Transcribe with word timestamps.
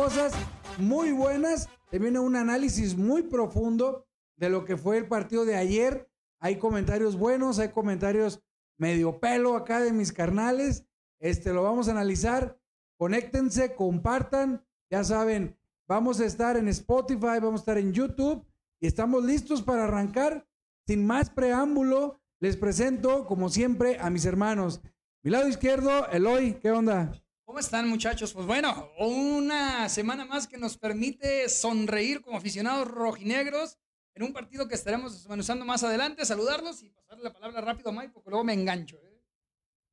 cosas 0.00 0.32
muy 0.78 1.12
buenas. 1.12 1.68
Se 1.90 1.98
viene 1.98 2.18
un 2.18 2.34
análisis 2.34 2.96
muy 2.96 3.22
profundo 3.22 4.06
de 4.36 4.48
lo 4.48 4.64
que 4.64 4.78
fue 4.78 4.96
el 4.96 5.06
partido 5.06 5.44
de 5.44 5.56
ayer. 5.56 6.08
Hay 6.38 6.56
comentarios 6.56 7.18
buenos, 7.18 7.58
hay 7.58 7.68
comentarios 7.68 8.40
medio 8.78 9.20
pelo 9.20 9.56
acá 9.56 9.78
de 9.80 9.92
mis 9.92 10.10
carnales. 10.10 10.86
Este 11.18 11.52
lo 11.52 11.64
vamos 11.64 11.88
a 11.88 11.90
analizar. 11.90 12.58
Conéctense, 12.96 13.74
compartan. 13.74 14.64
Ya 14.90 15.04
saben, 15.04 15.58
vamos 15.86 16.18
a 16.20 16.24
estar 16.24 16.56
en 16.56 16.68
Spotify, 16.68 17.38
vamos 17.38 17.60
a 17.60 17.64
estar 17.64 17.76
en 17.76 17.92
YouTube 17.92 18.42
y 18.80 18.86
estamos 18.86 19.22
listos 19.22 19.60
para 19.60 19.84
arrancar. 19.84 20.48
Sin 20.86 21.06
más 21.06 21.28
preámbulo, 21.28 22.18
les 22.40 22.56
presento, 22.56 23.26
como 23.26 23.50
siempre, 23.50 23.98
a 24.00 24.08
mis 24.08 24.24
hermanos. 24.24 24.80
Mi 25.22 25.30
lado 25.30 25.46
izquierdo, 25.46 26.08
Eloy, 26.08 26.54
¿qué 26.54 26.70
onda? 26.70 27.12
¿Cómo 27.50 27.58
están 27.58 27.88
muchachos? 27.88 28.32
Pues 28.32 28.46
bueno, 28.46 28.92
una 28.96 29.88
semana 29.88 30.24
más 30.24 30.46
que 30.46 30.56
nos 30.56 30.78
permite 30.78 31.48
sonreír 31.48 32.20
como 32.20 32.38
aficionados 32.38 32.86
rojinegros 32.86 33.76
en 34.14 34.22
un 34.22 34.32
partido 34.32 34.68
que 34.68 34.76
estaremos 34.76 35.14
desmenuzando 35.14 35.64
más 35.64 35.82
adelante, 35.82 36.24
saludarlos 36.24 36.80
y 36.84 36.90
pasarle 36.90 37.24
la 37.24 37.32
palabra 37.32 37.60
rápido 37.60 37.90
a 37.90 37.92
Mike 37.92 38.12
porque 38.14 38.30
luego 38.30 38.44
me 38.44 38.52
engancho. 38.52 38.98
¿eh? 38.98 39.20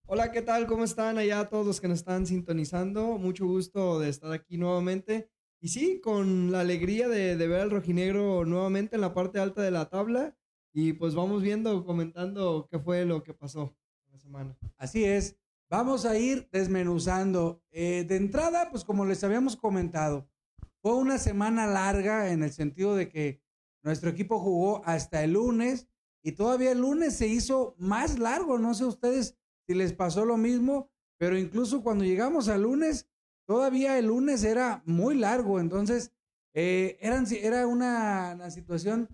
Hola, 0.06 0.32
¿qué 0.32 0.44
tal? 0.44 0.68
¿Cómo 0.68 0.84
están 0.84 1.18
allá 1.18 1.50
todos 1.50 1.66
los 1.66 1.82
que 1.82 1.88
nos 1.88 1.98
están 1.98 2.28
sintonizando? 2.28 3.18
Mucho 3.18 3.48
gusto 3.48 4.00
de 4.00 4.10
estar 4.10 4.32
aquí 4.32 4.60
nuevamente. 4.60 5.28
Y 5.60 5.70
sí, 5.70 6.00
con 6.00 6.52
la 6.52 6.60
alegría 6.60 7.08
de, 7.08 7.38
de 7.38 7.48
ver 7.48 7.62
al 7.62 7.72
rojinegro 7.72 8.46
nuevamente 8.46 8.98
en 8.98 9.02
la 9.02 9.16
parte 9.16 9.40
alta 9.40 9.64
de 9.64 9.72
la 9.72 9.90
tabla. 9.90 10.38
Y 10.74 10.94
pues 10.94 11.16
vamos 11.16 11.42
viendo, 11.42 11.84
comentando 11.84 12.68
qué 12.70 12.78
fue 12.78 13.04
lo 13.04 13.24
que 13.24 13.34
pasó 13.34 13.76
la 14.12 14.20
semana. 14.20 14.56
Así 14.78 15.06
es. 15.06 15.38
Vamos 15.70 16.06
a 16.06 16.18
ir 16.18 16.48
desmenuzando. 16.50 17.62
Eh, 17.72 18.06
de 18.08 18.16
entrada, 18.16 18.70
pues 18.72 18.86
como 18.86 19.06
les 19.06 19.24
habíamos 19.26 19.58
comentado, 19.58 20.30
fue 20.82 20.96
una 20.96 21.18
semana 21.18 21.68
larga 21.68 22.32
en 22.32 22.42
el 22.42 22.54
sentido 22.54 22.96
de 22.96 23.10
que 23.10 23.42
nuestro 23.84 24.10
equipo 24.10 24.40
jugó 24.40 24.82
hasta 24.86 25.26
el 25.26 25.34
lunes 25.34 25.90
y 26.24 26.32
todavía 26.32 26.72
el 26.72 26.80
lunes 26.80 27.18
se 27.18 27.28
hizo 27.28 27.76
más 27.78 28.18
largo. 28.18 28.58
No 28.58 28.74
sé 28.74 28.86
ustedes 28.86 29.38
si 29.66 29.74
les 29.74 29.92
pasó 29.92 30.24
lo 30.24 30.38
mismo, 30.38 30.90
pero 31.18 31.38
incluso 31.38 31.84
cuando 31.84 32.06
llegamos 32.06 32.48
al 32.48 32.62
lunes, 32.62 33.10
todavía 33.46 34.00
el 34.00 34.06
lunes 34.08 34.46
era 34.46 34.84
muy 34.86 35.16
largo. 35.16 35.60
Entonces, 35.60 36.14
eh, 36.54 36.98
eran, 37.02 37.26
era 37.30 37.68
una, 37.68 38.32
una 38.36 38.52
situación 38.52 39.10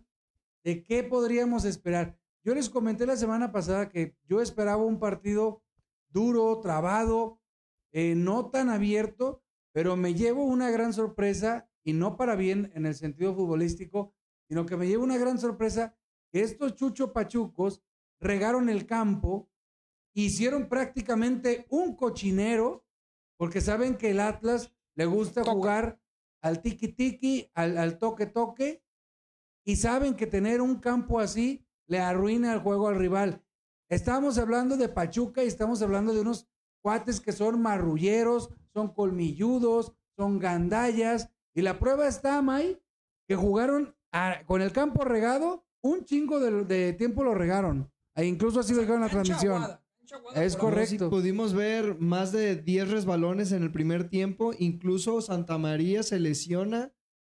de 0.63 0.83
qué 0.83 1.03
podríamos 1.03 1.65
esperar. 1.65 2.15
Yo 2.43 2.53
les 2.53 2.69
comenté 2.69 3.07
la 3.07 3.17
semana 3.17 3.51
pasada 3.51 3.89
que 3.89 4.15
yo 4.29 4.39
esperaba 4.39 4.83
un 4.83 4.99
partido 4.99 5.62
duro, 6.13 6.59
trabado, 6.61 7.41
eh, 7.91 8.15
no 8.15 8.49
tan 8.49 8.69
abierto, 8.69 9.43
pero 9.73 9.97
me 9.97 10.13
llevo 10.13 10.45
una 10.45 10.69
gran 10.69 10.93
sorpresa, 10.93 11.69
y 11.83 11.93
no 11.93 12.15
para 12.15 12.35
bien 12.35 12.71
en 12.75 12.85
el 12.85 12.95
sentido 12.95 13.35
futbolístico, 13.35 14.13
sino 14.47 14.65
que 14.65 14.77
me 14.77 14.87
llevo 14.87 15.03
una 15.03 15.17
gran 15.17 15.37
sorpresa 15.37 15.97
que 16.31 16.41
estos 16.41 16.75
chucho 16.75 17.11
pachucos 17.11 17.83
regaron 18.21 18.69
el 18.69 18.85
campo, 18.85 19.49
hicieron 20.13 20.69
prácticamente 20.69 21.65
un 21.69 21.95
cochinero, 21.95 22.85
porque 23.37 23.59
saben 23.59 23.97
que 23.97 24.11
el 24.11 24.19
Atlas 24.19 24.71
le 24.95 25.05
gusta 25.05 25.43
jugar 25.43 25.99
al 26.41 26.61
tiki 26.61 26.89
tiki, 26.89 27.51
al, 27.53 27.77
al 27.77 27.97
toque 27.97 28.27
toque, 28.27 28.83
y 29.65 29.75
saben 29.75 30.15
que 30.15 30.27
tener 30.27 30.61
un 30.61 30.79
campo 30.79 31.19
así 31.19 31.65
le 31.87 31.99
arruina 31.99 32.53
el 32.53 32.59
juego 32.59 32.87
al 32.87 32.95
rival. 32.95 33.43
Estamos 33.89 34.37
hablando 34.37 34.77
de 34.77 34.89
Pachuca 34.89 35.43
y 35.43 35.47
estamos 35.47 35.81
hablando 35.81 36.13
de 36.13 36.21
unos 36.21 36.47
cuates 36.81 37.19
que 37.19 37.31
son 37.31 37.61
marrulleros, 37.61 38.49
son 38.73 38.93
colmilludos, 38.93 39.93
son 40.17 40.39
gandallas. 40.39 41.29
Y 41.53 41.61
la 41.61 41.79
prueba 41.79 42.07
está, 42.07 42.41
May, 42.41 42.81
que 43.27 43.35
jugaron 43.35 43.95
con 44.45 44.61
el 44.61 44.71
campo 44.71 45.03
regado, 45.03 45.65
un 45.81 46.05
chingo 46.05 46.39
de, 46.39 46.93
tiempo 46.93 47.23
lo 47.23 47.33
regaron. 47.33 47.91
E 48.15 48.25
incluso 48.25 48.59
así 48.59 48.73
lo 48.73 48.83
en 48.83 49.01
la 49.01 49.09
transmisión. 49.09 49.63
es 50.35 50.55
correcto. 50.55 51.09
pudimos 51.09 51.53
ver 51.53 51.99
más 51.99 52.31
de 52.31 52.55
10 52.55 52.89
resbalones 52.89 53.51
en 53.51 53.63
el 53.63 53.71
primer 53.71 54.09
tiempo. 54.09 54.53
Incluso 54.57 55.21
Santa 55.21 55.57
María 55.57 56.03
se 56.03 56.19
lesiona 56.19 56.93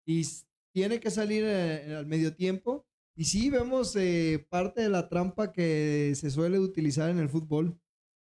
y 0.06 0.28
tiene 0.74 1.00
que 1.00 1.12
salir 1.12 1.44
eh, 1.46 1.96
al 1.96 2.08
medio 2.08 2.36
tiempo. 2.36 2.88
Y 3.16 3.26
sí, 3.26 3.50
vemos 3.50 3.96
eh, 3.96 4.46
parte 4.50 4.82
de 4.82 4.90
la 4.90 5.08
trampa 5.08 5.52
que 5.52 6.14
se 6.16 6.32
suele 6.32 6.60
utilizar 6.60 7.10
en 7.10 7.20
el 7.20 7.30
fútbol. 7.30 7.80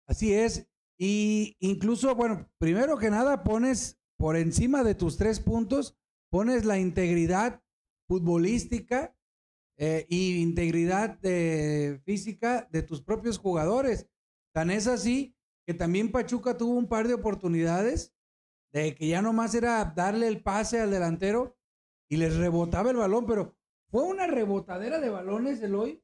Así 0.08 0.34
es. 0.34 0.68
Y 1.00 1.58
incluso, 1.60 2.14
bueno, 2.16 2.50
primero 2.60 2.98
que 2.98 3.10
nada 3.10 3.44
pones 3.44 4.00
por 4.18 4.36
encima 4.36 4.84
de 4.84 4.96
tus 4.96 5.18
tres 5.18 5.40
puntos, 5.40 5.98
pones 6.30 6.66
la 6.66 6.78
integridad 6.78 7.64
futbolística 8.08 9.16
eh, 9.78 10.06
y 10.10 10.42
integridad 10.42 11.20
física 12.04 12.68
de 12.72 12.84
tus 12.84 13.02
propios 13.02 13.38
jugadores. 13.38 14.08
Tan 14.54 14.72
es 14.72 14.88
así 14.88 15.36
que 15.66 15.74
también 15.74 16.12
Pachuca 16.12 16.58
tuvo 16.58 16.74
un 16.74 16.88
par 16.88 17.08
de 17.08 17.14
oportunidades 17.14 18.16
de 18.72 18.96
que 18.96 19.08
ya 19.08 19.22
nomás 19.22 19.54
era 19.56 19.84
darle 19.86 20.28
el 20.28 20.42
pase 20.42 20.80
al 20.80 20.92
delantero 20.92 21.58
y 22.10 22.18
les 22.18 22.38
rebotaba 22.38 22.92
el 22.92 22.98
balón, 22.98 23.26
pero 23.26 23.57
fue 23.90 24.04
una 24.04 24.28
rebotadera 24.28 25.00
de 25.00 25.10
balones 25.10 25.62
el 25.62 25.76
hoy. 25.76 26.04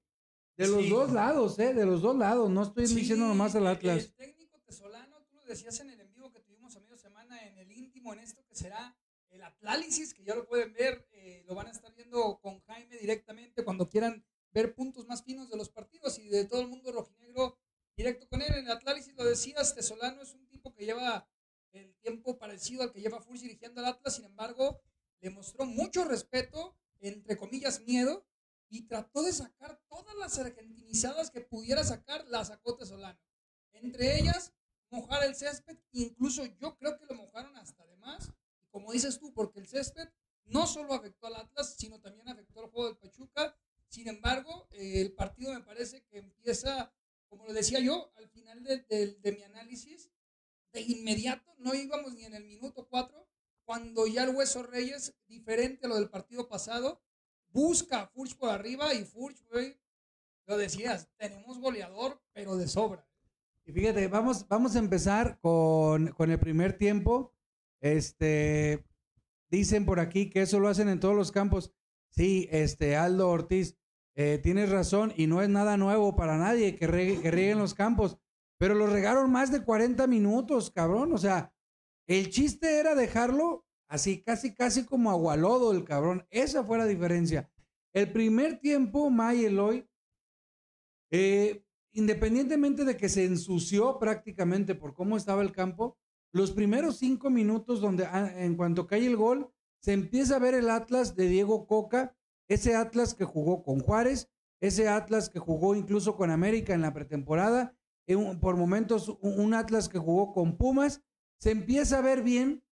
De 0.55 0.67
los 0.67 0.87
dos 0.87 1.11
lados, 1.11 1.57
¿eh? 1.57 1.73
De 1.73 1.85
los 1.85 2.01
dos 2.01 2.15
lados. 2.15 2.49
No 2.49 2.61
estoy 2.61 2.85
diciendo 2.85 3.27
nomás 3.27 3.55
al 3.55 3.65
Atlas. 3.65 4.03
El 4.03 4.13
técnico 4.13 4.59
tesolano, 4.59 5.23
tú 5.23 5.35
lo 5.35 5.45
decías 5.45 5.79
en 5.79 5.89
el 5.89 5.99
en 5.99 6.13
vivo 6.13 6.31
que 6.31 6.41
tuvimos 6.41 6.75
a 6.75 6.79
medio 6.79 6.95
semana 6.95 7.43
en 7.47 7.57
el 7.57 7.71
íntimo, 7.71 8.13
en 8.13 8.19
esto 8.19 8.45
que 8.45 8.55
será 8.55 8.95
el 9.31 9.41
Atlálisis, 9.41 10.13
que 10.13 10.23
ya 10.23 10.35
lo 10.35 10.45
pueden 10.45 10.71
ver, 10.73 11.07
eh, 11.11 11.43
lo 11.47 11.55
van 11.55 11.67
a 11.67 11.71
estar 11.71 11.91
viendo 11.95 12.39
con 12.39 12.59
Jaime 12.61 12.97
directamente 12.97 13.63
cuando 13.63 13.89
quieran 13.89 14.23
ver 14.51 14.75
puntos 14.75 15.07
más 15.07 15.23
finos 15.23 15.49
de 15.49 15.57
los 15.57 15.69
partidos 15.69 16.19
y 16.19 16.27
de 16.27 16.45
todo 16.45 16.61
el 16.61 16.67
mundo 16.67 16.91
rojinegro 16.91 17.57
directo 17.97 18.27
con 18.29 18.43
él. 18.43 18.53
En 18.53 18.65
el 18.65 18.71
Atlálisis 18.71 19.15
lo 19.15 19.25
decías, 19.25 19.73
Tesolano 19.73 20.21
es 20.21 20.35
un 20.35 20.47
tipo 20.47 20.71
que 20.75 20.85
lleva 20.85 21.27
el 21.71 21.95
tiempo 21.95 22.37
parecido 22.37 22.83
al 22.83 22.91
que 22.91 23.01
lleva 23.01 23.21
Furch 23.21 23.41
dirigiendo 23.41 23.81
al 23.81 23.87
Atlas, 23.87 24.15
sin 24.15 24.25
embargo, 24.25 24.79
le 25.19 25.31
mostró 25.31 25.65
mucho 25.65 26.05
respeto 26.05 26.77
entre 27.03 27.37
comillas, 27.37 27.81
miedo 27.81 28.25
y 28.69 28.87
trató 28.87 29.21
de 29.23 29.31
sacar 29.31 29.79
todas 29.87 30.15
las 30.15 30.39
argentinizadas 30.39 31.29
que 31.29 31.41
pudiera 31.41 31.83
sacar, 31.83 32.25
la 32.27 32.43
sacó 32.43 32.75
Tesolano. 32.75 33.19
Entre 33.73 34.17
ellas, 34.17 34.53
mojar 34.89 35.23
el 35.23 35.35
césped, 35.35 35.77
incluso 35.91 36.45
yo 36.45 36.77
creo 36.77 36.97
que 36.97 37.05
lo 37.05 37.15
mojaron 37.15 37.55
hasta 37.57 37.85
de 37.85 37.97
más. 37.97 38.31
Y 38.61 38.67
como 38.67 38.91
dices 38.91 39.19
tú, 39.19 39.33
porque 39.33 39.59
el 39.59 39.67
césped 39.67 40.07
no 40.45 40.65
solo 40.65 40.93
afectó 40.93 41.27
al 41.27 41.35
Atlas, 41.35 41.75
sino 41.77 41.99
también 41.99 42.29
afectó 42.29 42.61
al 42.61 42.71
juego 42.71 42.87
del 42.87 42.97
Pachuca. 42.97 43.55
Sin 43.89 44.07
embargo, 44.07 44.67
el 44.71 45.13
partido 45.13 45.53
me 45.53 45.61
parece 45.61 46.03
que 46.05 46.19
empieza, 46.19 46.93
como 47.27 47.45
lo 47.45 47.53
decía 47.53 47.79
yo, 47.79 48.11
al 48.15 48.29
final 48.29 48.63
de, 48.63 49.17
de 49.19 49.31
mi 49.33 49.43
análisis, 49.43 50.09
de 50.71 50.81
inmediato, 50.81 51.53
no 51.59 51.75
íbamos 51.75 52.13
ni 52.13 52.25
en 52.25 52.33
el 52.33 52.45
minuto 52.45 52.87
4 52.89 53.27
cuando 53.65 54.07
ya 54.07 54.23
el 54.23 54.35
Hueso 54.35 54.63
Reyes, 54.63 55.15
diferente 55.27 55.85
a 55.85 55.89
lo 55.89 55.95
del 55.95 56.09
partido 56.09 56.47
pasado, 56.47 57.01
busca 57.49 58.01
a 58.01 58.07
Furch 58.07 58.35
por 58.37 58.49
arriba 58.49 58.93
y 58.93 59.05
Furch, 59.05 59.43
güey, 59.51 59.77
lo 60.45 60.57
decías, 60.57 61.09
tenemos 61.17 61.59
goleador, 61.59 62.21
pero 62.33 62.57
de 62.57 62.67
sobra. 62.67 63.07
Y 63.65 63.71
fíjate, 63.71 64.07
vamos, 64.07 64.45
vamos 64.47 64.75
a 64.75 64.79
empezar 64.79 65.39
con, 65.39 66.07
con 66.09 66.31
el 66.31 66.39
primer 66.39 66.77
tiempo. 66.77 67.33
Este, 67.79 68.83
dicen 69.49 69.85
por 69.85 69.99
aquí 69.99 70.29
que 70.29 70.41
eso 70.41 70.59
lo 70.59 70.67
hacen 70.67 70.89
en 70.89 70.99
todos 70.99 71.15
los 71.15 71.31
campos. 71.31 71.73
Sí, 72.09 72.47
este, 72.51 72.97
Aldo 72.97 73.29
Ortiz, 73.29 73.77
eh, 74.15 74.39
tienes 74.43 74.69
razón 74.69 75.13
y 75.15 75.27
no 75.27 75.41
es 75.41 75.49
nada 75.49 75.77
nuevo 75.77 76.15
para 76.15 76.37
nadie 76.37 76.75
que, 76.75 76.87
que 77.21 77.31
rieguen 77.31 77.59
los 77.59 77.73
campos, 77.73 78.17
pero 78.57 78.75
lo 78.75 78.87
regaron 78.87 79.31
más 79.31 79.51
de 79.51 79.63
40 79.63 80.07
minutos, 80.07 80.69
cabrón. 80.69 81.13
O 81.13 81.17
sea, 81.17 81.53
el 82.07 82.29
chiste 82.29 82.79
era 82.79 82.95
dejarlo 82.95 83.65
así, 83.87 84.21
casi, 84.21 84.53
casi 84.53 84.85
como 84.85 85.11
agualodo 85.11 85.71
el 85.71 85.83
cabrón. 85.83 86.25
Esa 86.29 86.63
fue 86.63 86.77
la 86.77 86.85
diferencia. 86.85 87.49
El 87.93 88.11
primer 88.11 88.59
tiempo, 88.59 89.09
May 89.09 89.45
Eloy, 89.45 89.87
eh, 91.11 91.63
independientemente 91.91 92.85
de 92.85 92.97
que 92.97 93.07
se 93.07 93.23
ensució 93.25 93.99
prácticamente 93.99 94.73
por 94.73 94.95
cómo 94.95 95.15
estaba 95.15 95.43
el 95.43 95.51
campo, 95.51 95.97
los 96.31 96.51
primeros 96.51 96.97
cinco 96.97 97.29
minutos 97.29 97.79
donde 97.79 98.05
ah, 98.05 98.33
en 98.35 98.55
cuanto 98.55 98.87
cae 98.87 99.05
el 99.05 99.15
gol, 99.15 99.51
se 99.79 99.93
empieza 99.93 100.37
a 100.37 100.39
ver 100.39 100.55
el 100.55 100.69
Atlas 100.69 101.15
de 101.15 101.27
Diego 101.27 101.67
Coca, 101.67 102.17
ese 102.47 102.75
Atlas 102.75 103.13
que 103.13 103.25
jugó 103.25 103.63
con 103.63 103.79
Juárez, 103.79 104.31
ese 104.59 104.87
Atlas 104.87 105.29
que 105.29 105.39
jugó 105.39 105.75
incluso 105.75 106.15
con 106.15 106.31
América 106.31 106.73
en 106.73 106.81
la 106.81 106.93
pretemporada, 106.93 107.75
por 108.41 108.57
momentos 108.57 109.09
un 109.21 109.53
Atlas 109.53 109.87
que 109.87 109.99
jugó 109.99 110.33
con 110.33 110.57
Pumas 110.57 111.03
se 111.43 111.51
empieza 111.51 111.97
a 111.97 112.01
ver 112.01 112.23
bien, 112.23 112.63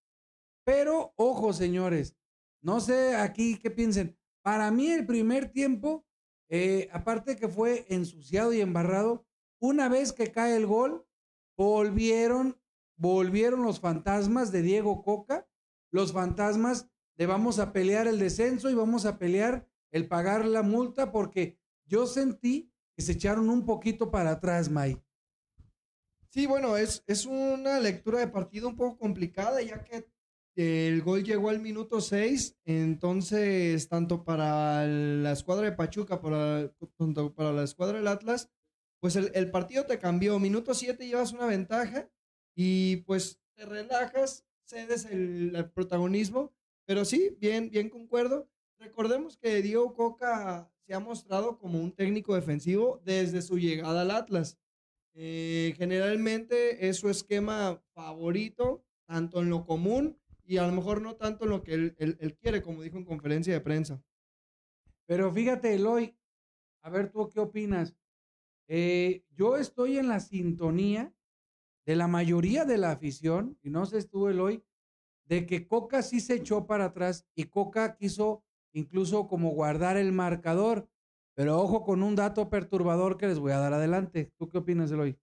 pero 0.63 1.13
ojo, 1.17 1.51
señores, 1.51 2.15
no 2.61 2.79
sé 2.79 3.17
aquí 3.17 3.57
qué 3.57 3.69
piensen. 3.69 4.17
Para 4.41 4.71
mí 4.71 4.87
el 4.87 5.05
primer 5.05 5.51
tiempo, 5.51 6.05
eh, 6.47 6.87
aparte 6.93 7.35
que 7.35 7.49
fue 7.49 7.85
ensuciado 7.89 8.53
y 8.53 8.61
embarrado, 8.61 9.27
una 9.59 9.89
vez 9.89 10.13
que 10.13 10.31
cae 10.31 10.55
el 10.55 10.67
gol, 10.67 11.05
volvieron, 11.57 12.57
volvieron 12.95 13.63
los 13.63 13.81
fantasmas 13.81 14.53
de 14.53 14.61
Diego 14.61 15.03
Coca 15.03 15.49
los 15.91 16.13
fantasmas 16.13 16.89
de 17.17 17.25
vamos 17.25 17.59
a 17.59 17.73
pelear 17.73 18.07
el 18.07 18.19
descenso 18.19 18.69
y 18.69 18.73
vamos 18.73 19.05
a 19.05 19.19
pelear 19.19 19.67
el 19.91 20.07
pagar 20.07 20.45
la 20.45 20.61
multa 20.61 21.11
porque 21.11 21.59
yo 21.83 22.07
sentí 22.07 22.71
que 22.95 23.01
se 23.01 23.11
echaron 23.11 23.49
un 23.49 23.65
poquito 23.65 24.09
para 24.09 24.31
atrás, 24.31 24.69
May. 24.69 25.03
Sí, 26.33 26.45
bueno, 26.45 26.77
es, 26.77 27.03
es 27.07 27.25
una 27.25 27.77
lectura 27.81 28.19
de 28.19 28.27
partido 28.29 28.69
un 28.69 28.77
poco 28.77 28.97
complicada, 28.97 29.61
ya 29.61 29.83
que 29.83 30.07
el 30.55 31.01
gol 31.01 31.25
llegó 31.25 31.49
al 31.49 31.59
minuto 31.59 31.99
6, 31.99 32.57
entonces 32.63 33.89
tanto 33.89 34.23
para 34.23 34.87
la 34.87 35.33
escuadra 35.33 35.65
de 35.65 35.75
Pachuca, 35.75 36.21
para, 36.21 36.71
tanto 36.97 37.33
para 37.33 37.51
la 37.51 37.63
escuadra 37.63 37.97
del 37.97 38.07
Atlas, 38.07 38.49
pues 39.01 39.17
el, 39.17 39.29
el 39.33 39.51
partido 39.51 39.85
te 39.85 39.99
cambió. 39.99 40.39
Minuto 40.39 40.73
7 40.73 41.05
llevas 41.05 41.33
una 41.33 41.47
ventaja 41.47 42.09
y 42.55 42.97
pues 43.07 43.41
te 43.55 43.65
relajas, 43.65 44.45
cedes 44.63 45.03
el, 45.03 45.53
el 45.53 45.69
protagonismo, 45.69 46.53
pero 46.85 47.03
sí, 47.03 47.35
bien, 47.41 47.69
bien 47.69 47.89
concuerdo. 47.89 48.47
Recordemos 48.79 49.35
que 49.35 49.61
Diego 49.61 49.93
Coca 49.93 50.71
se 50.87 50.93
ha 50.93 50.99
mostrado 51.01 51.57
como 51.57 51.77
un 51.81 51.91
técnico 51.91 52.35
defensivo 52.35 53.01
desde 53.03 53.41
su 53.41 53.59
llegada 53.59 54.03
al 54.03 54.11
Atlas. 54.11 54.57
Eh, 55.13 55.73
generalmente 55.77 56.87
es 56.87 56.97
su 56.97 57.09
esquema 57.09 57.81
favorito, 57.93 58.83
tanto 59.05 59.41
en 59.41 59.49
lo 59.49 59.65
común 59.65 60.17
y 60.45 60.57
a 60.57 60.65
lo 60.67 60.73
mejor 60.73 61.01
no 61.01 61.15
tanto 61.15 61.43
en 61.45 61.49
lo 61.51 61.63
que 61.63 61.73
él, 61.73 61.95
él- 61.97 62.17
él 62.19 62.35
quiere, 62.37 62.61
como 62.61 62.81
dijo 62.81 62.97
en 62.97 63.05
conferencia 63.05 63.53
de 63.53 63.61
prensa. 63.61 64.01
Pero 65.05 65.31
fíjate, 65.31 65.73
Eloy, 65.75 66.15
a 66.81 66.89
ver 66.89 67.11
tú 67.11 67.29
qué 67.29 67.39
opinas. 67.39 67.95
Eh, 68.67 69.23
yo 69.31 69.57
estoy 69.57 69.97
en 69.97 70.07
la 70.07 70.19
sintonía 70.19 71.13
de 71.85 71.95
la 71.95 72.07
mayoría 72.07 72.63
de 72.65 72.77
la 72.77 72.91
afición, 72.91 73.57
y 73.61 73.69
no 73.69 73.85
sé 73.85 74.03
tú, 74.03 74.27
Eloy, 74.29 74.63
de 75.25 75.45
que 75.45 75.67
Coca 75.67 76.01
sí 76.01 76.19
se 76.19 76.35
echó 76.35 76.67
para 76.67 76.85
atrás 76.85 77.25
y 77.35 77.45
Coca 77.45 77.95
quiso 77.95 78.43
incluso 78.73 79.27
como 79.27 79.49
guardar 79.51 79.97
el 79.97 80.11
marcador. 80.11 80.87
Pero 81.33 81.59
ojo 81.59 81.83
con 81.83 82.03
un 82.03 82.15
dato 82.15 82.49
perturbador 82.49 83.17
que 83.17 83.27
les 83.27 83.39
voy 83.39 83.51
a 83.51 83.59
dar 83.59 83.73
adelante. 83.73 84.31
¿Tú 84.37 84.49
qué 84.49 84.57
opinas, 84.57 84.91
Eloy? 84.91 85.17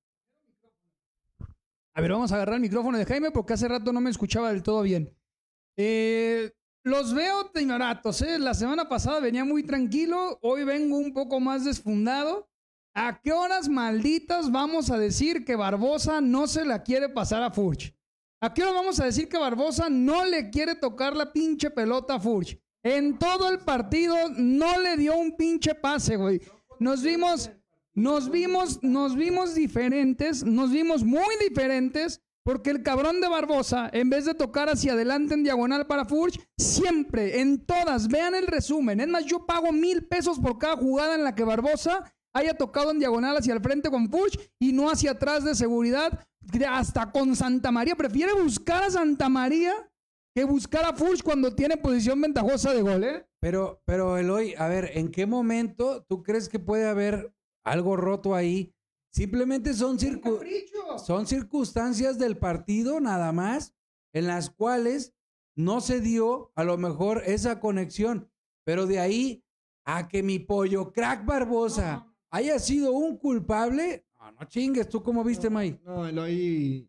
A 1.95 2.01
ver, 2.01 2.13
vamos 2.13 2.31
a 2.33 2.37
agarrar 2.37 2.55
el 2.55 2.61
micrófono 2.61 2.97
de 2.97 3.05
Jaime 3.05 3.31
porque 3.31 3.55
hace 3.55 3.69
rato 3.69 3.93
no 3.93 4.01
me 4.01 4.11
escuchaba 4.11 4.51
del 4.51 4.63
todo 4.63 4.83
bien. 4.83 5.13
Eh, 5.77 6.53
los 6.85 7.13
veo 7.13 7.51
timoratos, 7.51 8.23
¿eh? 8.23 8.39
La 8.39 8.55
semana 8.55 8.89
pasada 8.89 9.21
venía 9.21 9.45
muy 9.45 9.63
tranquilo, 9.65 10.39
hoy 10.43 10.65
vengo 10.65 10.97
un 10.97 11.13
poco 11.13 11.41
más 11.41 11.65
desfundado. 11.65 12.49
¿A 12.95 13.21
qué 13.21 13.33
horas 13.33 13.69
malditas 13.69 14.51
vamos 14.51 14.91
a 14.91 14.99
decir 14.99 15.45
que 15.45 15.55
Barbosa 15.55 16.21
no 16.21 16.47
se 16.47 16.65
la 16.65 16.83
quiere 16.83 17.09
pasar 17.09 17.43
a 17.43 17.51
Furch? 17.51 17.95
¿A 18.41 18.55
qué 18.55 18.63
hora 18.63 18.73
vamos 18.73 18.99
a 19.01 19.05
decir 19.05 19.29
que 19.29 19.37
Barbosa 19.37 19.89
no 19.91 20.25
le 20.25 20.51
quiere 20.51 20.77
tocar 20.77 21.15
la 21.15 21.33
pinche 21.33 21.71
pelota 21.71 22.15
a 22.15 22.21
Furch? 22.21 22.61
En 22.89 23.19
todo 23.19 23.51
el 23.51 23.59
partido 23.59 24.17
no 24.35 24.81
le 24.81 24.97
dio 24.97 25.15
un 25.15 25.37
pinche 25.37 25.75
pase, 25.75 26.17
güey. 26.17 26.41
Nos 26.81 27.03
vimos, 27.03 27.51
nos 27.93 28.31
vimos, 28.31 28.83
nos 28.83 29.15
vimos 29.15 29.55
diferentes, 29.55 30.43
nos 30.43 30.71
vimos 30.71 31.05
muy 31.05 31.35
diferentes, 31.47 32.23
porque 32.43 32.71
el 32.71 32.83
cabrón 32.83 33.21
de 33.21 33.29
Barbosa, 33.29 33.91
en 33.93 34.09
vez 34.09 34.25
de 34.25 34.33
tocar 34.33 34.71
hacia 34.71 34.95
adelante 34.95 35.35
en 35.35 35.45
diagonal 35.45 35.87
para 35.87 36.07
Furch, 36.07 36.41
siempre, 36.57 37.43
en 37.43 37.67
todas, 37.67 38.09
vean 38.09 38.35
el 38.35 38.47
resumen. 38.47 39.01
Es 39.01 39.09
más, 39.09 39.27
yo 39.27 39.45
pago 39.45 39.71
mil 39.71 40.07
pesos 40.07 40.39
por 40.39 40.57
cada 40.57 40.79
jugada 40.79 41.15
en 41.15 41.25
la 41.25 41.35
que 41.35 41.45
Barbosa 41.45 42.11
haya 42.33 42.55
tocado 42.55 42.91
en 42.91 43.01
diagonal 43.01 43.37
hacia 43.37 43.53
el 43.53 43.61
frente 43.61 43.91
con 43.91 44.09
Furch 44.09 44.39
y 44.59 44.73
no 44.73 44.89
hacia 44.89 45.11
atrás 45.11 45.45
de 45.45 45.55
seguridad, 45.55 46.27
hasta 46.67 47.13
con 47.13 47.37
Santa 47.37 47.71
María. 47.71 47.97
Prefiere 47.97 48.33
buscar 48.33 48.85
a 48.85 48.91
Santa 48.91 49.29
María 49.29 49.75
que 50.35 50.45
buscar 50.45 50.85
a 50.85 50.95
Furch 50.95 51.23
cuando 51.23 51.55
tiene 51.55 51.77
posición 51.77 52.21
ventajosa 52.21 52.73
de 52.73 52.83
gol, 52.83 53.05
¿eh? 53.05 53.27
Pero, 53.41 53.83
pero 53.85 54.19
Eloy, 54.19 54.55
a 54.57 54.69
ver, 54.69 54.91
¿en 54.95 55.11
qué 55.11 55.27
momento 55.27 56.05
tú 56.09 56.23
crees 56.23 56.49
que 56.49 56.59
puede 56.59 56.89
haber 56.89 57.33
algo 57.65 57.97
roto 57.97 58.35
ahí? 58.35 58.75
Simplemente 59.13 59.75
son, 59.75 59.99
circu- 59.99 60.39
son 61.05 61.27
circunstancias 61.27 62.19
del 62.19 62.37
partido 62.37 63.01
nada 63.01 63.33
más 63.33 63.75
en 64.13 64.27
las 64.27 64.51
cuales 64.51 65.15
no 65.57 65.81
se 65.81 66.01
dio 66.01 66.53
a 66.55 66.63
lo 66.65 66.77
mejor 66.79 67.23
esa 67.27 67.59
conexión. 67.59 68.31
Pero 68.65 68.87
de 68.87 69.01
ahí 69.01 69.45
a 69.85 70.09
que 70.09 70.23
mi 70.23 70.39
pollo 70.39 70.93
crack 70.93 71.25
Barbosa 71.25 72.07
haya 72.31 72.59
sido 72.59 72.93
un 72.93 73.17
culpable, 73.17 74.07
no, 74.21 74.33
no 74.33 74.45
chingues, 74.45 74.89
¿tú 74.89 75.03
cómo 75.03 75.25
viste, 75.25 75.49
May? 75.49 75.81
No, 75.85 76.07
Eloy 76.07 76.89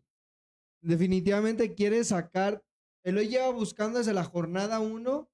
definitivamente 0.82 1.74
quiere 1.74 2.04
sacar. 2.04 2.62
Eloy 3.04 3.28
lleva 3.28 3.50
buscando 3.50 3.98
desde 3.98 4.12
la 4.12 4.24
jornada 4.24 4.80
1 4.80 5.30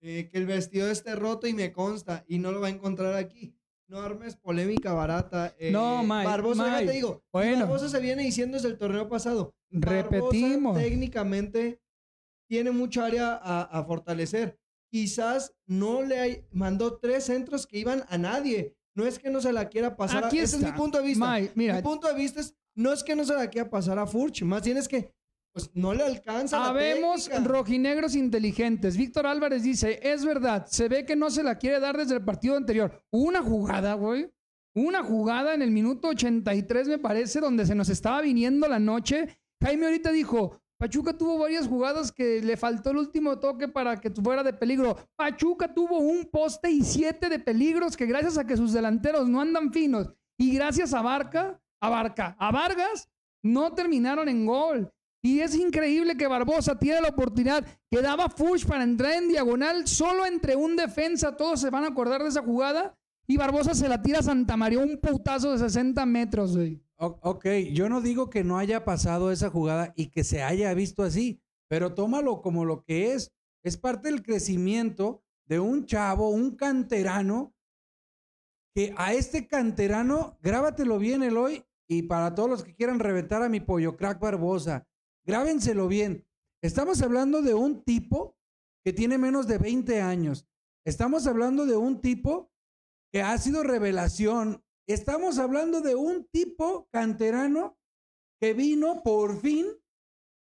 que 0.00 0.30
el 0.34 0.46
vestido 0.46 0.90
esté 0.90 1.14
roto 1.16 1.46
y 1.46 1.52
me 1.54 1.72
consta 1.72 2.24
y 2.28 2.38
no 2.38 2.52
lo 2.52 2.60
va 2.60 2.68
a 2.68 2.70
encontrar 2.70 3.14
aquí. 3.14 3.56
No 3.88 4.00
armes 4.00 4.36
polémica 4.36 4.92
barata. 4.92 5.54
eh, 5.58 5.70
No, 5.70 6.02
Mike, 6.02 6.24
Barbosa, 6.26 6.66
ya 6.66 6.72
Mike. 6.78 6.86
te 6.86 6.92
digo. 6.92 7.24
Bueno. 7.32 7.60
Barbosa 7.60 7.88
se 7.88 8.00
viene 8.00 8.22
diciendo 8.24 8.56
desde 8.56 8.68
el 8.68 8.78
torneo 8.78 9.08
pasado. 9.08 9.54
Barbosa 9.70 10.10
Repetimos. 10.10 10.76
técnicamente 10.78 11.80
tiene 12.48 12.70
mucha 12.72 13.06
área 13.06 13.34
a, 13.34 13.62
a 13.62 13.84
fortalecer. 13.84 14.58
Quizás 14.90 15.52
no 15.66 16.02
le 16.02 16.18
hay- 16.20 16.44
mandó 16.52 16.98
tres 16.98 17.24
centros 17.24 17.66
que 17.66 17.78
iban 17.78 18.04
a 18.08 18.18
nadie. 18.18 18.76
No 18.94 19.04
es 19.06 19.18
que 19.18 19.30
no 19.30 19.40
se 19.40 19.52
la 19.52 19.68
quiera 19.68 19.96
pasar. 19.96 20.24
a- 20.24 20.26
Aquí 20.28 20.38
ese 20.38 20.56
es 20.56 20.62
mi 20.62 20.72
punto 20.72 20.98
de 20.98 21.04
vista. 21.04 21.32
Mike, 21.32 21.52
mira, 21.54 21.74
Mi 21.76 21.82
punto 21.82 22.06
de 22.08 22.14
vista 22.14 22.40
es, 22.40 22.54
no 22.74 22.92
es 22.92 23.02
que 23.02 23.16
no 23.16 23.24
se 23.24 23.34
la 23.34 23.48
quiera 23.50 23.68
pasar 23.70 23.98
a 23.98 24.06
Furch, 24.06 24.42
más 24.42 24.62
bien 24.64 24.76
es 24.76 24.88
que 24.88 25.10
pues 25.56 25.70
no 25.72 25.94
le 25.94 26.02
alcanza 26.02 26.58
la 26.58 26.66
Habemos 26.66 27.30
técnica. 27.30 27.50
rojinegros 27.50 28.14
inteligentes. 28.14 28.94
Víctor 28.94 29.26
Álvarez 29.26 29.62
dice, 29.62 29.98
es 30.02 30.22
verdad, 30.22 30.66
se 30.66 30.86
ve 30.86 31.06
que 31.06 31.16
no 31.16 31.30
se 31.30 31.42
la 31.42 31.56
quiere 31.56 31.80
dar 31.80 31.96
desde 31.96 32.16
el 32.16 32.22
partido 32.22 32.58
anterior. 32.58 33.02
Una 33.10 33.40
jugada, 33.40 33.94
güey. 33.94 34.30
Una 34.74 35.02
jugada 35.02 35.54
en 35.54 35.62
el 35.62 35.70
minuto 35.70 36.08
83, 36.08 36.88
me 36.88 36.98
parece, 36.98 37.40
donde 37.40 37.64
se 37.64 37.74
nos 37.74 37.88
estaba 37.88 38.20
viniendo 38.20 38.68
la 38.68 38.78
noche. 38.78 39.38
Jaime 39.62 39.86
ahorita 39.86 40.12
dijo, 40.12 40.60
Pachuca 40.76 41.16
tuvo 41.16 41.38
varias 41.38 41.66
jugadas 41.66 42.12
que 42.12 42.42
le 42.42 42.58
faltó 42.58 42.90
el 42.90 42.98
último 42.98 43.38
toque 43.38 43.66
para 43.66 43.98
que 43.98 44.10
fuera 44.10 44.42
de 44.42 44.52
peligro. 44.52 44.98
Pachuca 45.16 45.72
tuvo 45.72 46.00
un 46.00 46.26
poste 46.26 46.70
y 46.70 46.82
siete 46.82 47.30
de 47.30 47.38
peligros 47.38 47.96
que 47.96 48.04
gracias 48.04 48.36
a 48.36 48.46
que 48.46 48.58
sus 48.58 48.74
delanteros 48.74 49.26
no 49.26 49.40
andan 49.40 49.72
finos 49.72 50.12
y 50.36 50.54
gracias 50.54 50.92
a 50.92 51.00
Barca, 51.00 51.58
a 51.80 51.88
Barca, 51.88 52.36
a 52.38 52.52
Vargas, 52.52 53.08
no 53.42 53.72
terminaron 53.72 54.28
en 54.28 54.44
gol. 54.44 54.92
Y 55.26 55.40
es 55.40 55.56
increíble 55.56 56.16
que 56.16 56.28
Barbosa 56.28 56.78
tiene 56.78 57.00
la 57.00 57.08
oportunidad 57.08 57.66
que 57.90 58.00
daba 58.00 58.30
Fuchs 58.30 58.64
para 58.64 58.84
entrar 58.84 59.14
en 59.14 59.26
diagonal 59.26 59.88
solo 59.88 60.24
entre 60.24 60.54
un 60.54 60.76
defensa. 60.76 61.36
Todos 61.36 61.60
se 61.60 61.68
van 61.68 61.82
a 61.82 61.88
acordar 61.88 62.22
de 62.22 62.28
esa 62.28 62.44
jugada. 62.44 62.96
Y 63.26 63.36
Barbosa 63.36 63.74
se 63.74 63.88
la 63.88 64.00
tira 64.00 64.20
a 64.20 64.22
Santa 64.22 64.56
María 64.56 64.78
un 64.78 65.00
putazo 65.00 65.50
de 65.50 65.58
60 65.58 66.06
metros, 66.06 66.56
güey. 66.56 66.80
Ok, 66.98 67.44
yo 67.72 67.88
no 67.88 68.00
digo 68.00 68.30
que 68.30 68.44
no 68.44 68.56
haya 68.56 68.84
pasado 68.84 69.32
esa 69.32 69.50
jugada 69.50 69.92
y 69.96 70.10
que 70.12 70.22
se 70.22 70.44
haya 70.44 70.72
visto 70.74 71.02
así, 71.02 71.42
pero 71.66 71.92
tómalo 71.92 72.40
como 72.40 72.64
lo 72.64 72.84
que 72.84 73.12
es. 73.12 73.34
Es 73.64 73.76
parte 73.76 74.12
del 74.12 74.22
crecimiento 74.22 75.24
de 75.46 75.58
un 75.58 75.86
chavo, 75.86 76.30
un 76.30 76.54
canterano, 76.54 77.52
que 78.76 78.94
a 78.96 79.12
este 79.12 79.48
canterano, 79.48 80.38
grábatelo 80.40 81.00
bien, 81.00 81.24
Eloy, 81.24 81.64
y 81.88 82.02
para 82.02 82.32
todos 82.36 82.48
los 82.48 82.62
que 82.62 82.76
quieran 82.76 83.00
reventar 83.00 83.42
a 83.42 83.48
mi 83.48 83.58
pollo 83.58 83.96
crack 83.96 84.20
Barbosa, 84.20 84.86
grábenselo 85.26 85.88
bien. 85.88 86.24
Estamos 86.62 87.02
hablando 87.02 87.42
de 87.42 87.54
un 87.54 87.82
tipo 87.82 88.38
que 88.84 88.92
tiene 88.92 89.18
menos 89.18 89.46
de 89.46 89.58
20 89.58 90.00
años. 90.00 90.48
Estamos 90.84 91.26
hablando 91.26 91.66
de 91.66 91.76
un 91.76 92.00
tipo 92.00 92.52
que 93.12 93.20
ha 93.20 93.36
sido 93.38 93.62
revelación. 93.62 94.64
Estamos 94.86 95.38
hablando 95.38 95.80
de 95.80 95.96
un 95.96 96.24
tipo 96.28 96.88
canterano 96.90 97.76
que 98.40 98.54
vino 98.54 99.02
por 99.02 99.40
fin 99.40 99.66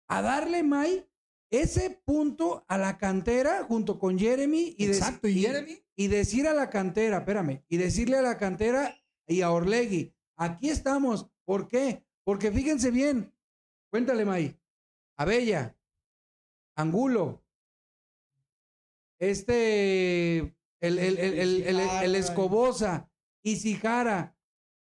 a 0.09 0.23
darle, 0.23 0.63
May, 0.63 1.07
ese 1.51 2.01
punto 2.05 2.65
a 2.69 2.79
la 2.79 2.97
cantera 2.97 3.65
junto 3.65 3.99
con 3.99 4.19
Jeremy 4.19 4.75
y, 4.79 4.87
Exacto, 4.87 5.29
¿y 5.29 5.41
Jeremy? 5.43 5.85
y 5.97 6.09
decir 6.09 6.49
a 6.49 6.55
la 6.55 6.71
cantera, 6.71 7.19
espérame, 7.19 7.65
y 7.69 7.77
decirle 7.77 8.17
a 8.17 8.23
la 8.23 8.39
cantera 8.39 8.97
y 9.27 9.43
a 9.43 9.51
Orlegui, 9.51 10.15
aquí 10.37 10.71
estamos. 10.71 11.29
¿Por 11.45 11.69
qué? 11.69 12.05
Porque 12.25 12.51
fíjense 12.51 12.91
bien, 12.91 13.35
cuéntale, 13.91 14.25
May, 14.25 14.60
Abella, 15.21 15.77
Angulo, 16.77 17.45
este, 19.19 20.39
el, 20.39 20.99
el, 20.99 21.19
el, 21.19 21.63
el, 21.69 22.15
Escobosa, 22.15 23.11
Isijara, 23.43 24.35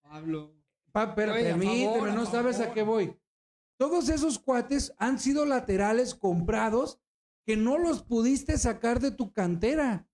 Pablo. 0.02 0.52
Pa- 0.90 1.14
pero 1.14 1.34
Oye, 1.34 1.44
permíteme, 1.44 1.84
favor, 1.84 2.12
no 2.14 2.26
sabes 2.26 2.58
a 2.58 2.72
qué 2.72 2.82
voy. 2.82 3.16
Todos 3.78 4.08
esos 4.08 4.40
cuates 4.40 4.92
han 4.98 5.20
sido 5.20 5.46
laterales 5.46 6.16
comprados 6.16 7.00
que 7.46 7.56
no 7.56 7.78
los 7.78 8.02
pudiste 8.02 8.58
sacar 8.58 8.98
de 8.98 9.12
tu 9.12 9.32
cantera. 9.32 10.08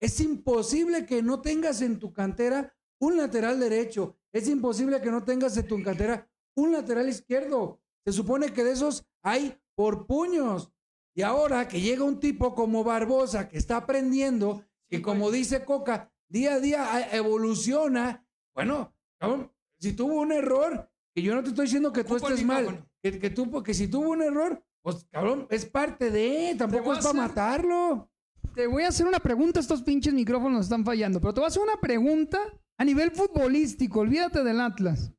Es 0.00 0.18
imposible 0.18 1.06
que 1.06 1.22
no 1.22 1.42
tengas 1.42 1.80
en 1.80 2.00
tu 2.00 2.12
cantera 2.12 2.74
un 2.98 3.16
lateral 3.16 3.60
derecho. 3.60 4.18
Es 4.32 4.48
imposible 4.48 5.00
que 5.00 5.12
no 5.12 5.22
tengas 5.24 5.56
en 5.56 5.68
tu 5.68 5.80
cantera 5.80 6.28
un 6.56 6.72
lateral 6.72 7.08
izquierdo. 7.08 7.80
Se 8.04 8.12
supone 8.12 8.52
que 8.52 8.64
de 8.64 8.72
esos 8.72 9.04
hay 9.22 9.56
por 9.74 10.06
puños. 10.06 10.72
Y 11.14 11.22
ahora 11.22 11.68
que 11.68 11.80
llega 11.80 12.04
un 12.04 12.20
tipo 12.20 12.54
como 12.54 12.84
Barbosa 12.84 13.48
que 13.48 13.58
está 13.58 13.76
aprendiendo, 13.76 14.64
que 14.88 15.02
como 15.02 15.30
dice 15.30 15.64
Coca, 15.64 16.12
día 16.28 16.54
a 16.54 16.60
día 16.60 17.08
evoluciona. 17.12 18.24
Bueno, 18.54 18.94
cabrón, 19.18 19.52
si 19.78 19.92
tuvo 19.92 20.20
un 20.20 20.32
error, 20.32 20.88
que 21.14 21.22
yo 21.22 21.34
no 21.34 21.42
te 21.42 21.50
estoy 21.50 21.66
diciendo 21.66 21.92
que 21.92 22.04
tú 22.04 22.14
Ocupa 22.14 22.28
estés 22.30 22.44
mal, 22.46 22.86
que, 23.02 23.18
que 23.18 23.30
tú, 23.30 23.50
porque 23.50 23.74
si 23.74 23.88
tuvo 23.88 24.10
un 24.10 24.22
error, 24.22 24.62
pues 24.82 25.06
cabrón, 25.10 25.46
es 25.50 25.66
parte 25.66 26.10
de, 26.10 26.54
tampoco 26.56 26.92
es 26.92 26.98
para 26.98 27.10
hacer- 27.10 27.14
matarlo. 27.20 28.08
Te 28.54 28.66
voy 28.66 28.84
a 28.84 28.88
hacer 28.88 29.06
una 29.06 29.20
pregunta, 29.20 29.60
estos 29.60 29.82
pinches 29.82 30.12
micrófonos 30.14 30.64
están 30.64 30.84
fallando, 30.84 31.20
pero 31.20 31.34
te 31.34 31.40
voy 31.40 31.46
a 31.46 31.48
hacer 31.48 31.62
una 31.62 31.80
pregunta 31.80 32.38
a 32.78 32.84
nivel 32.84 33.10
futbolístico, 33.12 34.00
olvídate 34.00 34.42
del 34.42 34.60
Atlas. 34.60 35.12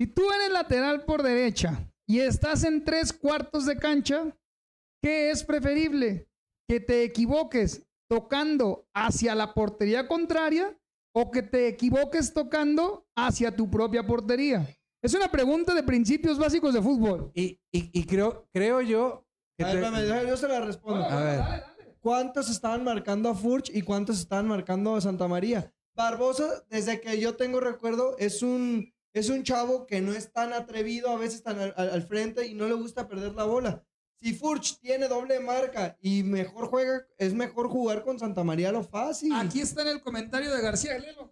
Si 0.00 0.06
tú 0.06 0.22
eres 0.32 0.50
lateral 0.50 1.04
por 1.04 1.22
derecha 1.22 1.78
y 2.08 2.20
estás 2.20 2.64
en 2.64 2.82
tres 2.84 3.12
cuartos 3.12 3.66
de 3.66 3.76
cancha, 3.76 4.34
¿qué 5.02 5.30
es 5.30 5.44
preferible? 5.44 6.26
¿Que 6.66 6.80
te 6.80 7.02
equivoques 7.04 7.86
tocando 8.08 8.88
hacia 8.94 9.34
la 9.34 9.52
portería 9.52 10.08
contraria 10.08 10.74
o 11.14 11.30
que 11.30 11.42
te 11.42 11.68
equivoques 11.68 12.32
tocando 12.32 13.06
hacia 13.14 13.54
tu 13.54 13.70
propia 13.70 14.06
portería? 14.06 14.66
Es 15.02 15.12
una 15.12 15.30
pregunta 15.30 15.74
de 15.74 15.82
principios 15.82 16.38
básicos 16.38 16.72
de 16.72 16.80
fútbol. 16.80 17.30
Y, 17.34 17.60
y, 17.70 17.90
y 18.00 18.04
creo, 18.06 18.48
creo 18.54 18.80
yo 18.80 19.26
que 19.58 19.64
A 19.64 19.74
ver, 19.74 19.92
te- 19.92 20.26
yo 20.28 20.36
se 20.38 20.48
la 20.48 20.60
respondo. 20.62 21.04
a 21.04 21.22
ver, 21.22 21.64
¿Cuántos 22.00 22.48
estaban 22.48 22.84
marcando 22.84 23.28
a 23.28 23.34
Furch 23.34 23.68
y 23.68 23.82
cuántos 23.82 24.18
estaban 24.20 24.48
marcando 24.48 24.96
a 24.96 25.00
Santa 25.02 25.28
María? 25.28 25.74
Barbosa, 25.94 26.64
desde 26.70 27.02
que 27.02 27.20
yo 27.20 27.36
tengo 27.36 27.60
recuerdo, 27.60 28.16
es 28.16 28.42
un, 28.42 28.94
es 29.12 29.28
un 29.28 29.42
chavo 29.42 29.86
que 29.86 30.00
no 30.00 30.12
es 30.12 30.32
tan 30.32 30.52
atrevido, 30.52 31.10
a 31.10 31.16
veces 31.16 31.42
tan 31.42 31.58
al, 31.76 32.02
frente 32.02 32.46
y 32.46 32.54
no 32.54 32.66
le 32.68 32.74
gusta 32.74 33.08
perder 33.08 33.34
la 33.34 33.44
bola. 33.44 33.84
Si 34.16 34.34
Furch 34.34 34.78
tiene 34.80 35.08
doble 35.08 35.40
marca 35.40 35.96
y 36.00 36.22
mejor 36.22 36.66
juega, 36.68 37.06
es 37.16 37.32
mejor 37.32 37.68
jugar 37.68 38.02
con 38.04 38.18
Santa 38.18 38.44
María 38.44 38.70
lo 38.70 38.82
fácil. 38.84 39.32
Aquí 39.34 39.60
está 39.60 39.82
en 39.82 39.88
el 39.88 40.00
comentario 40.02 40.54
de 40.54 40.60
García. 40.60 40.98
léelo, 40.98 41.30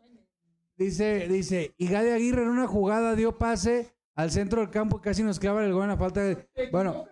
dice, 0.76 1.28
dice, 1.28 1.74
y 1.76 1.88
Gade 1.88 2.14
Aguirre 2.14 2.42
en 2.42 2.48
una 2.48 2.66
jugada 2.66 3.14
dio 3.14 3.36
pase 3.36 3.92
al 4.14 4.30
centro 4.30 4.60
del 4.62 4.70
campo 4.70 4.98
y 4.98 5.00
casi 5.02 5.22
nos 5.22 5.38
clava 5.38 5.64
el 5.64 5.72
gol 5.72 5.82
en 5.84 5.88
la 5.90 5.96
falta 5.98 6.22
de... 6.22 6.48
Bueno, 6.72 7.06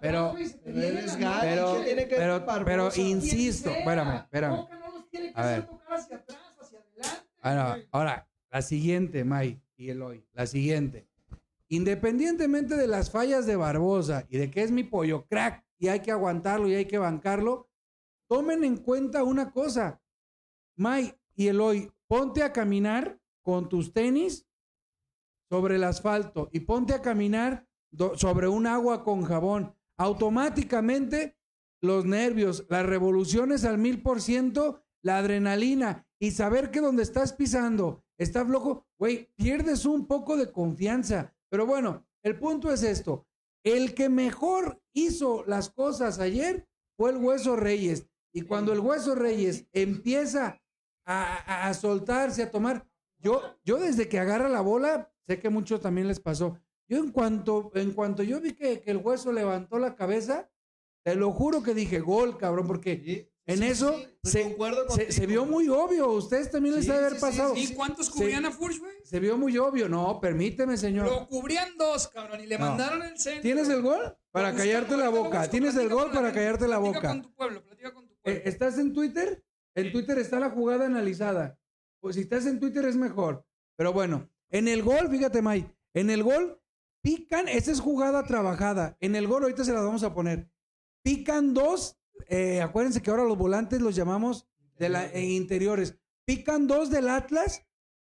pero- 0.00 0.34
Pero 1.54 1.74
Pero- 2.64 2.90
insisto, 2.96 3.70
espérame, 3.70 4.16
espérame. 4.16 4.66
A 5.34 5.46
ver. 5.46 5.68
Ahora, 7.42 7.78
ahora, 7.90 8.28
la 8.50 8.62
siguiente, 8.62 9.24
May 9.24 9.60
y 9.80 9.88
Eloy, 9.88 10.22
la 10.34 10.46
siguiente. 10.46 11.08
Independientemente 11.68 12.76
de 12.76 12.86
las 12.86 13.10
fallas 13.10 13.46
de 13.46 13.56
Barbosa 13.56 14.26
y 14.28 14.36
de 14.36 14.50
que 14.50 14.62
es 14.62 14.70
mi 14.70 14.84
pollo 14.84 15.26
crack 15.26 15.64
y 15.78 15.88
hay 15.88 16.00
que 16.00 16.10
aguantarlo 16.10 16.68
y 16.68 16.74
hay 16.74 16.84
que 16.84 16.98
bancarlo, 16.98 17.70
tomen 18.28 18.62
en 18.62 18.76
cuenta 18.76 19.24
una 19.24 19.52
cosa. 19.52 20.02
May 20.76 21.14
y 21.34 21.48
Eloy, 21.48 21.90
ponte 22.06 22.42
a 22.42 22.52
caminar 22.52 23.18
con 23.42 23.70
tus 23.70 23.94
tenis 23.94 24.46
sobre 25.48 25.76
el 25.76 25.84
asfalto 25.84 26.50
y 26.52 26.60
ponte 26.60 26.92
a 26.92 27.00
caminar 27.00 27.66
sobre 28.16 28.48
un 28.48 28.66
agua 28.66 29.02
con 29.02 29.22
jabón. 29.22 29.74
Automáticamente 29.96 31.38
los 31.80 32.04
nervios, 32.04 32.66
las 32.68 32.84
revoluciones 32.84 33.64
al 33.64 33.78
mil 33.78 34.02
por 34.02 34.20
ciento, 34.20 34.84
la 35.00 35.16
adrenalina 35.16 36.06
y 36.18 36.32
saber 36.32 36.70
que 36.70 36.80
donde 36.80 37.02
estás 37.02 37.32
pisando 37.32 38.04
está 38.20 38.44
flojo, 38.44 38.86
güey, 38.98 39.28
pierdes 39.34 39.84
un 39.86 40.06
poco 40.06 40.36
de 40.36 40.52
confianza. 40.52 41.34
Pero 41.48 41.66
bueno, 41.66 42.06
el 42.22 42.38
punto 42.38 42.72
es 42.72 42.82
esto. 42.82 43.26
El 43.64 43.94
que 43.94 44.08
mejor 44.08 44.80
hizo 44.92 45.44
las 45.46 45.70
cosas 45.70 46.18
ayer 46.18 46.68
fue 46.96 47.10
el 47.10 47.16
Hueso 47.16 47.56
Reyes. 47.56 48.06
Y 48.32 48.42
cuando 48.42 48.72
el 48.72 48.80
Hueso 48.80 49.14
Reyes 49.14 49.66
empieza 49.72 50.62
a, 51.04 51.66
a- 51.68 51.74
soltarse, 51.74 52.42
a 52.42 52.50
tomar, 52.50 52.86
yo, 53.18 53.42
yo 53.64 53.78
desde 53.78 54.08
que 54.08 54.18
agarra 54.18 54.48
la 54.48 54.60
bola, 54.60 55.12
sé 55.26 55.38
que 55.40 55.48
mucho 55.50 55.80
también 55.80 56.06
les 56.06 56.20
pasó. 56.20 56.58
Yo 56.88 56.98
en 56.98 57.10
cuanto, 57.10 57.70
en 57.74 57.92
cuanto 57.92 58.22
yo 58.22 58.40
vi 58.40 58.52
que, 58.52 58.80
que 58.80 58.90
el 58.90 58.98
Hueso 58.98 59.32
levantó 59.32 59.78
la 59.78 59.94
cabeza, 59.96 60.50
te 61.04 61.14
lo 61.14 61.32
juro 61.32 61.62
que 61.62 61.74
dije 61.74 62.00
gol, 62.00 62.36
cabrón, 62.36 62.66
porque 62.66 63.29
en 63.52 63.58
sí, 63.58 63.64
eso 63.66 63.96
sí, 63.98 64.06
pues 64.22 64.32
se, 64.32 64.42
concuerdo 64.42 64.84
se- 64.90 64.96
se 65.12 65.20
contigo. 65.20 65.26
vio 65.28 65.44
muy 65.46 65.68
obvio. 65.68 66.08
Ustedes 66.12 66.50
también 66.50 66.74
les 66.76 66.84
Sí, 66.84 66.90
debe 66.90 67.06
haber 67.06 67.18
sí, 67.18 67.18
sí, 67.18 67.22
pasado. 67.38 67.56
¿Y 67.56 67.74
cuántos 67.74 68.06
Se- 68.06 68.12
cubrían 68.12 68.46
a 68.46 68.50
Furch, 68.50 68.78
güey? 68.78 68.92
Se 69.04 69.20
vio 69.20 69.36
muy 69.38 69.56
obvio. 69.58 69.88
No, 69.88 70.20
permíteme, 70.20 70.76
señor. 70.76 71.06
Lo 71.06 71.26
cubrían 71.26 71.76
dos, 71.78 72.08
cabrón, 72.08 72.40
y 72.40 72.46
le 72.46 72.58
No. 72.58 72.66
mandaron 72.66 73.02
el 73.02 73.18
centro. 73.18 73.42
¿Tienes 73.42 73.68
el 73.68 73.82
gol? 73.82 74.16
Para 74.30 74.54
callarte 74.54 74.96
la 74.96 75.08
boca. 75.08 75.38
busco, 75.38 75.50
Tienes 75.50 75.70
el 75.74 75.88
platica 75.88 75.94
gol 75.94 76.12
para 76.12 76.32
callarte 76.32 76.68
la 76.68 76.78
platica 76.80 76.98
boca. 76.98 77.08
con 77.08 77.22
tu 77.22 77.34
pueblo, 77.34 77.62
platica 77.64 77.92
con 77.94 78.06
tu 78.08 78.14
pueblo. 78.16 78.40
Eh, 78.40 78.42
¿Estás 78.46 78.78
en 78.78 78.92
Twitter? 78.92 79.44
En 79.74 79.92
Twitter 79.92 80.18
está 80.18 80.38
la 80.40 80.50
jugada 80.50 80.86
analizada. 80.86 81.58
Pues 82.00 82.16
si 82.16 82.22
estás 82.22 82.46
en 82.46 82.58
Twitter 82.60 82.84
es 82.86 82.96
mejor. 82.96 83.44
Pero 83.76 83.92
bueno, 83.92 84.28
en 84.50 84.68
el 84.68 84.82
gol, 84.82 85.08
fíjate, 85.10 85.42
May, 85.42 85.70
en 85.94 86.10
el 86.10 86.22
gol 86.22 86.60
pican, 87.02 87.48
esa 87.48 87.70
es 87.72 87.80
jugada 87.80 88.24
trabajada. 88.24 88.96
En 89.00 89.16
el 89.16 89.26
gol, 89.26 89.42
ahorita 89.44 89.64
se 89.64 89.72
la 89.72 89.80
vamos 89.80 90.02
a 90.02 90.12
poner. 90.14 90.50
Pican 91.02 91.54
dos, 91.54 91.98
eh, 92.28 92.60
acuérdense 92.62 93.02
que 93.02 93.10
ahora 93.10 93.24
los 93.24 93.38
volantes 93.38 93.80
los 93.80 93.94
llamamos 93.94 94.46
de 94.78 94.88
la, 94.88 95.06
eh, 95.06 95.22
interiores. 95.22 95.96
Pican 96.24 96.66
dos 96.66 96.90
del 96.90 97.08
Atlas 97.08 97.66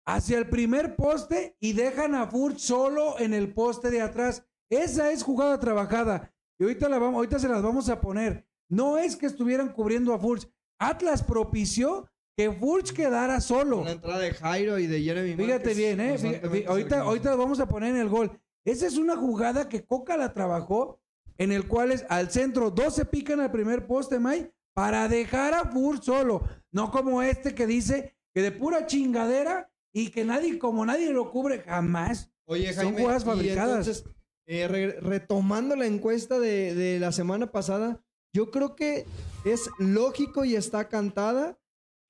hacia 0.07 0.39
el 0.39 0.49
primer 0.49 0.97
poste 0.97 1.57
y 1.61 1.73
dejan 1.73 2.15
a 2.15 2.27
Furch 2.27 2.59
solo 2.59 3.19
en 3.19 3.35
el 3.35 3.53
poste 3.53 3.91
de 3.91 4.01
atrás. 4.01 4.45
Esa 4.69 5.11
es 5.13 5.23
jugada 5.23 5.59
trabajada. 5.61 6.33
Y 6.59 6.65
ahorita, 6.65 6.89
la 6.89 6.99
vamos, 6.99 7.17
ahorita 7.17 7.39
se 7.39 7.49
las 7.49 7.63
vamos 7.63 7.89
a 7.89 8.01
poner. 8.01 8.47
No 8.69 8.99
es 8.99 9.17
que 9.17 9.27
estuvieran 9.27 9.73
cubriendo 9.73 10.13
a 10.15 10.19
Furch. 10.19 10.49
Atlas 10.79 11.23
propició 11.23 12.09
que 12.37 12.53
Furch 12.53 12.93
quedara 12.93 13.41
solo. 13.41 13.85
La 13.85 13.93
entrada 13.93 14.19
de 14.19 14.33
Jairo 14.33 14.79
y 14.79 14.87
de 14.87 15.03
Jeremy 15.03 15.35
Fíjate 15.35 15.53
Márquez 15.53 15.77
bien, 15.77 16.01
¿eh? 16.01 16.11
Ahorita, 16.11 16.41
cercanos. 16.41 17.07
ahorita 17.07 17.31
lo 17.31 17.37
vamos 17.39 17.61
a 17.61 17.67
poner 17.67 17.91
en 17.91 18.01
el 18.01 18.09
gol. 18.09 18.41
Esa 18.65 18.87
es 18.87 18.97
una 18.97 19.17
jugada 19.17 19.69
que 19.69 19.85
Coca 19.85 20.17
la 20.17 20.33
trabajó, 20.33 21.00
en 21.41 21.53
el 21.53 21.67
cual 21.67 21.91
es 21.91 22.05
al 22.11 22.31
centro, 22.31 22.71
dos 22.71 22.95
se 22.95 23.07
pican 23.07 23.41
al 23.41 23.51
primer 23.51 23.87
poste, 23.87 24.19
May, 24.21 24.53
para 24.75 25.09
dejar 25.09 25.55
a 25.55 25.65
Furch 25.65 26.03
solo. 26.05 26.43
No 26.71 26.91
como 26.91 27.23
este 27.23 27.55
que 27.55 27.67
dice 27.67 28.15
que 28.35 28.43
de 28.43 28.53
pura 28.53 28.87
chingadera 28.87 29.73
y 29.93 30.11
que 30.11 30.25
nadie, 30.25 30.59
como 30.59 30.85
nadie 30.85 31.11
lo 31.13 31.31
cubre, 31.31 31.61
jamás. 31.61 32.31
Oye, 32.45 32.73
Son 32.75 32.93
jugadas 32.95 33.23
y 33.23 33.27
fabricadas. 33.27 33.89
entonces, 33.89 34.05
eh, 34.47 34.69
re- 34.69 35.01
retomando 35.01 35.77
la 35.77 35.87
encuesta 35.87 36.39
de, 36.39 36.75
de 36.75 37.01
la 37.01 37.11
semana 37.11 37.51
pasada, 37.51 38.05
yo 38.35 38.51
creo 38.51 38.77
que 38.77 39.07
es 39.45 39.71
lógico 39.79 40.45
y 40.45 40.57
está 40.57 40.89
cantada 40.89 41.59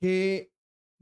que 0.01 0.53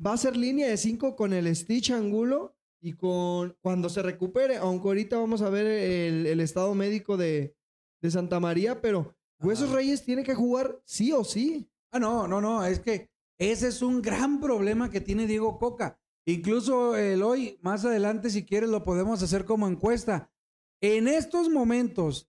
va 0.05 0.13
a 0.13 0.17
ser 0.19 0.37
línea 0.37 0.69
de 0.69 0.77
5 0.77 1.17
con 1.17 1.33
el 1.33 1.55
Stitch 1.57 1.91
Angulo 1.93 2.57
y 2.81 2.93
con 2.93 3.57
cuando 3.63 3.89
se 3.89 4.03
recupere, 4.03 4.57
aunque 4.57 4.87
ahorita 4.89 5.17
vamos 5.19 5.41
a 5.43 5.49
ver 5.51 5.67
el, 5.67 6.27
el 6.27 6.41
estado 6.41 6.75
médico 6.75 7.17
de, 7.17 7.57
de 8.01 8.11
Santa 8.11 8.41
María, 8.41 8.81
pero 8.81 9.15
Huesos 9.41 9.69
Ajá. 9.69 9.77
Reyes 9.77 10.05
tiene 10.05 10.25
que 10.25 10.35
jugar 10.35 10.81
sí 10.85 11.13
o 11.13 11.25
sí. 11.25 11.71
Ah, 11.91 11.99
no, 11.99 12.27
no, 12.29 12.41
no, 12.41 12.65
es 12.65 12.81
que 12.81 13.11
ese 13.39 13.69
es 13.69 13.83
un 13.83 14.03
gran 14.03 14.41
problema 14.41 14.91
que 14.91 15.01
tiene 15.01 15.27
Diego 15.27 15.59
Coca. 15.59 15.99
Incluso 16.27 16.97
el 16.97 17.23
hoy, 17.23 17.59
más 17.63 17.85
adelante, 17.85 18.31
si 18.31 18.45
quieres, 18.45 18.69
lo 18.69 18.83
podemos 18.83 19.23
hacer 19.23 19.45
como 19.45 19.67
encuesta. 19.67 20.31
En 20.83 21.09
estos 21.09 21.49
momentos, 21.49 22.29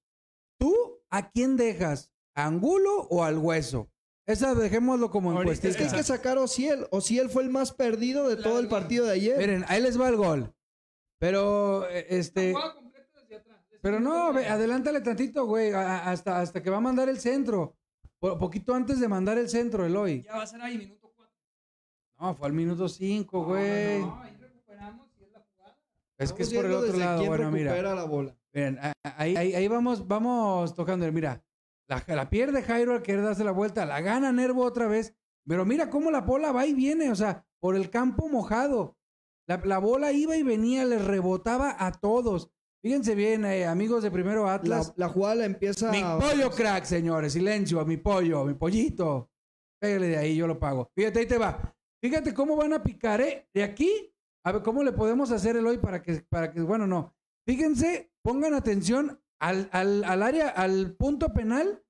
¿tú 0.57 0.73
a 1.09 1.29
quién 1.31 1.57
dejas? 1.57 2.13
¿A 2.35 2.45
¿Angulo 2.45 3.07
o 3.09 3.23
al 3.23 3.37
hueso? 3.37 3.91
Esa 4.25 4.53
dejémoslo 4.53 5.09
como 5.09 5.37
encuesta. 5.37 5.67
Es 5.67 5.75
que 5.75 5.85
hay 5.85 5.91
que 5.91 6.03
sacar 6.03 6.37
a 6.37 6.41
Ociel. 6.41 6.85
Ociel 6.91 7.29
fue 7.29 7.43
el 7.43 7.49
más 7.49 7.73
perdido 7.73 8.29
de 8.29 8.37
todo 8.37 8.59
el 8.59 8.67
partido 8.67 9.05
de 9.05 9.13
ayer. 9.13 9.37
Miren, 9.37 9.65
ahí 9.67 9.81
les 9.81 9.99
va 9.99 10.07
el 10.07 10.15
gol. 10.15 10.53
Pero, 11.17 11.89
eh, 11.89 12.05
este, 12.09 12.53
La 12.53 12.59
jugada 12.59 12.75
completa 12.75 13.21
desde 13.21 13.35
atrás. 13.35 13.65
Desde 13.65 13.68
pero 13.81 13.99
no, 13.99 14.33
ve, 14.33 14.47
adelántale 14.47 15.01
tantito, 15.01 15.45
güey, 15.45 15.71
a- 15.73 16.09
hasta, 16.09 16.39
hasta 16.41 16.61
que 16.61 16.69
va 16.69 16.77
a 16.77 16.81
mandar 16.81 17.09
el 17.09 17.19
centro. 17.19 17.75
Po- 18.19 18.37
poquito 18.37 18.73
antes 18.75 18.99
de 18.99 19.07
mandar 19.07 19.37
el 19.37 19.49
centro, 19.49 19.85
Eloy. 19.85 20.23
Ya 20.23 20.35
va 20.35 20.43
a 20.43 20.47
ser 20.47 20.61
ahí, 20.61 20.77
minuto 20.77 21.11
cuatro. 21.15 21.33
No, 22.19 22.35
fue 22.35 22.47
al 22.47 22.53
minuto 22.53 22.89
5, 22.89 23.43
güey. 23.45 23.99
No, 24.01 24.21
ahí 24.21 24.35
recuperamos 24.37 25.07
y 25.19 25.23
es 25.23 25.31
la 25.31 25.39
jugada. 25.39 25.77
Es 26.17 26.33
que 26.33 26.43
es 26.43 26.53
por 26.53 26.65
el 26.65 26.73
otro 26.73 26.97
lado. 26.97 27.25
Bueno, 27.25 27.49
mira. 27.51 27.71
recupera 27.71 27.95
la 27.95 28.03
bola. 28.03 28.35
Miren, 28.53 28.79
a- 28.79 28.93
a- 29.03 29.15
ahí, 29.21 29.35
ahí, 29.37 29.53
ahí 29.55 29.67
vamos, 29.67 30.07
vamos 30.07 30.73
tocando. 30.75 31.09
Mira, 31.11 31.41
la, 31.87 32.03
la 32.07 32.29
pierde 32.29 32.61
Jairo 32.63 32.93
al 32.93 33.01
querer 33.01 33.23
darse 33.23 33.43
la 33.43 33.51
vuelta, 33.51 33.85
la 33.85 34.01
gana 34.01 34.31
Nervo 34.31 34.63
otra 34.65 34.87
vez. 34.87 35.15
Pero 35.47 35.65
mira 35.65 35.89
cómo 35.89 36.11
la 36.11 36.21
bola 36.21 36.51
va 36.51 36.65
y 36.67 36.73
viene, 36.73 37.09
o 37.11 37.15
sea, 37.15 37.45
por 37.59 37.75
el 37.75 37.89
campo 37.89 38.27
mojado. 38.27 38.97
La, 39.47 39.57
la 39.63 39.79
bola 39.79 40.11
iba 40.11 40.35
y 40.35 40.43
venía, 40.43 40.85
les 40.85 41.03
rebotaba 41.03 41.75
a 41.79 41.91
todos. 41.93 42.51
Fíjense 42.81 43.13
bien, 43.15 43.43
eh, 43.45 43.65
amigos 43.65 44.03
de 44.03 44.11
Primero 44.11 44.45
La, 44.45 44.53
Atlas. 44.55 44.93
la 44.95 45.09
jugada 45.09 45.35
la 45.35 45.45
empieza. 45.45 45.91
mi 45.91 46.01
pollo 46.01 46.49
crack, 46.49 46.85
señores, 46.85 47.33
silencio, 47.33 47.83
mi 47.85 47.97
pollo, 47.97 48.45
mi 48.45 48.53
pollito. 48.53 49.29
Pégale 49.81 50.07
de 50.07 50.17
ahí, 50.17 50.35
yo 50.35 50.47
lo 50.47 50.57
pago. 50.59 50.89
Fíjate, 50.95 51.19
ahí 51.19 51.25
te 51.25 51.37
va. 51.37 51.75
Fíjate 52.01 52.33
cómo 52.33 52.55
van 52.55 52.73
a 52.73 52.81
picar, 52.83 53.19
¿eh? 53.21 53.47
De 53.53 53.63
aquí, 53.63 54.13
a 54.45 54.51
ver 54.53 54.61
cómo 54.63 54.83
le 54.83 54.93
podemos 54.93 55.31
hacer 55.31 55.57
el 55.57 55.67
hoy 55.67 55.77
para 55.77 56.01
que, 56.01 56.23
para 56.29 56.51
que, 56.51 56.61
bueno, 56.61 56.87
no. 56.87 57.13
Fíjense, 57.45 58.11
pongan 58.21 58.53
atención 58.53 59.21
al, 59.39 59.69
al, 59.73 60.03
al 60.05 60.23
área, 60.23 60.49
al 60.49 60.93
punto 60.95 61.33
penal 61.33 61.83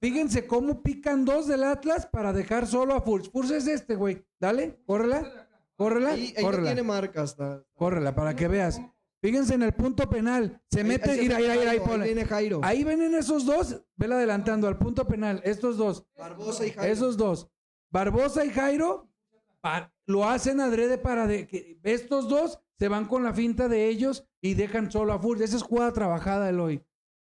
Fíjense 0.00 0.46
cómo 0.48 0.82
pican 0.82 1.24
dos 1.24 1.46
del 1.46 1.62
Atlas 1.64 2.06
para 2.06 2.32
dejar 2.32 2.66
solo 2.66 2.94
a 2.94 3.00
Furs. 3.02 3.28
Furs 3.30 3.50
es 3.52 3.66
este, 3.68 3.94
güey. 3.94 4.24
Dale, 4.40 4.80
córrela. 4.84 5.48
Córrela, 5.76 6.10
Ahí, 6.10 6.34
ahí 6.36 6.42
no 6.42 6.42
córrela. 6.42 6.66
tiene 6.70 6.82
marca 6.82 7.22
hasta. 7.22 7.62
Córrela 7.74 8.14
para 8.14 8.34
que 8.34 8.48
veas. 8.48 8.80
Fíjense 9.22 9.54
en 9.54 9.62
el 9.62 9.72
punto 9.72 10.08
penal. 10.10 10.60
Se 10.68 10.80
Ahí- 10.80 10.84
mete, 10.86 11.10
ahí 11.12 11.28
se 11.28 11.98
viene 11.98 12.24
Jairo. 12.26 12.60
Ahí 12.64 12.82
vienen 12.82 13.14
esos 13.14 13.46
dos. 13.46 13.80
Vela 13.96 14.16
adelantando 14.16 14.66
al 14.66 14.76
punto 14.78 15.06
penal. 15.06 15.40
Estos 15.44 15.76
dos. 15.76 16.04
Barbosa 16.18 16.66
y 16.66 16.70
Jairo. 16.72 16.92
Esos 16.92 17.16
dos. 17.16 17.48
Barbosa 17.90 18.44
y 18.44 18.50
Jairo 18.50 19.08
lo 20.06 20.28
hacen 20.28 20.60
adrede 20.60 20.98
para 20.98 21.26
de, 21.28 21.46
que 21.46 21.78
estos 21.84 22.28
dos 22.28 22.58
se 22.78 22.88
van 22.88 23.06
con 23.06 23.22
la 23.22 23.32
finta 23.32 23.68
de 23.68 23.86
ellos 23.88 24.26
y 24.40 24.54
dejan 24.54 24.90
solo 24.90 25.12
a 25.12 25.20
Furs. 25.20 25.40
Esa 25.40 25.56
es 25.56 25.62
jugada 25.62 25.92
trabajada, 25.92 26.48
Eloy. 26.48 26.84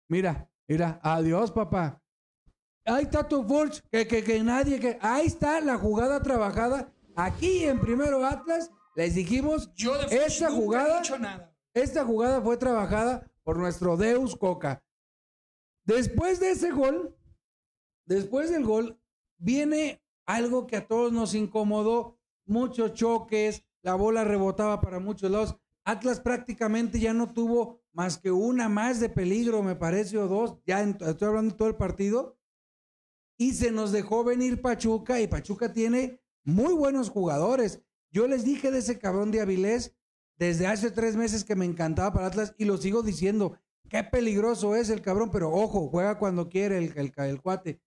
Mira, 0.07 0.47
mira. 0.67 0.99
Adiós, 1.01 1.51
papá. 1.51 1.99
Ahí 2.85 3.05
está 3.05 3.27
tu 3.27 3.43
Furs. 3.47 3.81
Que, 3.91 4.05
que, 4.07 4.23
que 4.23 4.43
nadie. 4.43 4.79
Que... 4.79 4.99
Ahí 5.01 5.25
está 5.25 5.59
la 5.59 5.77
jugada 5.79 6.21
trabajada. 6.21 6.93
Aquí 7.15 7.63
en 7.65 7.79
primero 7.79 8.23
Atlas 8.23 8.69
les 8.95 9.15
dijimos 9.15 9.73
Yo 9.73 9.93
de 9.97 10.03
Furch 10.07 10.13
esa 10.13 10.49
nunca 10.49 10.61
jugada. 10.61 10.97
he 10.97 11.01
dicho 11.01 11.17
nada. 11.17 11.48
Esta 11.73 12.05
jugada 12.05 12.41
fue 12.41 12.57
trabajada 12.57 13.31
por 13.43 13.57
nuestro 13.57 13.97
Deus 13.97 14.35
Coca. 14.35 14.83
Después 15.85 16.39
de 16.39 16.51
ese 16.51 16.71
gol, 16.71 17.15
después 18.05 18.49
del 18.51 18.65
gol, 18.65 18.99
viene 19.37 20.03
algo 20.25 20.67
que 20.67 20.77
a 20.77 20.87
todos 20.87 21.11
nos 21.11 21.33
incomodó. 21.33 22.17
Muchos 22.45 22.93
choques, 22.93 23.63
la 23.81 23.95
bola 23.95 24.23
rebotaba 24.23 24.81
para 24.81 24.99
muchos 24.99 25.29
lados. 25.31 25.55
Atlas 25.85 26.19
prácticamente 26.19 26.99
ya 26.99 27.13
no 27.13 27.31
tuvo 27.31 27.81
más 27.93 28.17
que 28.17 28.31
una 28.31 28.69
más 28.69 28.99
de 28.99 29.09
peligro, 29.09 29.63
me 29.63 29.75
parece, 29.75 30.17
o 30.17 30.27
dos. 30.27 30.57
Ya 30.65 30.81
en- 30.81 30.97
estoy 30.99 31.27
hablando 31.27 31.51
de 31.51 31.57
todo 31.57 31.67
el 31.67 31.75
partido. 31.75 32.37
Y 33.37 33.53
se 33.53 33.71
nos 33.71 33.91
dejó 33.91 34.23
venir 34.23 34.61
Pachuca 34.61 35.21
y 35.21 35.27
Pachuca 35.27 35.71
tiene 35.73 36.19
muy 36.43 36.73
buenos 36.73 37.09
jugadores. 37.09 37.81
Yo 38.11 38.27
les 38.27 38.43
dije 38.43 38.69
de 38.71 38.79
ese 38.79 38.99
cabrón 38.99 39.31
de 39.31 39.41
Avilés 39.41 39.95
desde 40.39 40.65
hace 40.65 40.89
tres 40.89 41.15
meses 41.15 41.43
que 41.43 41.55
me 41.55 41.65
encantaba 41.65 42.11
para 42.13 42.27
Atlas 42.27 42.55
y 42.57 42.65
lo 42.65 42.77
sigo 42.77 43.03
diciendo. 43.03 43.57
Qué 43.89 44.03
peligroso 44.03 44.75
es 44.75 44.89
el 44.89 45.01
cabrón, 45.01 45.29
pero 45.31 45.51
ojo, 45.51 45.89
juega 45.89 46.17
cuando 46.17 46.47
quiere 46.49 46.77
el, 46.77 46.93
el, 46.95 47.11
el 47.17 47.41
cuate. 47.41 47.81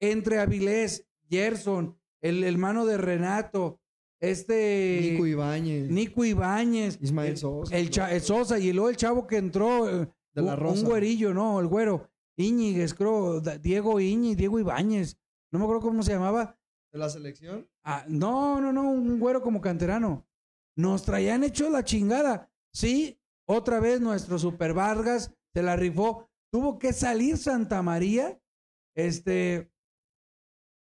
Entre 0.00 0.38
Avilés, 0.38 1.06
Gerson, 1.30 1.96
el 2.20 2.44
hermano 2.44 2.84
de 2.86 2.96
Renato, 2.98 3.80
este 4.20 4.98
Nico 5.12 5.26
Ibáñez. 5.26 5.90
Nico 5.90 6.24
Ibáñez, 6.24 6.98
Ismael 7.00 7.30
el- 7.32 7.36
Sosa. 7.38 7.76
el, 7.76 7.90
el 8.10 8.20
Sosa 8.20 8.58
y 8.58 8.72
luego 8.72 8.90
el 8.90 8.96
chavo 8.96 9.26
que 9.26 9.36
entró, 9.36 9.88
eh, 9.88 10.08
De 10.34 10.42
la 10.42 10.56
Rosa. 10.56 10.80
un 10.82 10.88
güerillo, 10.88 11.32
no, 11.32 11.60
el 11.60 11.66
güero, 11.68 12.10
Íñiguez, 12.36 12.94
creo, 12.94 13.40
Diego 13.40 14.00
Íñiguez, 14.00 14.36
Diego 14.38 14.58
Ibáñez, 14.60 15.16
no 15.52 15.58
me 15.58 15.64
acuerdo 15.64 15.82
cómo 15.82 16.02
se 16.02 16.12
llamaba. 16.12 16.56
¿De 16.92 16.98
la 16.98 17.08
selección? 17.08 17.68
Ah, 17.84 18.04
no, 18.08 18.60
no, 18.60 18.72
no, 18.72 18.90
un 18.90 19.18
güero 19.20 19.40
como 19.42 19.60
canterano. 19.60 20.26
Nos 20.78 21.02
traían 21.02 21.42
hecho 21.42 21.68
la 21.70 21.82
chingada. 21.82 22.52
Sí, 22.72 23.20
otra 23.48 23.80
vez 23.80 24.00
nuestro 24.00 24.38
Super 24.38 24.74
Vargas 24.74 25.34
se 25.52 25.60
la 25.60 25.74
rifó. 25.74 26.30
Tuvo 26.52 26.78
que 26.78 26.92
salir 26.92 27.36
Santa 27.36 27.82
María, 27.82 28.40
este, 28.94 29.72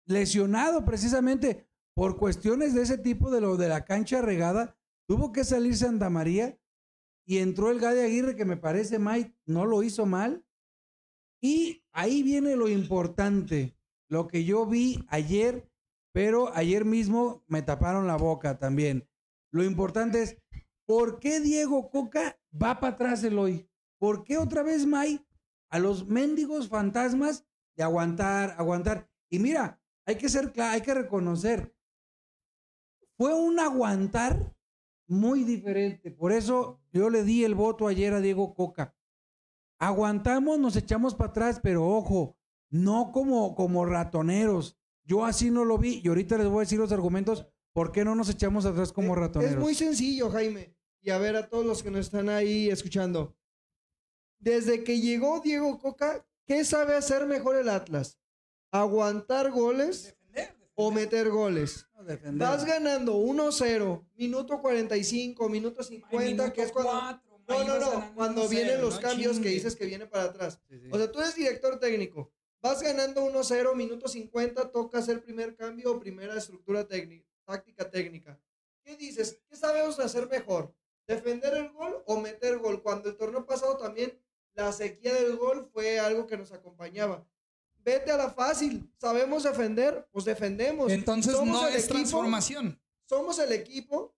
lesionado 0.06 0.84
precisamente 0.84 1.66
por 1.96 2.16
cuestiones 2.16 2.74
de 2.74 2.82
ese 2.82 2.96
tipo 2.96 3.32
de 3.32 3.40
lo 3.40 3.56
de 3.56 3.68
la 3.68 3.84
cancha 3.84 4.22
regada. 4.22 4.78
Tuvo 5.08 5.32
que 5.32 5.42
salir 5.42 5.76
Santa 5.76 6.10
María 6.10 6.56
y 7.26 7.38
entró 7.38 7.72
el 7.72 7.80
Gade 7.80 8.04
Aguirre, 8.04 8.36
que 8.36 8.44
me 8.44 8.56
parece, 8.56 9.00
Mike, 9.00 9.34
no 9.46 9.66
lo 9.66 9.82
hizo 9.82 10.06
mal. 10.06 10.44
Y 11.42 11.82
ahí 11.90 12.22
viene 12.22 12.54
lo 12.54 12.68
importante, 12.68 13.76
lo 14.08 14.28
que 14.28 14.44
yo 14.44 14.64
vi 14.64 15.04
ayer, 15.08 15.68
pero 16.12 16.54
ayer 16.54 16.84
mismo 16.84 17.42
me 17.48 17.62
taparon 17.62 18.06
la 18.06 18.16
boca 18.16 18.60
también. 18.60 19.08
Lo 19.52 19.62
importante 19.62 20.22
es, 20.22 20.36
¿por 20.86 21.20
qué 21.20 21.40
Diego 21.40 21.90
Coca 21.90 22.38
va 22.52 22.80
para 22.80 22.94
atrás 22.94 23.22
el 23.22 23.38
hoy? 23.38 23.68
¿Por 23.98 24.24
qué 24.24 24.38
otra 24.38 24.62
vez 24.62 24.86
May 24.86 25.24
a 25.70 25.78
los 25.78 26.06
mendigos 26.06 26.68
fantasmas 26.68 27.46
de 27.76 27.84
aguantar, 27.84 28.54
aguantar? 28.58 29.08
Y 29.30 29.38
mira, 29.38 29.80
hay 30.04 30.16
que 30.16 30.28
ser 30.28 30.52
cla- 30.52 30.70
hay 30.72 30.80
que 30.80 30.94
reconocer, 30.94 31.74
fue 33.16 33.34
un 33.34 33.60
aguantar 33.60 34.56
muy 35.06 35.44
diferente. 35.44 36.10
Por 36.10 36.32
eso 36.32 36.80
yo 36.92 37.10
le 37.10 37.22
di 37.22 37.44
el 37.44 37.54
voto 37.54 37.86
ayer 37.86 38.14
a 38.14 38.20
Diego 38.20 38.54
Coca. 38.54 38.96
Aguantamos, 39.78 40.58
nos 40.58 40.76
echamos 40.76 41.14
para 41.14 41.30
atrás, 41.30 41.60
pero 41.62 41.86
ojo, 41.86 42.36
no 42.70 43.12
como, 43.12 43.54
como 43.54 43.84
ratoneros. 43.84 44.78
Yo 45.04 45.24
así 45.24 45.50
no 45.50 45.64
lo 45.64 45.78
vi 45.78 46.00
y 46.02 46.08
ahorita 46.08 46.38
les 46.38 46.48
voy 46.48 46.58
a 46.58 46.60
decir 46.60 46.78
los 46.78 46.92
argumentos 46.92 47.46
por 47.72 47.92
qué 47.92 48.04
no 48.04 48.14
nos 48.14 48.28
echamos 48.28 48.64
atrás 48.66 48.92
como 48.92 49.14
Eh, 49.14 49.20
ratoneros. 49.20 49.54
Es 49.54 49.60
muy 49.60 49.74
sencillo, 49.74 50.30
Jaime. 50.30 50.74
Y 51.00 51.10
a 51.10 51.18
ver 51.18 51.36
a 51.36 51.48
todos 51.48 51.64
los 51.66 51.82
que 51.82 51.90
nos 51.90 52.06
están 52.06 52.28
ahí 52.28 52.70
escuchando. 52.70 53.36
Desde 54.38 54.84
que 54.84 55.00
llegó 55.00 55.40
Diego 55.40 55.78
Coca, 55.78 56.26
¿qué 56.46 56.64
sabe 56.64 56.94
hacer 56.96 57.26
mejor 57.26 57.56
el 57.56 57.68
Atlas? 57.68 58.18
¿Aguantar 58.70 59.50
goles 59.50 60.04
Defender, 60.04 60.46
defender. 60.46 60.68
o 60.74 60.90
meter 60.90 61.30
goles? 61.30 61.86
No, 61.94 62.04
defender. 62.04 62.48
Vas 62.48 62.64
ganando 62.64 63.16
1-0, 63.16 64.04
minuto 64.16 64.60
45, 64.60 65.48
minuto 65.48 65.80
Ay, 65.80 65.86
50, 65.86 66.26
minuto 66.26 66.52
que 66.52 66.62
es 66.62 66.72
cuando... 66.72 66.90
cuatro, 66.92 67.40
No, 67.48 67.64
no, 67.64 67.78
no, 67.78 68.14
cuando 68.14 68.44
1-0, 68.44 68.48
vienen 68.50 68.80
los 68.80 68.94
no 68.96 69.00
cambios 69.00 69.38
que 69.38 69.48
dices 69.50 69.76
que 69.76 69.84
viene 69.86 70.06
para 70.06 70.24
atrás. 70.24 70.60
Sí, 70.68 70.78
sí. 70.80 70.88
O 70.90 70.96
sea, 70.98 71.10
tú 71.10 71.20
eres 71.20 71.34
director 71.34 71.78
técnico. 71.78 72.32
Vas 72.60 72.80
ganando 72.80 73.24
1-0, 73.26 73.74
minuto 73.74 74.08
50, 74.08 74.70
toca 74.70 74.98
hacer 74.98 75.22
primer 75.22 75.54
cambio 75.56 75.92
o 75.92 76.00
primera 76.00 76.36
estructura 76.38 76.86
técnica, 76.86 77.28
táctica 77.44 77.90
técnica. 77.90 78.38
¿Qué 78.84 78.96
dices? 78.96 79.38
¿Qué 79.48 79.56
sabemos 79.56 79.98
hacer 79.98 80.28
mejor? 80.28 80.74
¿Defender 81.06 81.54
el 81.56 81.70
gol 81.70 82.02
o 82.06 82.16
meter 82.20 82.58
gol? 82.58 82.82
Cuando 82.82 83.08
el 83.08 83.16
torneo 83.16 83.44
pasado 83.46 83.76
también 83.76 84.18
la 84.54 84.72
sequía 84.72 85.14
del 85.14 85.36
gol 85.36 85.68
fue 85.72 85.98
algo 85.98 86.26
que 86.26 86.36
nos 86.36 86.52
acompañaba. 86.52 87.24
Vete 87.84 88.10
a 88.12 88.16
la 88.16 88.30
fácil. 88.30 88.92
¿Sabemos 88.98 89.42
defender? 89.42 90.06
Pues 90.12 90.24
defendemos. 90.24 90.90
Entonces 90.92 91.32
Somos 91.32 91.62
no 91.62 91.68
es 91.68 91.74
equipo- 91.84 91.92
transformación. 91.94 92.80
somos 93.08 93.38
el 93.38 93.52
equipo 93.52 94.14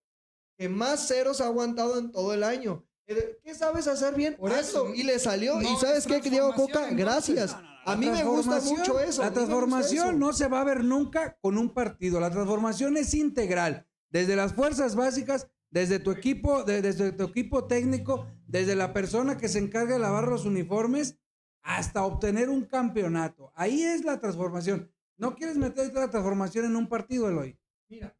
que 0.57 0.69
más 0.69 1.07
ceros 1.07 1.41
ha 1.41 1.45
aguantado 1.47 1.97
en 1.97 2.11
todo 2.11 2.33
el 2.33 2.43
año. 2.43 2.85
Eh, 3.07 3.39
¿Qué 3.43 3.53
sabes 3.53 3.87
hacer 3.87 4.15
bien? 4.15 4.35
Por 4.35 4.51
eso, 4.51 4.93
Y 4.93 5.03
le 5.03 5.19
salió. 5.19 5.59
no 5.59 5.61
¿Y 5.73 5.75
sabes 5.77 6.05
es 6.05 6.07
qué, 6.07 6.29
Diego 6.29 6.53
Coca? 6.53 6.89
Gracias. 6.91 7.55
A 7.85 7.95
mí 7.95 8.07
me 8.09 8.23
gusta 8.23 8.59
mucho 8.61 8.99
eso. 8.99 9.21
La 9.21 9.31
transformación 9.31 10.07
eso. 10.09 10.17
no 10.17 10.33
se 10.33 10.47
va 10.47 10.61
a 10.61 10.63
ver 10.63 10.83
nunca 10.83 11.37
con 11.41 11.57
un 11.57 11.69
partido. 11.69 12.19
La 12.19 12.31
transformación 12.31 12.97
es 12.97 13.13
integral. 13.13 13.85
Desde 14.09 14.35
las 14.35 14.53
fuerzas 14.53 14.95
básicas, 14.95 15.47
desde 15.69 15.99
tu 15.99 16.11
equipo, 16.11 16.63
de- 16.63 16.81
desde 16.81 17.11
tu 17.11 17.23
equipo 17.23 17.65
técnico, 17.65 18.25
desde 18.47 18.75
la 18.75 18.93
persona 18.93 19.37
que 19.37 19.47
se 19.49 19.59
encarga 19.59 19.93
de 19.93 19.99
lavar 19.99 20.27
los 20.27 20.45
uniformes, 20.45 21.17
hasta 21.61 22.05
obtener 22.05 22.49
un 22.49 22.63
campeonato. 22.65 23.51
Ahí 23.55 23.81
es 23.83 24.03
la 24.03 24.19
transformación. 24.19 24.91
No 25.17 25.35
quieres 25.35 25.57
meter 25.57 25.91
la 25.93 26.09
transformación 26.09 26.65
en 26.65 26.75
un 26.75 26.87
partido, 26.87 27.27
Eloy. 27.29 27.57
Mira, 27.89 28.15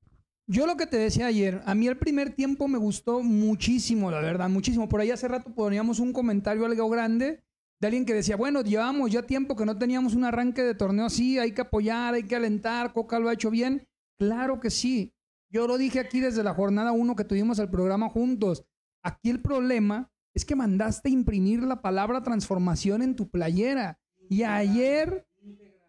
Yo 0.47 0.67
lo 0.67 0.77
que 0.77 0.85
te 0.87 0.97
decía 0.97 1.25
ayer, 1.27 1.61
a 1.65 1.73
mí 1.75 1.87
el 1.87 1.97
primer 1.97 2.35
tiempo 2.35 2.67
me 2.67 2.77
gustó 2.77 3.21
muchísimo, 3.23 4.11
la 4.11 4.19
verdad, 4.19 4.47
muchísimo. 4.49 4.87
Por 4.89 4.99
ahí 5.01 5.09
hace 5.11 5.27
rato 5.27 5.53
poníamos 5.53 5.99
un 5.99 6.13
comentario 6.13 6.65
algo 6.65 6.89
grande 6.89 7.43
alguien 7.85 8.05
que 8.05 8.13
decía, 8.13 8.35
bueno, 8.35 8.61
llevamos 8.61 9.11
ya 9.11 9.23
tiempo 9.23 9.55
que 9.55 9.65
no 9.65 9.77
teníamos 9.77 10.13
un 10.13 10.23
arranque 10.23 10.63
de 10.63 10.75
torneo 10.75 11.05
así, 11.05 11.39
hay 11.39 11.53
que 11.53 11.61
apoyar, 11.61 12.13
hay 12.13 12.23
que 12.23 12.35
alentar, 12.35 12.93
Coca 12.93 13.19
lo 13.19 13.29
ha 13.29 13.33
hecho 13.33 13.49
bien. 13.49 13.87
Claro 14.17 14.59
que 14.59 14.69
sí. 14.69 15.13
Yo 15.49 15.67
lo 15.67 15.77
dije 15.77 15.99
aquí 15.99 16.19
desde 16.19 16.43
la 16.43 16.53
jornada 16.53 16.91
1 16.91 17.15
que 17.15 17.23
tuvimos 17.23 17.59
el 17.59 17.69
programa 17.69 18.09
juntos. 18.09 18.65
Aquí 19.03 19.29
el 19.29 19.41
problema 19.41 20.11
es 20.33 20.45
que 20.45 20.55
mandaste 20.55 21.09
imprimir 21.09 21.63
la 21.63 21.81
palabra 21.81 22.21
transformación 22.21 23.01
en 23.01 23.15
tu 23.15 23.29
playera. 23.29 23.99
Y 24.29 24.43
ayer, 24.43 25.27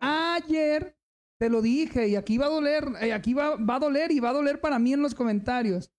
ayer, 0.00 0.96
te 1.38 1.48
lo 1.48 1.62
dije, 1.62 2.08
y 2.08 2.16
aquí 2.16 2.38
va 2.38 2.46
a 2.46 2.50
doler, 2.50 2.84
eh, 3.00 3.12
aquí 3.12 3.34
va, 3.34 3.56
va 3.56 3.76
a 3.76 3.80
doler 3.80 4.12
y 4.12 4.20
va 4.20 4.30
a 4.30 4.34
doler 4.34 4.60
para 4.60 4.78
mí 4.78 4.92
en 4.92 5.02
los 5.02 5.14
comentarios. 5.14 5.90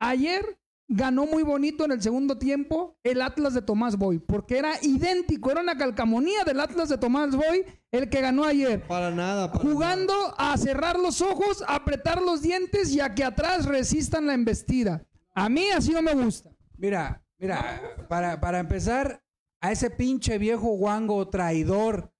Ayer 0.00 0.58
ganó 0.94 1.26
muy 1.26 1.42
bonito 1.42 1.84
en 1.84 1.92
el 1.92 2.02
segundo 2.02 2.38
tiempo 2.38 2.98
el 3.02 3.22
Atlas 3.22 3.54
de 3.54 3.62
Tomás 3.62 3.96
Boy, 3.96 4.18
porque 4.18 4.58
era 4.58 4.72
idéntico, 4.82 5.50
era 5.50 5.62
una 5.62 5.76
calcamonía 5.76 6.44
del 6.44 6.60
Atlas 6.60 6.88
de 6.88 6.98
Tomás 6.98 7.34
Boy 7.34 7.64
el 7.90 8.10
que 8.10 8.20
ganó 8.20 8.44
ayer. 8.44 8.86
Para 8.86 9.10
nada. 9.10 9.50
para 9.50 9.64
Jugando 9.64 10.14
a 10.36 10.56
cerrar 10.58 10.98
los 10.98 11.22
ojos, 11.22 11.62
a 11.66 11.76
apretar 11.76 12.20
los 12.20 12.42
dientes 12.42 12.92
y 12.92 13.00
a 13.00 13.14
que 13.14 13.24
atrás 13.24 13.64
resistan 13.66 14.26
la 14.26 14.34
embestida. 14.34 15.06
A 15.34 15.48
mí 15.48 15.66
así 15.70 15.92
no 15.92 16.02
me 16.02 16.14
gusta. 16.14 16.50
Mira, 16.76 17.24
mira, 17.38 17.80
para, 18.08 18.40
para 18.40 18.60
empezar, 18.60 19.22
a 19.62 19.70
ese 19.70 19.90
pinche 19.90 20.38
viejo 20.38 20.76
guango 20.76 21.28
traidor 21.28 22.12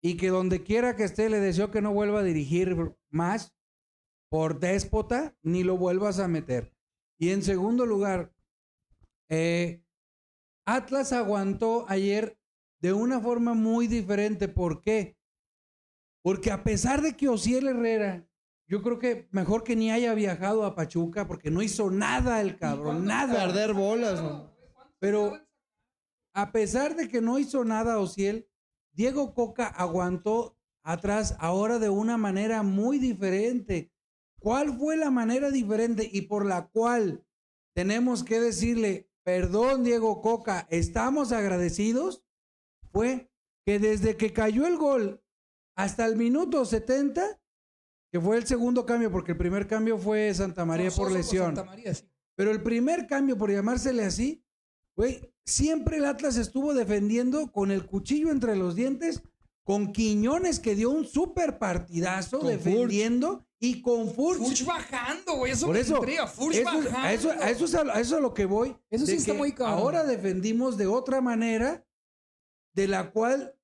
y 0.00 0.16
que 0.16 0.28
donde 0.28 0.62
quiera 0.62 0.94
que 0.94 1.02
esté 1.02 1.28
le 1.28 1.40
deseo 1.40 1.72
que 1.72 1.82
no 1.82 1.92
vuelva 1.92 2.20
a 2.20 2.22
dirigir 2.22 2.94
más 3.10 3.56
por 4.30 4.60
déspota, 4.60 5.36
ni 5.42 5.64
lo 5.64 5.76
vuelvas 5.76 6.20
a 6.20 6.28
meter. 6.28 6.75
Y 7.18 7.30
en 7.30 7.42
segundo 7.42 7.86
lugar, 7.86 8.32
eh, 9.28 9.82
Atlas 10.66 11.12
aguantó 11.12 11.86
ayer 11.88 12.38
de 12.80 12.92
una 12.92 13.20
forma 13.20 13.54
muy 13.54 13.86
diferente. 13.86 14.48
¿Por 14.48 14.82
qué? 14.82 15.16
Porque 16.22 16.50
a 16.50 16.62
pesar 16.64 17.02
de 17.02 17.16
que 17.16 17.28
Osiel 17.28 17.68
Herrera, 17.68 18.28
yo 18.68 18.82
creo 18.82 18.98
que 18.98 19.28
mejor 19.30 19.62
que 19.62 19.76
ni 19.76 19.92
haya 19.92 20.12
viajado 20.14 20.64
a 20.64 20.74
Pachuca, 20.74 21.26
porque 21.26 21.50
no 21.50 21.62
hizo 21.62 21.90
nada 21.90 22.40
el 22.40 22.58
cabrón, 22.58 23.04
nada. 23.04 23.46
Perder 23.46 23.72
bolas, 23.72 24.22
man. 24.22 24.52
Pero 24.98 25.40
a 26.34 26.52
pesar 26.52 26.96
de 26.96 27.08
que 27.08 27.20
no 27.20 27.38
hizo 27.38 27.64
nada 27.64 27.98
Osiel, 27.98 28.48
Diego 28.92 29.34
Coca 29.34 29.66
aguantó 29.66 30.58
atrás 30.82 31.36
ahora 31.38 31.78
de 31.78 31.88
una 31.88 32.16
manera 32.16 32.62
muy 32.62 32.98
diferente. 32.98 33.92
¿Cuál 34.40 34.76
fue 34.78 34.96
la 34.96 35.10
manera 35.10 35.50
diferente 35.50 36.08
y 36.10 36.22
por 36.22 36.44
la 36.44 36.68
cual 36.68 37.24
tenemos 37.74 38.22
que 38.22 38.40
decirle, 38.40 39.10
perdón 39.24 39.84
Diego 39.84 40.20
Coca, 40.20 40.66
estamos 40.70 41.32
agradecidos? 41.32 42.24
Fue 42.92 43.30
que 43.64 43.78
desde 43.78 44.16
que 44.16 44.32
cayó 44.32 44.66
el 44.66 44.76
gol 44.76 45.22
hasta 45.76 46.06
el 46.06 46.16
minuto 46.16 46.64
70, 46.64 47.40
que 48.12 48.20
fue 48.20 48.36
el 48.36 48.46
segundo 48.46 48.86
cambio, 48.86 49.10
porque 49.10 49.32
el 49.32 49.38
primer 49.38 49.66
cambio 49.66 49.98
fue 49.98 50.32
Santa 50.32 50.64
María 50.64 50.90
por 50.90 51.10
lesión. 51.10 51.56
Santa 51.56 51.64
María, 51.64 51.94
sí. 51.94 52.08
Pero 52.36 52.50
el 52.50 52.62
primer 52.62 53.06
cambio, 53.06 53.36
por 53.36 53.50
llamársele 53.50 54.04
así, 54.04 54.44
güey, 54.94 55.34
siempre 55.44 55.96
el 55.96 56.04
Atlas 56.04 56.36
estuvo 56.36 56.74
defendiendo 56.74 57.50
con 57.50 57.70
el 57.70 57.86
cuchillo 57.86 58.30
entre 58.30 58.56
los 58.56 58.74
dientes, 58.74 59.22
con 59.64 59.92
Quiñones 59.92 60.60
que 60.60 60.74
dio 60.74 60.90
un 60.90 61.06
súper 61.06 61.58
partidazo 61.58 62.38
Con 62.38 62.48
defendiendo 62.48 63.45
y 63.58 63.80
con 63.80 64.12
Furch. 64.12 64.38
Furch 64.38 64.64
bajando, 64.64 65.36
güey. 65.36 65.52
Eso 65.52 65.66
Por 65.66 65.74
me 65.74 65.80
eso, 65.80 65.96
intriga. 65.96 66.26
Furch 66.26 66.56
eso, 66.56 66.64
bajando. 66.64 66.98
a, 66.98 67.12
eso, 67.12 67.30
a 67.30 67.50
eso 67.50 67.64
es 67.64 67.74
a, 67.74 67.80
a 67.80 68.00
eso 68.00 68.14
es 68.14 68.18
a 68.18 68.20
lo 68.20 68.34
que 68.34 68.44
voy. 68.44 68.76
Eso 68.90 69.06
sí 69.06 69.14
está 69.14 69.34
muy 69.34 69.52
cabrón. 69.52 69.78
Ahora 69.78 70.04
defendimos 70.04 70.76
de 70.76 70.86
otra 70.86 71.20
manera, 71.20 71.86
de 72.74 72.88
la 72.88 73.10
cual 73.10 73.54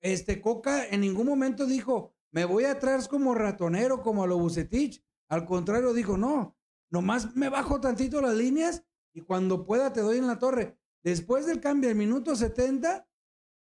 este 0.00 0.40
Coca 0.40 0.86
en 0.86 1.00
ningún 1.02 1.26
momento 1.26 1.66
dijo, 1.66 2.14
me 2.30 2.44
voy 2.44 2.64
atrás 2.64 3.08
como 3.08 3.34
ratonero, 3.34 4.02
como 4.02 4.24
a 4.24 4.26
lo 4.26 4.38
Bucetich. 4.38 5.04
Al 5.28 5.44
contrario, 5.44 5.92
dijo, 5.92 6.16
no, 6.16 6.56
nomás 6.90 7.34
me 7.36 7.48
bajo 7.48 7.80
tantito 7.80 8.20
las 8.20 8.34
líneas 8.34 8.84
y 9.14 9.20
cuando 9.20 9.64
pueda 9.64 9.92
te 9.92 10.00
doy 10.00 10.18
en 10.18 10.26
la 10.26 10.38
torre. 10.38 10.78
Después 11.02 11.46
del 11.46 11.60
cambio, 11.60 11.90
el 11.90 11.96
minuto 11.96 12.36
70, 12.36 13.06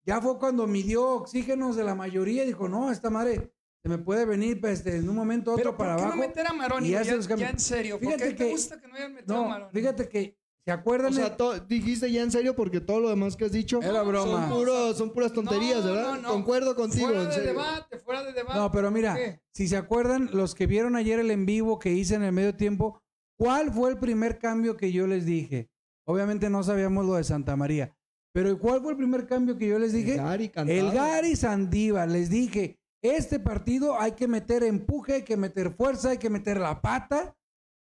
ya 0.03 0.21
fue 0.21 0.37
cuando 0.37 0.67
midió 0.67 1.09
oxígenos 1.09 1.75
de 1.75 1.83
la 1.83 1.95
mayoría 1.95 2.43
y 2.43 2.47
dijo, 2.47 2.67
no, 2.67 2.91
esta 2.91 3.09
madre 3.09 3.53
se 3.81 3.89
me 3.89 3.97
puede 3.97 4.25
venir 4.25 4.59
pues, 4.59 4.85
en 4.85 5.07
un 5.07 5.15
momento 5.15 5.51
u 5.51 5.53
otro 5.53 5.63
Pero 5.63 5.77
¿por 5.77 5.85
para 5.85 5.95
qué 5.95 6.01
abajo. 6.03 6.15
no 6.17 6.21
meter 6.21 6.47
a 6.47 6.53
Maroni? 6.53 6.87
y 6.87 6.91
Ya, 6.91 7.03
ya 7.03 7.13
en 7.49 7.59
serio. 7.59 7.95
¿Por 7.99 8.05
Fíjate 8.07 8.23
qué 8.25 8.29
te 8.31 8.35
que- 8.45 8.51
gusta 8.51 8.79
que 8.79 8.87
no 8.87 8.95
hayan 8.95 9.13
metido 9.13 9.37
a 9.43 9.47
Maroni? 9.47 9.71
fíjate 9.73 10.09
que, 10.09 10.37
¿se 10.65 10.71
acuerdan? 10.71 11.13
O 11.13 11.15
sea, 11.15 11.37
to- 11.37 11.59
dijiste 11.61 12.11
ya 12.11 12.21
en 12.21 12.31
serio 12.31 12.55
porque 12.55 12.81
todo 12.81 12.99
lo 12.99 13.09
demás 13.09 13.35
que 13.37 13.45
has 13.45 13.51
dicho 13.53 13.81
Era 13.81 14.01
broma. 14.03 14.47
son, 14.49 14.57
puro- 14.57 14.93
son 14.93 15.13
puras 15.13 15.31
tonterías, 15.31 15.83
No, 15.85 15.91
¿verdad? 15.93 16.15
no, 16.15 16.21
no. 16.23 16.29
Concuerdo 16.29 16.75
contigo, 16.75 17.05
Fuera 17.07 17.21
en 17.21 17.27
de 17.29 17.33
serio. 17.33 17.49
debate, 17.51 17.99
fuera 17.99 18.23
de 18.23 18.33
debate. 18.33 18.59
No, 18.59 18.71
pero 18.71 18.91
mira, 18.91 19.13
¿Por 19.13 19.21
qué? 19.23 19.39
si 19.53 19.67
se 19.69 19.77
acuerdan, 19.77 20.29
los 20.33 20.55
que 20.55 20.67
vieron 20.67 20.95
ayer 20.97 21.19
el 21.19 21.31
en 21.31 21.45
vivo 21.45 21.79
que 21.79 21.91
hice 21.93 22.15
en 22.15 22.23
el 22.23 22.33
medio 22.33 22.55
tiempo, 22.55 23.01
¿cuál 23.37 23.71
fue 23.71 23.89
el 23.91 23.97
primer 23.97 24.39
cambio 24.39 24.75
que 24.75 24.91
yo 24.91 25.07
les 25.07 25.25
dije? 25.25 25.69
Obviamente 26.05 26.49
no 26.49 26.63
sabíamos 26.63 27.05
lo 27.05 27.13
de 27.15 27.23
Santa 27.23 27.55
María, 27.55 27.95
pero 28.33 28.59
¿cuál 28.59 28.81
fue 28.81 28.91
el 28.91 28.97
primer 28.97 29.25
cambio 29.25 29.57
que 29.57 29.67
yo 29.67 29.79
les 29.79 29.93
dije? 29.93 30.17
Gary 30.17 30.49
cantado. 30.49 30.77
El 30.77 30.91
Gary 30.91 31.35
Sandívar, 31.37 32.09
les 32.09 32.29
dije, 32.29 32.77
este 33.01 33.39
partido 33.39 33.99
hay 33.99 34.13
que 34.13 34.27
meter 34.27 34.63
empuje, 34.63 35.13
hay 35.15 35.23
que 35.23 35.37
meter 35.37 35.71
fuerza, 35.73 36.09
hay 36.11 36.17
que 36.17 36.29
meter 36.29 36.59
la 36.59 36.81
pata. 36.81 37.35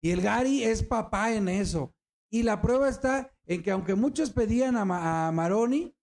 Y 0.03 0.11
el 0.11 0.21
Gary 0.23 0.63
es 0.65 0.83
papá 0.83 1.33
en 1.33 1.49
eso. 1.49 1.95
Y 2.31 2.43
la 2.43 2.61
prueba 2.61 2.89
está 2.89 3.33
en 3.47 3.63
que 3.63 3.71
aunque 3.71 3.95
muchos 3.95 4.31
pedían 4.31 4.77
a, 4.77 4.85
Ma- 4.85 5.29
a 5.29 5.33
Maroni, 5.33 5.95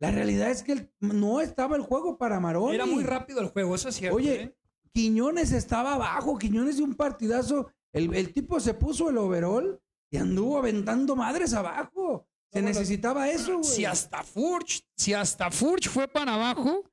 la 0.00 0.10
realidad 0.10 0.50
es 0.50 0.62
que 0.62 0.72
el- 0.72 0.92
no 1.00 1.40
estaba 1.40 1.76
el 1.76 1.82
juego 1.82 2.18
para 2.18 2.40
Maroni. 2.40 2.74
Era 2.74 2.86
muy 2.86 3.04
rápido 3.04 3.40
el 3.40 3.48
juego, 3.48 3.74
eso 3.74 3.88
es 3.88 3.96
cierto. 3.96 4.16
Oye, 4.16 4.42
¿eh? 4.42 4.56
Quiñones 4.92 5.52
estaba 5.52 5.94
abajo, 5.94 6.38
Quiñones 6.38 6.76
de 6.78 6.82
un 6.82 6.94
partidazo. 6.94 7.70
El, 7.92 8.14
el 8.14 8.32
tipo 8.32 8.60
se 8.60 8.74
puso 8.74 9.08
el 9.08 9.18
overall 9.18 9.80
y 10.10 10.16
anduvo 10.18 10.58
aventando 10.58 11.16
madres 11.16 11.54
abajo. 11.54 12.26
Se 12.52 12.60
No, 12.60 12.68
necesitaba 12.68 13.28
eso, 13.30 13.52
güey. 13.58 13.64
Si 13.64 13.84
hasta 13.84 14.22
Furch, 14.22 14.82
si 14.96 15.14
hasta 15.14 15.50
Furch 15.50 15.88
fue 15.88 16.06
para 16.08 16.34
abajo, 16.34 16.84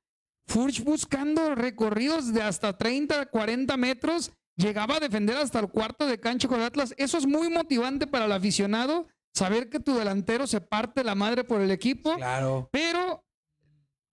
Furch 0.48 0.84
buscando 0.84 1.56
recorridos 1.56 2.34
de 2.34 2.42
hasta 2.42 2.78
30, 2.78 3.28
40 3.28 3.78
metros, 3.78 4.32
llegaba 4.56 4.98
a 4.98 5.00
defender 5.00 5.38
hasta 5.38 5.60
el 5.60 5.70
cuarto 5.70 6.06
de 6.06 6.20
cancha 6.20 6.48
con 6.48 6.62
Atlas. 6.62 6.94
Eso 6.98 7.18
es 7.18 7.26
muy 7.26 7.50
motivante 7.50 8.08
para 8.08 8.26
el 8.26 8.32
aficionado, 8.32 9.08
saber 9.34 9.70
que 9.70 9.80
tu 9.80 9.96
delantero 9.96 10.48
se 10.48 10.62
parte 10.62 11.04
la 11.04 11.16
madre 11.16 11.44
por 11.44 11.62
el 11.62 11.72
equipo. 11.72 12.16
Claro. 12.16 12.70
Pero 12.72 13.26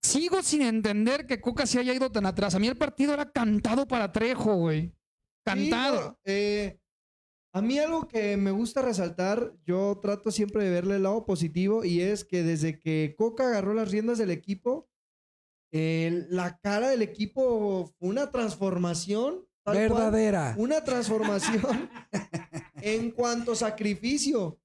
sigo 0.03 0.43
sin 0.43 0.63
entender 0.63 1.27
que 1.27 1.41
Coca 1.41 1.67
se 1.67 1.79
haya 1.79 1.95
ido 1.95 2.11
tan 2.11 2.27
atrás. 2.27 2.55
A 2.55 2.59
mí 2.59 2.69
el 2.69 2.77
partido 2.77 3.15
era 3.15 3.31
cantado 3.31 3.87
para 3.87 4.13
Trejo, 4.13 4.55
güey. 4.55 4.95
Cantado. 5.45 6.19
Sí, 6.25 6.33
eh, 6.33 6.81
a 7.53 7.63
mí 7.63 7.79
algo 7.79 8.07
que 8.07 8.37
me 8.37 8.53
gusta 8.53 8.81
resaltar, 8.83 9.53
yo 9.67 9.99
trato 10.01 10.31
siempre 10.31 10.65
de 10.65 10.71
verle 10.71 10.97
el 10.97 11.03
lado 11.03 11.27
positivo 11.27 11.85
y 11.85 12.01
es 12.01 12.25
que 12.25 12.43
desde 12.43 12.79
que 12.79 13.15
Coca 13.19 13.49
agarró 13.49 13.75
las 13.75 13.91
riendas 13.91 14.19
del 14.19 14.31
equipo, 14.31 14.89
eh, 15.73 16.27
la 16.31 16.59
cara 16.59 16.89
del 16.91 17.03
equipo 17.03 17.93
fue 17.99 18.09
una 18.09 18.31
transformación. 18.31 19.47
cual, 19.63 19.77
Verdadera. 19.77 20.55
una 20.59 20.83
transformación 20.83 21.91
en 22.83 23.11
cuanto 23.11 23.53
a 23.53 23.57
sacrificio. 23.57 24.59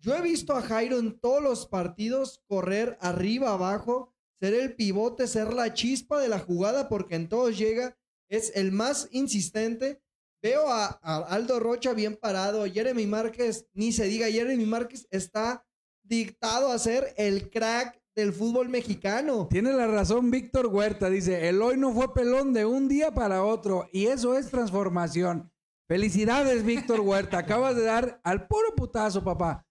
Yo 0.00 0.14
he 0.14 0.22
visto 0.22 0.54
a 0.54 0.62
Jairo 0.62 0.98
en 0.98 1.18
todos 1.18 1.42
los 1.42 1.66
partidos 1.66 2.40
correr 2.46 2.96
arriba, 3.00 3.52
abajo, 3.52 4.14
ser 4.40 4.54
el 4.54 4.74
pivote, 4.74 5.26
ser 5.26 5.52
la 5.52 5.74
chispa 5.74 6.20
de 6.20 6.28
la 6.28 6.38
jugada, 6.38 6.88
porque 6.88 7.16
en 7.16 7.28
todos 7.28 7.58
llega, 7.58 7.98
es 8.28 8.52
el 8.54 8.70
más 8.70 9.08
insistente. 9.10 10.00
Veo 10.40 10.68
a, 10.68 11.00
a 11.02 11.16
Aldo 11.34 11.58
Rocha 11.58 11.92
bien 11.94 12.16
parado, 12.16 12.64
Jeremy 12.64 13.06
Márquez, 13.06 13.66
ni 13.72 13.90
se 13.90 14.04
diga, 14.04 14.28
Jeremy 14.28 14.66
Márquez 14.66 15.08
está 15.10 15.66
dictado 16.04 16.70
a 16.70 16.78
ser 16.78 17.12
el 17.16 17.50
crack 17.50 18.00
del 18.18 18.32
fútbol 18.32 18.68
mexicano. 18.68 19.46
Tiene 19.48 19.72
la 19.72 19.86
razón 19.86 20.32
Víctor 20.32 20.66
Huerta. 20.66 21.08
Dice, 21.08 21.48
el 21.48 21.62
hoy 21.62 21.76
no 21.76 21.92
fue 21.92 22.12
pelón 22.12 22.52
de 22.52 22.64
un 22.64 22.88
día 22.88 23.14
para 23.14 23.44
otro. 23.44 23.88
Y 23.92 24.06
eso 24.06 24.36
es 24.36 24.50
transformación. 24.50 25.52
Felicidades, 25.86 26.64
Víctor 26.64 27.00
Huerta. 27.00 27.38
Acabas 27.38 27.76
de 27.76 27.84
dar 27.84 28.20
al 28.24 28.48
puro 28.48 28.74
putazo, 28.74 29.22
papá. 29.22 29.64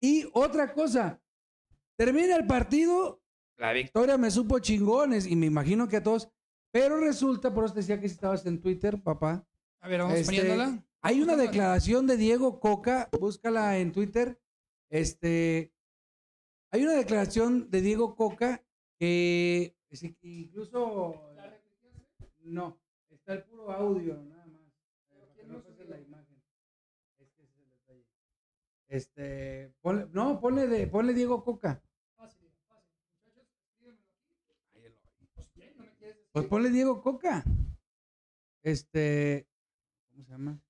Y 0.00 0.28
otra 0.32 0.72
cosa. 0.72 1.22
Termina 1.96 2.34
el 2.34 2.48
partido. 2.48 3.22
La 3.58 3.72
victoria 3.72 4.18
me 4.18 4.32
supo 4.32 4.58
chingones. 4.58 5.24
Y 5.28 5.36
me 5.36 5.46
imagino 5.46 5.88
que 5.88 5.98
a 5.98 6.02
todos. 6.02 6.28
Pero 6.72 6.98
resulta, 6.98 7.54
por 7.54 7.64
eso 7.64 7.74
te 7.74 7.80
decía 7.80 8.00
que 8.00 8.08
si 8.08 8.14
estabas 8.14 8.44
en 8.44 8.60
Twitter, 8.60 9.00
papá. 9.00 9.46
A 9.80 9.86
ver, 9.86 10.00
vamos 10.00 10.18
Este, 10.18 10.26
poniéndola. 10.26 10.84
Hay 11.00 11.22
una 11.22 11.36
declaración 11.36 12.08
de 12.08 12.16
Diego 12.16 12.58
Coca, 12.58 13.08
búscala 13.20 13.78
en 13.78 13.92
Twitter. 13.92 14.40
Este, 14.90 15.73
hay 16.74 16.82
una 16.82 16.94
declaración 16.94 17.70
de 17.70 17.80
Diego 17.82 18.16
Coca 18.16 18.60
que 18.98 19.76
es- 19.90 20.02
incluso 20.22 21.14
no, 22.40 22.80
está 23.10 23.34
el 23.34 23.44
puro 23.44 23.70
audio 23.70 24.20
nada 24.22 24.44
más. 24.46 24.60
eh, 24.62 25.06
para 25.08 25.32
que 25.34 25.44
no 25.44 25.62
pase 25.62 25.84
la 25.84 26.00
imagen. 26.00 26.42
Es 27.18 27.30
que 27.32 27.42
ese 27.42 27.42
es 27.44 27.56
el 27.58 27.70
detalle. 27.70 28.06
Este, 28.88 29.72
ponle- 29.82 30.08
no, 30.12 30.40
ponle 30.40 30.66
de, 30.66 30.86
ponle 30.88 31.14
Diego 31.14 31.44
Coca. 31.44 31.80
Pues 36.32 36.46
ponle 36.46 36.70
Diego 36.70 37.00
Coca. 37.00 37.44
Este, 38.62 39.46
¿cómo 40.10 40.24
se 40.24 40.30
llama? 40.32 40.60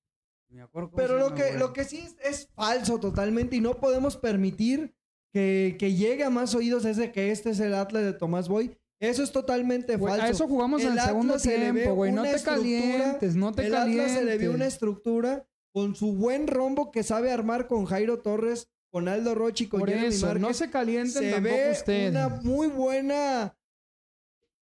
Me 0.48 0.60
acuerdo 0.60 0.90
cómo 0.90 0.96
Pero 0.98 1.14
se 1.14 1.18
lo 1.20 1.24
llama, 1.30 1.36
que, 1.36 1.46
güey. 1.48 1.58
lo 1.58 1.72
que 1.72 1.84
sí 1.84 1.98
es, 2.00 2.16
es 2.22 2.48
falso 2.54 3.00
totalmente 3.00 3.56
y 3.56 3.60
no 3.60 3.74
podemos 3.80 4.16
permitir 4.16 4.94
que, 5.34 5.74
que 5.80 5.94
llegue 5.94 6.22
a 6.24 6.30
más 6.30 6.54
oídos 6.54 6.84
ese 6.84 7.10
que 7.12 7.32
este 7.32 7.50
es 7.50 7.58
el 7.60 7.74
Atlas 7.74 8.04
de 8.04 8.12
Tomás 8.12 8.48
Boy. 8.48 8.74
Eso 9.00 9.24
es 9.24 9.32
totalmente 9.32 9.98
falso. 9.98 10.22
a 10.22 10.28
eso 10.30 10.46
jugamos 10.46 10.80
en 10.82 10.92
el 10.92 11.00
segundo 11.00 11.36
tiempo, 11.38 11.94
güey. 11.94 12.12
No 12.12 12.22
te 12.22 12.40
calientes, 12.40 13.34
no 13.34 13.52
te 13.52 13.66
el 13.66 13.72
calientes. 13.72 14.04
Atlas 14.12 14.18
se 14.20 14.24
le 14.24 14.38
vio 14.38 14.52
una 14.52 14.66
estructura 14.66 15.44
con 15.72 15.96
su 15.96 16.12
buen 16.14 16.46
rombo 16.46 16.92
que 16.92 17.02
sabe 17.02 17.32
armar 17.32 17.66
con 17.66 17.84
Jairo 17.84 18.20
Torres, 18.20 18.68
con 18.90 19.08
Aldo 19.08 19.34
Rochi, 19.34 19.66
con 19.66 19.80
Por 19.80 19.88
Jeremy 19.88 20.06
eso, 20.06 20.26
Márquez. 20.26 20.40
no 20.42 20.54
se 20.54 20.70
calienten 20.70 21.22
se 21.24 21.30
tampoco 21.32 21.54
ve 21.56 21.70
ustedes. 21.72 22.10
una 22.12 22.28
muy 22.28 22.68
buena 22.68 23.58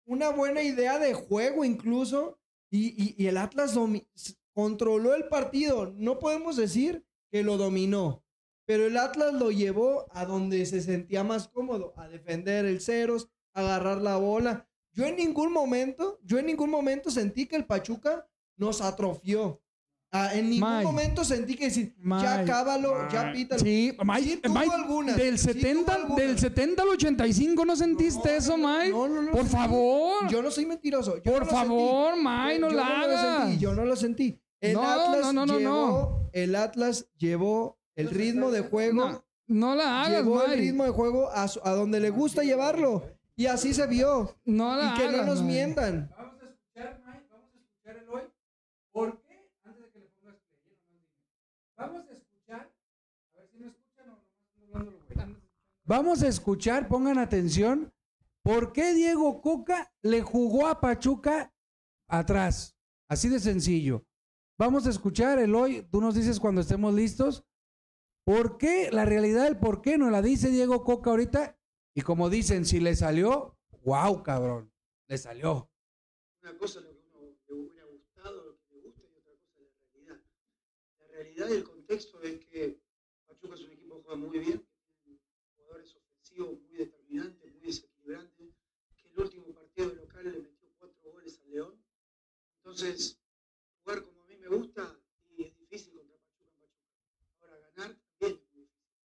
una 0.06 0.30
buena 0.30 0.62
idea 0.62 1.00
de 1.00 1.14
juego 1.16 1.66
incluso 1.66 2.38
y, 2.72 2.90
y- 3.04 3.16
y 3.18 3.26
el 3.28 3.38
Atlas 3.38 3.74
controló 4.54 5.16
el 5.16 5.26
partido 5.28 5.92
no 5.98 6.20
podemos 6.20 6.56
decir 6.58 7.04
que 7.32 7.44
lo 7.44 7.58
dominó 7.58 8.24
pero 8.70 8.86
el 8.86 8.98
Atlas 8.98 9.34
lo 9.34 9.50
llevó 9.50 10.06
a 10.12 10.26
donde 10.26 10.64
se 10.68 10.80
sentía 10.82 11.24
más 11.24 11.48
cómodo 11.48 11.92
a 11.98 12.08
defender 12.08 12.66
el 12.66 12.82
ceros 12.82 13.28
a 13.56 13.62
agarrar 13.62 14.00
la 14.00 14.18
bola 14.18 14.68
yo 14.94 15.06
en 15.06 15.16
ningún 15.16 15.52
momento 15.52 16.20
yo 16.24 16.38
en 16.38 16.46
ningún 16.46 16.70
momento 16.70 17.10
sentí 17.10 17.48
que 17.48 17.56
el 17.56 17.66
Pachuca 17.66 18.28
nos 18.58 18.82
atrofió 18.82 19.60
Ah, 20.12 20.32
en 20.34 20.50
ningún 20.50 20.70
Mike. 20.72 20.84
momento 20.86 21.24
sentí 21.24 21.56
que 21.56 21.66
decir, 21.66 21.94
ya 21.96 22.04
Mike. 22.04 22.28
acábalo, 22.28 23.08
ya 23.12 23.32
pítalo. 23.32 23.60
Sí, 23.62 23.96
Mike, 24.04 24.24
Sí 24.24 24.38
tuvo 24.38 24.72
algunas, 24.74 25.16
del 25.18 25.38
sí 25.38 25.48
tuvo 25.50 25.60
70, 25.62 25.94
algunas. 25.94 26.18
del 26.18 26.40
70 26.40 26.82
al 26.82 26.90
85 26.90 27.66
no 27.66 27.76
sentiste 27.76 28.36
eso, 28.38 28.58
Mike. 28.58 28.90
No, 28.90 29.08
no, 29.08 29.22
no, 29.22 29.32
Por 29.32 29.46
favor. 29.46 30.28
Yo 30.32 30.42
no 30.42 30.50
soy 30.50 30.66
mentiroso. 30.66 31.18
yo 31.18 31.32
Por 31.32 31.46
no 31.46 31.52
favor. 31.52 32.16
Mike, 32.18 32.58
no 32.60 32.70
yo 32.72 32.76
la 32.76 33.02
hagas. 33.02 33.60
yo 33.60 33.76
no 33.76 33.86
lo 33.86 33.96
sentí. 33.96 34.42
El 34.60 34.74
No, 34.74 34.82
Atlas 34.84 35.32
no, 35.32 35.34
no, 35.34 35.46
no, 35.46 35.60
llevó, 35.60 36.30
el 36.34 36.56
Atlas 36.56 37.08
llevó 37.16 37.79
el 38.00 38.10
ritmo 38.10 38.52
de 38.52 38.62
juego, 38.62 38.94
No, 39.10 39.26
no 39.48 39.76
la 39.76 40.02
hagas, 40.04 40.24
llevó 40.24 40.44
el 40.44 40.58
ritmo 40.58 40.84
de 40.86 40.92
juego 40.92 41.30
a, 41.32 41.48
su- 41.48 41.60
a 41.64 41.72
donde 41.72 42.00
le 42.00 42.10
gusta 42.10 42.44
llevarlo. 42.44 43.04
Y 43.36 43.46
así 43.46 43.74
se 43.74 43.88
vio. 43.88 44.36
No 44.46 44.76
la 44.76 44.94
Y 44.96 45.00
que 45.00 45.12
no 45.18 45.24
nos 45.26 45.42
mientan. 45.42 46.10
Vamos 46.18 46.42
a 46.42 46.46
escuchar, 46.46 47.02
Mike, 47.06 47.26
vamos 47.30 47.50
a 47.54 47.58
escuchar 47.58 47.98
el 47.98 48.10
hoy. 48.10 48.22
¿Por 48.92 49.22
qué? 49.22 49.50
Antes 49.64 49.84
de 49.84 49.90
que 49.92 50.00
le 50.00 50.08
pongas 50.08 50.36
play, 50.50 50.74
¿eh? 50.74 50.78
nomás 50.78 50.86
dime. 50.90 51.06
Vamos 51.78 52.10
a 52.10 52.14
escuchar. 52.14 52.72
A 53.34 53.38
ver 53.40 53.50
si 53.50 53.58
me 53.60 53.68
escuchan 53.68 54.10
o 54.10 54.60
nomás 54.60 54.86
güey. 54.86 55.36
Vamos 55.86 56.22
a 56.24 56.28
escuchar, 56.28 56.88
pongan 56.88 57.18
atención. 57.18 57.92
¿Por 58.44 58.72
qué 58.74 58.94
Diego 58.94 59.42
Coca 59.42 59.92
le 60.02 60.22
jugó 60.22 60.68
a 60.68 60.80
Pachuca 60.80 61.54
atrás? 62.08 62.76
Así 63.10 63.28
de 63.30 63.40
sencillo. 63.40 64.06
Vamos 64.58 64.86
a 64.86 64.90
escuchar 64.90 65.40
el 65.40 65.56
hoy. 65.56 65.88
Tú 65.92 66.02
nos 66.02 66.16
dices 66.16 66.40
cuando 66.40 66.62
estemos 66.62 66.94
listos. 66.94 67.44
¿Por 68.30 68.60
qué? 68.60 68.92
La 68.92 69.06
realidad 69.06 69.46
del 69.46 69.58
por 69.58 69.82
qué 69.82 69.98
nos 69.98 70.12
la 70.12 70.22
dice 70.22 70.52
Diego 70.52 70.84
Coca 70.84 71.10
ahorita. 71.10 71.60
Y 71.96 72.02
como 72.02 72.30
dicen, 72.30 72.64
si 72.64 72.80
le 72.80 72.96
salió, 72.96 73.58
wow, 73.84 74.22
cabrón. 74.22 74.72
Le 75.08 75.18
salió. 75.18 75.72
una 76.44 76.56
cosa 76.56 76.80
lo 76.82 76.92
que 76.92 77.08
uno 77.12 77.36
le 77.48 77.54
hubiera 77.56 77.86
gustado, 77.88 78.46
lo 78.46 78.60
que 78.60 78.76
le 78.76 78.82
gusta, 78.82 79.02
y 79.02 79.18
otra 79.18 79.34
cosa 79.34 79.60
la 79.60 79.90
realidad. 79.92 80.22
La 81.00 81.08
realidad 81.08 81.50
y 81.50 81.54
el 81.54 81.64
contexto 81.64 82.22
es 82.22 82.46
que 82.46 82.80
Pachuca 83.26 83.56
es 83.56 83.62
un 83.62 83.72
equipo 83.72 83.96
que 83.98 84.04
juega 84.04 84.20
muy 84.20 84.38
bien, 84.38 84.68
jugadores 85.58 85.96
ofensivos 85.96 86.62
muy 86.62 86.78
determinantes, 86.78 87.52
muy 87.52 87.62
desequilibrantes, 87.62 88.54
que 88.96 89.08
el 89.08 89.20
último 89.20 89.56
partido 89.56 89.90
de 89.90 89.96
local 89.96 90.32
le 90.32 90.40
metió 90.40 90.70
cuatro 90.78 91.12
goles 91.14 91.42
al 91.44 91.50
León. 91.50 91.84
Entonces, 92.58 93.20
jugar 93.82 94.04
como 94.04 94.22
a 94.22 94.26
mí 94.28 94.36
me 94.36 94.50
gusta 94.50 94.96
y 95.30 95.46
es 95.46 95.58
difícil 95.58 95.96
contra 95.96 96.16
Pachuca 96.16 96.46
en 96.46 96.58
Pachuca. 96.60 96.94
Ahora, 97.42 97.58
ganar 97.76 98.00
también 98.20 98.38
es 98.38 98.54
muy 98.54 98.64
difícil. 98.66 99.08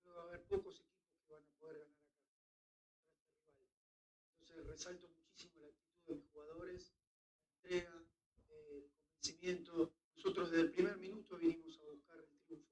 Creo 0.00 0.02
que 0.02 0.08
va 0.08 0.22
a 0.22 0.28
haber 0.28 0.42
pocos 0.46 0.80
equipos 0.80 1.20
que 1.26 1.32
van 1.32 1.44
a 1.44 1.58
poder 1.58 1.78
ganar 1.78 2.00
acá. 2.00 2.32
contra 2.64 3.52
este 3.52 3.52
rival. 3.52 3.92
Entonces, 4.40 4.66
resalto 4.66 5.08
muchísimo 5.08 5.62
la 5.62 5.68
actitud 5.68 6.06
de 6.06 6.14
mis 6.14 6.30
jugadores, 6.32 6.94
la 7.36 7.50
entrega, 7.52 8.06
eh, 8.48 8.78
el 8.78 8.90
convencimiento. 8.90 9.94
Nosotros 10.36 10.50
desde 10.52 10.66
el 10.66 10.72
primer 10.74 10.98
minuto 10.98 11.38
vinimos 11.38 11.78
a 11.78 11.84
buscar 11.84 12.18
el 12.18 12.28
triunfo. 12.44 12.68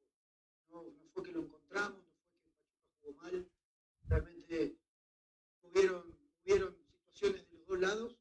No, 0.68 0.82
no 0.82 1.08
fue 1.14 1.22
que 1.22 1.32
lo 1.32 1.44
encontramos, 1.44 2.04
no 2.04 2.12
fue 2.28 2.42
que 2.44 2.50
Pachuca 2.50 2.92
jugó 3.00 3.14
mal. 3.22 3.50
Realmente 4.06 4.78
hubieron, 5.62 6.14
hubieron 6.44 6.76
situaciones 6.76 7.48
de 7.48 7.56
los 7.56 7.66
dos 7.66 7.80
lados. 7.80 8.18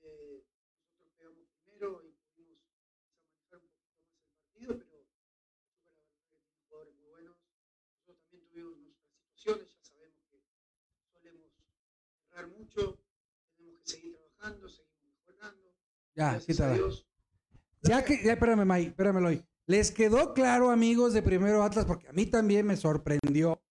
Eh, 0.00 0.42
nosotros 0.88 1.12
pegamos 1.18 1.46
primero 1.64 2.02
y 2.02 2.16
pudimos 2.34 2.58
quizá 3.36 3.58
manejar 3.58 3.92
un 3.92 4.00
poquito 4.00 4.08
más 4.08 4.24
el 4.24 4.32
partido, 4.40 4.78
pero 4.78 5.04
Pachuca 5.04 5.84
la 5.84 5.90
verdad 5.90 6.08
que 6.08 6.40
tiene 6.40 6.56
jugadores 6.66 6.94
muy 6.94 7.08
buenos. 7.10 7.36
Nosotros 8.06 8.24
también 8.24 8.48
tuvimos 8.48 8.78
nuestras 8.78 9.12
situaciones, 9.18 9.68
ya 9.68 9.84
sabemos 9.84 10.24
que 10.30 10.40
solemos 11.12 11.52
errar 12.30 12.48
mucho, 12.48 13.04
tenemos 13.54 13.80
que 13.82 13.86
seguir 13.90 14.16
trabajando, 14.16 14.66
seguimos 14.66 15.12
mejorando. 15.12 15.74
Ya, 16.14 16.40
quítala. 16.40 16.72
Dios. 16.72 17.05
Ya 17.88 18.04
que, 18.04 18.22
ya, 18.24 18.32
espérame, 18.32 18.64
Mike, 18.66 18.88
espérame, 18.90 19.18
Eloy. 19.18 19.44
Les 19.68 19.90
quedó 19.90 20.32
claro, 20.34 20.70
amigos 20.70 21.12
de 21.12 21.22
Primero 21.22 21.62
Atlas, 21.62 21.84
porque 21.84 22.08
a 22.08 22.12
mí 22.12 22.26
también 22.26 22.66
me 22.66 22.76
sorprendió. 22.76 23.62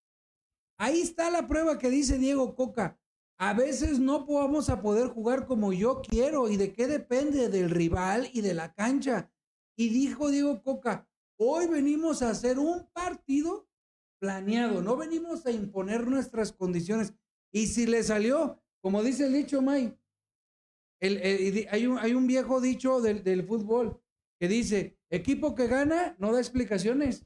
Ahí 0.77 1.01
está 1.01 1.29
la 1.29 1.47
prueba 1.47 1.77
que 1.77 1.89
dice 1.89 2.17
Diego 2.17 2.55
Coca. 2.55 2.99
A 3.37 3.53
veces 3.53 3.99
no 3.99 4.25
vamos 4.25 4.69
a 4.69 4.81
poder 4.81 5.07
jugar 5.09 5.45
como 5.45 5.73
yo 5.73 6.01
quiero. 6.01 6.49
¿Y 6.49 6.57
de 6.57 6.73
qué 6.73 6.87
depende? 6.87 7.49
Del 7.49 7.69
rival 7.69 8.29
y 8.33 8.41
de 8.41 8.53
la 8.53 8.73
cancha. 8.73 9.31
Y 9.77 9.89
dijo 9.89 10.29
Diego 10.29 10.61
Coca, 10.63 11.07
hoy 11.37 11.67
venimos 11.67 12.21
a 12.21 12.29
hacer 12.29 12.59
un 12.59 12.87
partido 12.93 13.67
planeado. 14.19 14.81
No 14.81 14.95
venimos 14.97 15.45
a 15.45 15.51
imponer 15.51 16.07
nuestras 16.07 16.51
condiciones. 16.53 17.13
Y 17.53 17.67
si 17.67 17.85
le 17.85 18.03
salió, 18.03 18.61
como 18.81 19.03
dice 19.03 19.27
el 19.27 19.33
dicho, 19.33 19.61
Mike, 19.61 19.97
el- 21.01 21.67
hay, 21.71 21.87
un, 21.87 21.99
hay 21.99 22.13
un 22.13 22.27
viejo 22.27 22.59
dicho 22.61 23.01
del, 23.01 23.23
del 23.23 23.45
fútbol 23.45 24.01
que 24.39 24.47
dice, 24.47 24.97
equipo 25.09 25.55
que 25.55 25.67
gana 25.67 26.15
no 26.19 26.33
da 26.33 26.39
explicaciones. 26.39 27.25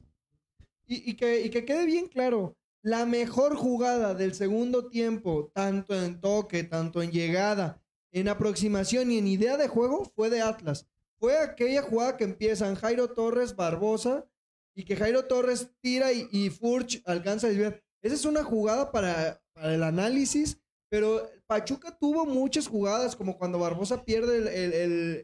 Y, 0.86 1.14
que, 1.14 1.64
quede 1.64 1.86
bien 1.86 2.08
claro, 2.08 2.56
la 2.82 3.06
mejor 3.06 3.54
jugada 3.54 4.14
del 4.14 4.34
segundo 4.34 4.88
tiempo, 4.88 5.52
tanto 5.54 5.94
en 5.94 6.20
toque, 6.20 6.64
tanto 6.64 7.00
en 7.00 7.12
llegada, 7.12 7.80
en 8.10 8.28
aproximación 8.28 9.12
y 9.12 9.18
en 9.18 9.28
idea 9.28 9.56
de 9.56 9.68
juego, 9.68 10.04
fue 10.04 10.30
de 10.30 10.42
Atlas. 10.42 10.88
Fue 11.20 11.38
aquella 11.38 11.82
jugada 11.82 12.16
que 12.16 12.24
empiezan 12.24 12.74
Jairo 12.74 13.12
Torres, 13.12 13.54
Barbosa, 13.54 14.26
y 14.74 14.84
que 14.84 14.96
Jairo 14.96 15.26
Torres 15.26 15.70
tira 15.80 16.12
y, 16.12 16.28
y 16.32 16.50
Furch 16.50 17.02
alcanza 17.04 17.46
a 17.46 17.50
desviar. 17.50 17.80
Esa 18.02 18.14
es 18.14 18.24
una 18.24 18.42
jugada 18.42 18.90
para 18.90 19.40
el 19.56 19.82
análisis, 19.84 20.60
pero 20.88 21.28
Pachuca 21.50 21.90
tuvo 21.98 22.26
muchas 22.26 22.68
jugadas, 22.68 23.16
como 23.16 23.36
cuando 23.36 23.58
Barbosa 23.58 24.04
pierde 24.04 24.36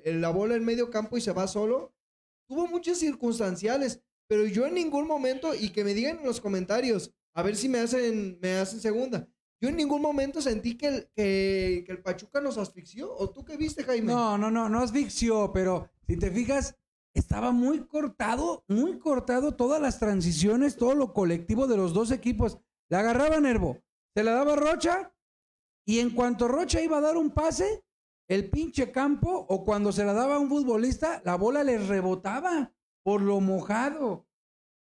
el- 0.05 0.21
la 0.21 0.31
bola 0.31 0.57
en 0.57 0.65
medio 0.65 0.91
campo 0.91 1.17
y 1.17 1.21
se 1.21 1.31
va 1.31 1.47
solo. 1.47 1.95
Tuvo 2.49 2.67
muchas 2.67 2.99
circunstanciales, 2.99 4.03
pero 4.29 4.45
yo 4.45 4.67
en 4.67 4.75
ningún 4.75 5.07
momento, 5.07 5.55
y 5.55 5.71
que 5.71 5.85
me 5.85 5.95
digan 5.95 6.19
en 6.19 6.27
los 6.27 6.41
comentarios, 6.41 7.13
a 7.33 7.45
ver 7.45 7.55
si 7.55 7.69
me 7.69 7.79
hacen, 7.79 8.41
me 8.43 8.55
hacen 8.59 8.81
segunda. 8.81 9.29
Yo 9.61 9.69
en 9.69 9.77
ningún 9.77 10.03
momento 10.03 10.43
sentí 10.43 10.77
que 10.77 11.09
el, 11.15 12.03
Pachuca 12.03 12.41
nos 12.41 12.59
asfixió. 12.59 13.15
¿O 13.17 13.31
tú 13.31 13.45
qué 13.45 13.57
viste, 13.57 13.85
Jaime? 13.85 14.13
No, 14.13 14.37
no, 14.37 14.51
no, 14.51 14.69
no 14.69 14.81
asfixió, 14.81 15.53
pero 15.53 15.89
si 16.09 16.17
te 16.17 16.33
fijas, 16.33 16.75
estaba 17.15 17.53
muy 17.53 17.87
cortado, 17.87 18.65
muy 18.67 18.99
cortado 18.99 19.55
todas 19.55 19.81
las 19.81 20.01
transiciones, 20.01 20.75
todo 20.77 20.97
lo 20.97 21.13
colectivo 21.13 21.69
de 21.69 21.77
los 21.77 21.95
dos 21.95 22.11
equipos. 22.11 22.59
Le 22.91 22.97
agarraba 22.97 23.39
Nervo, 23.39 23.79
se 24.13 24.25
la 24.25 24.33
daba 24.33 24.57
Rocha, 24.57 25.13
y 25.87 26.01
en 26.01 26.11
cuanto 26.11 26.49
Rocha 26.49 26.81
iba 26.83 26.99
a 26.99 27.01
dar 27.01 27.17
un 27.17 27.31
pase, 27.31 27.85
el 28.29 28.51
pinche 28.51 28.91
campo, 28.91 29.47
o 29.49 29.65
cuando 29.65 29.93
se 29.93 30.05
la 30.05 30.13
daba 30.13 30.35
a 30.37 30.39
un 30.41 30.49
futbolista, 30.49 31.23
la 31.25 31.37
bola 31.37 31.63
les 31.63 31.87
rebotaba 31.87 32.75
por 33.05 33.23
lo 33.23 33.41
mojado. 33.41 34.27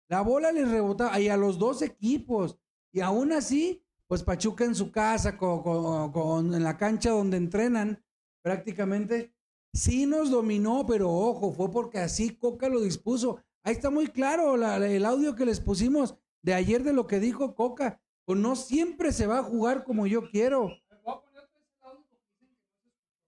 La 0.09 0.21
bola 0.21 0.51
les 0.51 0.69
rebotaba, 0.69 1.17
y 1.19 1.29
a 1.29 1.37
los 1.37 1.57
dos 1.57 1.81
equipos. 1.81 2.59
Y 2.93 2.99
aún 2.99 3.31
así, 3.31 3.85
pues 4.07 4.21
Pachuca 4.23 4.65
en 4.65 4.75
su 4.75 4.91
casa, 4.91 5.37
con, 5.37 5.63
con- 5.63 6.11
con- 6.11 6.53
en 6.53 6.63
la 6.63 6.77
cancha 6.77 7.11
donde 7.11 7.37
entrenan, 7.37 8.03
prácticamente, 8.43 9.33
sí 9.73 10.05
nos 10.05 10.29
dominó, 10.29 10.85
pero 10.85 11.09
ojo, 11.09 11.53
fue 11.53 11.71
porque 11.71 11.99
así 11.99 12.35
Coca 12.37 12.67
lo 12.67 12.81
dispuso. 12.81 13.39
Ahí 13.63 13.73
está 13.75 13.89
muy 13.89 14.07
claro 14.07 14.57
la- 14.57 14.75
el 14.85 15.05
audio 15.05 15.35
que 15.35 15.45
les 15.45 15.61
pusimos 15.61 16.17
de 16.43 16.53
ayer 16.53 16.83
de 16.83 16.91
lo 16.91 17.07
que 17.07 17.21
dijo 17.21 17.55
Coca. 17.55 18.01
Pues 18.25 18.37
no 18.37 18.57
siempre 18.57 19.13
se 19.13 19.27
va 19.27 19.39
a 19.39 19.43
jugar 19.43 19.85
como 19.85 20.05
yo 20.05 20.29
quiero. 20.29 20.69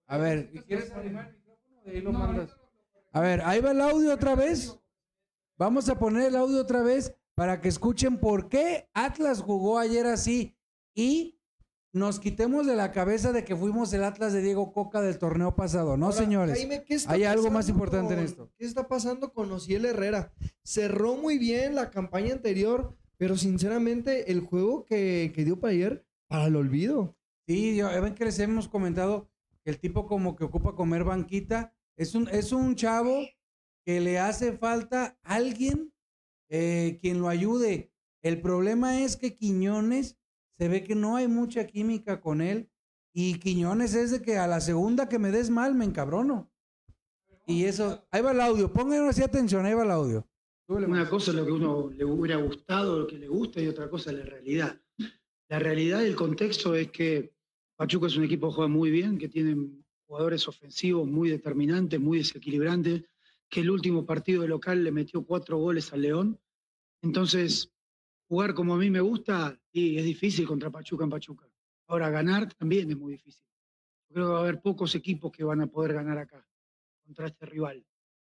A 0.06 0.18
ver, 0.18 0.50
¿quieres 0.66 0.90
arrimar 0.92 1.28
el 1.28 1.36
micrófono? 1.36 1.82
De 1.84 1.90
ahí 1.90 2.00
lo 2.00 2.12
mandas. 2.12 2.56
A 3.12 3.20
ver, 3.20 3.40
ahí 3.42 3.60
va 3.60 3.70
el 3.70 3.80
audio 3.80 4.12
otra 4.12 4.34
vez. 4.34 4.78
Vamos 5.56 5.88
a 5.88 5.98
poner 5.98 6.24
el 6.24 6.36
audio 6.36 6.60
otra 6.60 6.82
vez 6.82 7.14
para 7.34 7.60
que 7.60 7.68
escuchen 7.68 8.18
por 8.18 8.48
qué 8.48 8.88
Atlas 8.92 9.40
jugó 9.40 9.78
ayer 9.78 10.06
así 10.06 10.56
y 10.94 11.38
nos 11.92 12.18
quitemos 12.18 12.66
de 12.66 12.74
la 12.74 12.90
cabeza 12.90 13.32
de 13.32 13.44
que 13.44 13.54
fuimos 13.54 13.92
el 13.92 14.02
Atlas 14.02 14.32
de 14.32 14.42
Diego 14.42 14.72
Coca 14.72 15.00
del 15.00 15.16
torneo 15.18 15.54
pasado. 15.54 15.96
No, 15.96 16.06
Ahora, 16.06 16.18
señores. 16.18 16.58
Jaime, 16.58 16.84
¿qué 16.84 16.94
está 16.94 17.12
hay 17.12 17.22
algo 17.22 17.50
más 17.50 17.68
importante 17.68 18.14
en 18.14 18.20
esto. 18.20 18.50
¿Qué 18.58 18.66
está 18.66 18.88
pasando 18.88 19.32
con 19.32 19.50
Ociel 19.52 19.84
Herrera? 19.84 20.32
Cerró 20.64 21.16
muy 21.16 21.38
bien 21.38 21.76
la 21.76 21.90
campaña 21.90 22.32
anterior, 22.32 22.96
pero 23.16 23.36
sinceramente 23.36 24.32
el 24.32 24.40
juego 24.40 24.84
que, 24.84 25.30
que 25.34 25.44
dio 25.44 25.60
para 25.60 25.72
ayer, 25.72 26.04
para 26.26 26.46
el 26.46 26.56
olvido. 26.56 27.16
Sí, 27.46 27.76
yo, 27.76 27.88
ven 28.02 28.14
que 28.14 28.24
les 28.24 28.40
hemos 28.40 28.68
comentado 28.68 29.30
el 29.64 29.78
tipo 29.78 30.06
como 30.06 30.36
que 30.36 30.44
ocupa 30.44 30.74
comer 30.74 31.04
banquita. 31.04 31.74
Es 31.96 32.14
un, 32.14 32.28
es 32.28 32.52
un 32.52 32.74
chavo 32.74 33.24
que 33.84 34.00
le 34.00 34.18
hace 34.18 34.56
falta 34.56 35.18
alguien 35.22 35.92
eh, 36.48 36.98
quien 37.00 37.20
lo 37.20 37.28
ayude. 37.28 37.92
El 38.22 38.40
problema 38.40 39.00
es 39.02 39.16
que 39.16 39.36
Quiñones 39.36 40.18
se 40.56 40.68
ve 40.68 40.84
que 40.84 40.94
no 40.94 41.16
hay 41.16 41.28
mucha 41.28 41.66
química 41.66 42.20
con 42.20 42.40
él. 42.40 42.70
Y 43.12 43.38
Quiñones 43.38 43.94
es 43.94 44.10
de 44.10 44.22
que 44.22 44.38
a 44.38 44.46
la 44.46 44.60
segunda 44.60 45.08
que 45.08 45.18
me 45.18 45.30
des 45.30 45.50
mal 45.50 45.74
me 45.74 45.84
encabrono. 45.84 46.50
Y 47.46 47.64
eso, 47.64 48.06
ahí 48.10 48.22
va 48.22 48.32
el 48.32 48.40
audio, 48.40 48.72
pónganle 48.72 49.08
así 49.08 49.22
atención, 49.22 49.66
ahí 49.66 49.74
va 49.74 49.84
el 49.84 49.90
audio. 49.90 50.26
Una 50.66 51.08
cosa 51.08 51.30
es 51.30 51.36
lo 51.36 51.44
que 51.44 51.52
uno 51.52 51.90
le 51.90 52.04
hubiera 52.06 52.36
gustado, 52.36 53.00
lo 53.00 53.06
que 53.06 53.18
le 53.18 53.28
gusta, 53.28 53.60
y 53.60 53.68
otra 53.68 53.90
cosa 53.90 54.10
es 54.10 54.18
la 54.18 54.24
realidad. 54.24 54.80
La 55.48 55.58
realidad 55.58 56.00
y 56.00 56.06
el 56.06 56.16
contexto 56.16 56.74
es 56.74 56.90
que 56.90 57.33
Pachuca 57.76 58.06
es 58.06 58.16
un 58.16 58.24
equipo 58.24 58.48
que 58.48 58.54
juega 58.54 58.68
muy 58.68 58.90
bien, 58.90 59.18
que 59.18 59.28
tiene 59.28 59.56
jugadores 60.06 60.46
ofensivos 60.46 61.08
muy 61.08 61.28
determinantes, 61.28 62.00
muy 62.00 62.18
desequilibrantes, 62.18 63.04
que 63.48 63.60
el 63.60 63.70
último 63.70 64.06
partido 64.06 64.42
de 64.42 64.48
local 64.48 64.84
le 64.84 64.92
metió 64.92 65.24
cuatro 65.24 65.58
goles 65.58 65.92
al 65.92 66.02
León. 66.02 66.40
Entonces, 67.02 67.72
jugar 68.28 68.54
como 68.54 68.74
a 68.74 68.78
mí 68.78 68.90
me 68.90 69.00
gusta, 69.00 69.60
y 69.72 69.96
es 69.98 70.04
difícil 70.04 70.46
contra 70.46 70.70
Pachuca 70.70 71.04
en 71.04 71.10
Pachuca. 71.10 71.48
Ahora, 71.88 72.10
ganar 72.10 72.52
también 72.54 72.90
es 72.90 72.96
muy 72.96 73.12
difícil. 73.12 73.44
Creo 74.08 74.26
que 74.26 74.32
va 74.32 74.38
a 74.38 74.42
haber 74.42 74.60
pocos 74.60 74.94
equipos 74.94 75.32
que 75.32 75.42
van 75.42 75.60
a 75.60 75.66
poder 75.66 75.94
ganar 75.94 76.18
acá 76.18 76.46
contra 77.04 77.26
este 77.26 77.46
rival. 77.46 77.84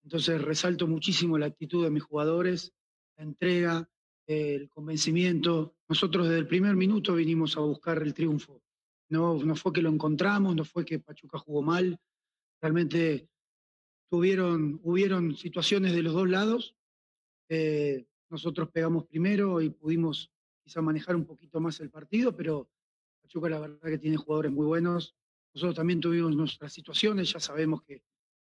Entonces, 0.04 0.41
resalto 0.41 0.88
muchísimo 0.88 1.38
la 1.38 1.45
actitud 1.45 1.84
de 1.84 1.91
mis 1.91 2.04
jugadores, 2.04 2.73
la 3.17 3.23
entrega, 3.23 3.89
el 4.26 4.69
convencimiento. 4.69 5.76
Nosotros 5.88 6.28
desde 6.28 6.39
el 6.39 6.47
primer 6.47 6.76
minuto 6.76 7.13
vinimos 7.13 7.56
a 7.56 7.62
buscar 7.62 8.02
el 8.02 8.13
triunfo. 8.13 8.62
No, 9.10 9.36
no 9.43 9.56
fue 9.56 9.74
que 9.74 9.82
lo 9.82 9.89
encontramos, 9.89 10.56
no 10.56 10.65
fue 10.65 10.86
que 10.86 11.00
Pachuca 11.00 11.39
jugó 11.39 11.62
mal. 11.62 12.00
Realmente 12.62 13.30
tuvieron, 14.10 14.80
hubieron 14.84 15.36
situaciones 15.36 15.93
de 15.93 16.04
los 16.04 16.13
dos 16.13 16.30
lados. 16.30 16.76
Eh, 17.50 18.06
nosotros 18.30 18.70
pegamos 18.72 19.06
primero 19.06 19.62
y 19.62 19.70
pudimos 19.70 20.32
quizá 20.63 20.82
manejar 20.82 21.15
un 21.15 21.26
poquito 21.26 21.60
más 21.62 21.80
el 21.80 21.89
partido, 21.89 22.36
pero 22.36 22.70
Pachuca 23.22 23.50
la 23.50 23.60
verdad 23.60 23.80
que 23.82 23.98
tiene 23.98 24.17
jugadores 24.17 24.52
muy 24.52 24.65
buenos. 24.65 25.15
Nosotros 25.54 25.76
también 25.76 26.02
tuvimos 26.02 26.36
nuestras 26.36 26.74
situaciones, 26.74 27.32
ya 27.32 27.39
sabemos 27.39 27.82
que 27.84 28.04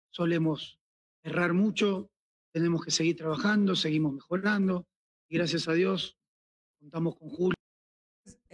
solemos 0.09 0.79
errar 1.23 1.53
mucho, 1.53 2.09
tenemos 2.53 2.85
que 2.85 2.91
seguir 2.91 3.17
trabajando, 3.17 3.75
seguimos 3.75 4.13
mejorando 4.13 4.87
y 5.27 5.35
gracias 5.35 5.67
a 5.67 5.73
Dios 5.73 6.17
contamos 6.79 7.17
con 7.17 7.29
Julio. 7.29 7.54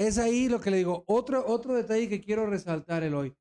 Es 0.02 0.18
ahí 0.18 0.50
lo 0.50 0.60
que 0.60 0.72
le 0.72 0.78
digo. 0.78 1.04
Otro, 1.06 1.46
otro 1.46 1.76
detalle 1.76 2.10
que 2.10 2.22
quiero 2.22 2.48
resaltar 2.48 3.04
el 3.04 3.14
hoy. 3.14 3.38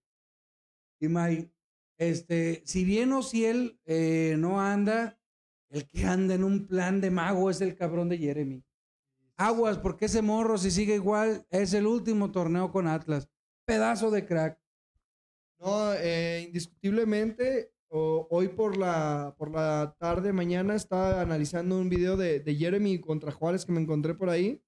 Y 1.00 1.08
May, 1.08 1.50
este, 1.96 2.62
si 2.66 2.84
bien 2.84 3.14
o 3.14 3.22
si 3.22 3.46
él 3.46 3.80
eh, 3.86 4.34
no 4.38 4.60
anda, 4.60 5.18
el 5.70 5.88
que 5.88 6.04
anda 6.04 6.34
en 6.34 6.44
un 6.44 6.66
plan 6.66 7.00
de 7.00 7.10
mago 7.10 7.48
es 7.48 7.62
el 7.62 7.74
cabrón 7.74 8.10
de 8.10 8.18
Jeremy. 8.18 8.62
Aguas, 9.38 9.78
porque 9.78 10.04
ese 10.04 10.20
morro, 10.20 10.58
si 10.58 10.70
sigue 10.70 10.96
igual, 10.96 11.46
es 11.48 11.72
el 11.72 11.86
último 11.86 12.30
torneo 12.30 12.70
con 12.70 12.88
Atlas. 12.88 13.26
Pedazo 13.64 14.10
de 14.10 14.26
crack. 14.26 14.60
No, 15.60 15.94
eh, 15.94 16.42
indiscutiblemente, 16.46 17.72
hoy 17.88 18.48
por 18.48 18.76
la, 18.76 19.34
por 19.38 19.50
la 19.50 19.96
tarde, 19.98 20.34
mañana, 20.34 20.74
estaba 20.74 21.22
analizando 21.22 21.78
un 21.78 21.88
video 21.88 22.18
de, 22.18 22.40
de 22.40 22.54
Jeremy 22.54 23.00
contra 23.00 23.32
Juárez 23.32 23.64
que 23.64 23.72
me 23.72 23.80
encontré 23.80 24.12
por 24.12 24.28
ahí. 24.28 24.62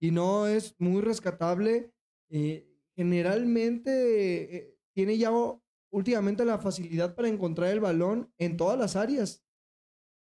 Y 0.00 0.10
no 0.10 0.46
es 0.46 0.74
muy 0.78 1.02
rescatable. 1.02 1.92
Eh, 2.30 2.68
generalmente 2.94 4.56
eh, 4.56 4.78
tiene 4.94 5.18
ya 5.18 5.30
últimamente 5.90 6.44
la 6.44 6.58
facilidad 6.58 7.14
para 7.14 7.28
encontrar 7.28 7.70
el 7.70 7.80
balón 7.80 8.32
en 8.38 8.56
todas 8.56 8.78
las 8.78 8.96
áreas. 8.96 9.44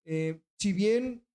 Eh, 0.06 0.42
si 0.58 0.74
bien 0.74 1.26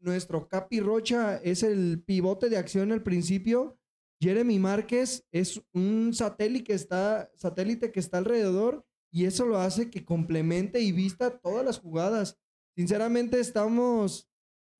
nuestro 0.00 0.48
Capi 0.48 0.80
Rocha 0.80 1.36
es 1.36 1.62
el 1.62 2.02
pivote 2.02 2.48
de 2.48 2.58
acción 2.58 2.92
al 2.92 3.02
principio, 3.02 3.78
Jeremy 4.20 4.58
Márquez 4.58 5.26
es 5.32 5.60
un 5.72 6.14
satélite 6.14 6.64
que 6.64 6.74
está, 6.74 7.30
satélite 7.34 7.90
que 7.90 8.00
está 8.00 8.18
alrededor 8.18 8.86
y 9.10 9.26
eso 9.26 9.46
lo 9.46 9.58
hace 9.58 9.90
que 9.90 10.04
complemente 10.04 10.80
y 10.80 10.92
vista 10.92 11.38
todas 11.38 11.64
las 11.64 11.80
jugadas. 11.80 12.38
Sinceramente 12.76 13.40
estamos 13.40 14.31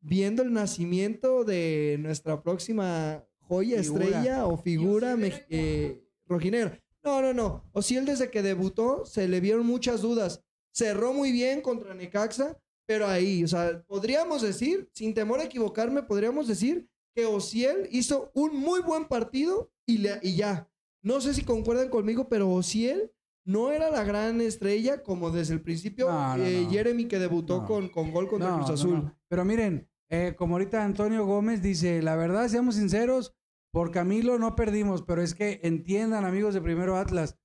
viendo 0.02 0.42
el 0.42 0.52
nacimiento 0.52 1.44
de 1.44 1.96
nuestra 2.00 2.42
próxima 2.42 3.24
joya, 3.40 3.82
Figura. 3.82 4.04
estrella 4.04 4.46
o 4.46 4.56
figura 4.58 5.16
eh, 5.48 6.02
rojinegra. 6.26 6.78
No, 7.04 7.20
no, 7.22 7.32
no. 7.32 7.64
Ociel 7.72 8.04
desde 8.04 8.30
que 8.30 8.42
debutó 8.42 9.04
se 9.06 9.26
le 9.28 9.40
vieron 9.40 9.66
muchas 9.66 10.02
dudas. 10.02 10.42
Cerró 10.72 11.12
muy 11.12 11.32
bien 11.32 11.60
contra 11.60 11.94
Necaxa, 11.94 12.56
pero 12.86 13.06
ahí, 13.06 13.42
o 13.44 13.48
sea, 13.48 13.82
podríamos 13.86 14.42
decir, 14.42 14.88
sin 14.92 15.12
temor 15.14 15.40
a 15.40 15.44
equivocarme, 15.44 16.02
podríamos 16.02 16.46
decir 16.48 16.86
que 17.14 17.26
Ociel 17.26 17.88
hizo 17.90 18.30
un 18.34 18.56
muy 18.56 18.80
buen 18.80 19.04
partido 19.06 19.70
y, 19.86 19.98
le- 19.98 20.18
y 20.22 20.36
ya. 20.36 20.68
No 21.02 21.20
sé 21.20 21.34
si 21.34 21.42
concuerdan 21.42 21.88
conmigo, 21.88 22.28
pero 22.28 22.48
Ociel 22.50 23.10
no 23.44 23.72
era 23.72 23.90
la 23.90 24.04
gran 24.04 24.40
estrella 24.40 25.02
como 25.02 25.30
desde 25.30 25.54
el 25.54 25.60
principio 25.60 26.08
No, 26.08 26.36
no, 26.38 26.44
eh, 26.44 26.62
no. 26.62 26.70
Jeremy 26.70 27.06
que 27.06 27.18
debutó 27.18 27.62
No. 27.62 27.66
con, 27.66 27.88
con 27.88 28.12
gol 28.12 28.28
contra 28.28 28.50
No, 28.50 28.56
Cruz 28.58 28.68
no, 28.68 28.74
Azul. 28.74 28.94
no. 28.94 29.18
Pero 29.28 29.44
miren, 29.44 29.88
eh, 30.12 30.34
como 30.36 30.56
ahorita 30.56 30.84
Antonio 30.84 31.24
Gómez 31.24 31.62
dice, 31.62 32.02
la 32.02 32.16
verdad, 32.16 32.46
seamos 32.48 32.74
sinceros, 32.74 33.34
por 33.72 33.90
Camilo 33.90 34.38
no 34.38 34.54
perdimos, 34.54 35.00
pero 35.00 35.22
es 35.22 35.34
que 35.34 35.60
entiendan, 35.62 36.26
amigos 36.26 36.52
de 36.52 36.60
Primero 36.60 36.96
Atlas, 36.96 37.38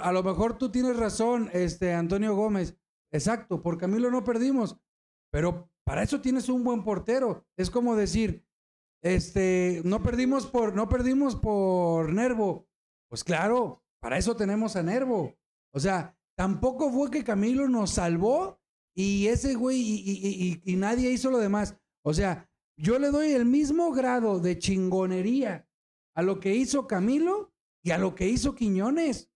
a 0.00 0.12
lo 0.12 0.22
mejor 0.22 0.56
tú 0.56 0.70
tienes 0.70 0.96
razón, 0.96 1.50
este 1.52 1.92
Antonio 1.92 2.36
Gómez, 2.36 2.78
exacto, 3.12 3.60
por 3.60 3.76
Camilo 3.76 4.08
no 4.12 4.22
perdimos, 4.22 4.78
pero 5.32 5.68
para 5.84 6.04
eso 6.04 6.20
tienes 6.20 6.48
un 6.48 6.62
buen 6.62 6.84
portero. 6.84 7.44
Es 7.58 7.70
como 7.70 7.96
decir, 7.96 8.46
este, 9.02 9.82
no 9.84 10.00
perdimos 10.00 10.46
por, 10.46 10.76
no 10.76 10.88
perdimos 10.88 11.34
por 11.34 12.12
Nervo. 12.12 12.68
Pues 13.10 13.24
claro, 13.24 13.84
para 14.00 14.16
eso 14.16 14.36
tenemos 14.36 14.76
a 14.76 14.84
Nervo. 14.84 15.36
O 15.72 15.80
sea, 15.80 16.16
tampoco 16.38 16.92
fue 16.92 17.10
que 17.10 17.24
Camilo 17.24 17.68
nos 17.68 17.90
salvó 17.90 18.60
y 18.94 19.26
ese 19.26 19.54
güey 19.54 19.80
y, 19.80 19.94
y- 20.04 20.60
y- 20.64 20.72
y 20.72 20.76
nadie 20.76 21.10
hizo 21.10 21.30
lo 21.30 21.38
demás. 21.38 21.76
O 22.02 22.14
sea, 22.14 22.48
yo 22.76 22.98
le 22.98 23.10
doy 23.10 23.32
el 23.32 23.44
mismo 23.44 23.92
grado 23.92 24.38
de 24.40 24.58
chingonería 24.58 25.68
a 26.14 26.22
lo 26.22 26.40
que 26.40 26.54
hizo 26.54 26.86
Camilo 26.86 27.52
y 27.82 27.90
a 27.90 27.98
lo 27.98 28.14
que 28.14 28.28
hizo 28.28 28.54
Quiñones. 28.54 29.30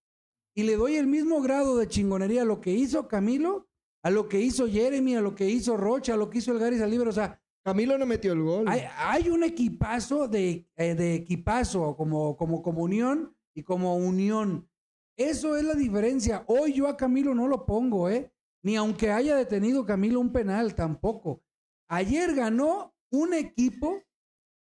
Y 0.55 0.63
le 0.65 0.77
doy 0.77 0.97
el 0.97 1.07
mismo 1.07 1.41
grado 1.41 1.77
de 1.77 1.89
chingonería 1.89 2.43
a 2.43 2.45
lo 2.45 2.61
que 2.61 2.73
hizo 2.73 3.07
Camilo, 3.09 3.69
a 4.03 4.11
lo 4.11 4.29
que 4.29 4.41
hizo 4.41 4.67
Jeremy, 4.69 5.17
a 5.17 5.21
lo 5.21 5.35
que 5.35 5.49
hizo 5.49 5.77
Rocha, 5.77 6.15
a 6.15 6.17
lo 6.17 6.31
que 6.31 6.39
hizo 6.39 6.53
el 6.53 6.59
Gary 6.59 6.79
Salibre. 6.79 7.09
O 7.09 7.13
sea, 7.13 7.41
Camilo 7.65 7.99
no 7.99 8.07
metió 8.07 8.33
el 8.33 8.43
gol. 8.43 8.69
hay, 8.69 8.83
hay 8.97 9.29
un 9.29 9.45
equipazo 9.45 10.27
de, 10.29 10.67
eh, 10.77 10.95
de 10.95 11.15
equipazo 11.15 11.97
como, 11.97 12.37
como 12.37 12.63
comunión 12.63 13.37
y 13.55 13.63
como 13.63 13.97
unión. 13.97 14.69
Eso 15.17 15.57
es 15.57 15.65
la 15.65 15.75
diferencia. 15.75 16.45
Hoy 16.47 16.73
yo 16.73 16.87
a 16.89 16.97
Camilo 16.97 17.35
no 17.35 17.47
lo 17.49 17.67
pongo, 17.67 18.09
¿eh? 18.09 18.33
Ni 18.63 18.77
aunque 18.77 19.11
haya 19.11 19.37
detenido 19.37 19.87
Camilo 19.87 20.21
un 20.21 20.33
penal, 20.33 20.75
tampoco. 20.75 21.43
Ayer 21.89 22.35
ganó 22.35 22.95
un 23.11 23.35
equipo, 23.35 24.03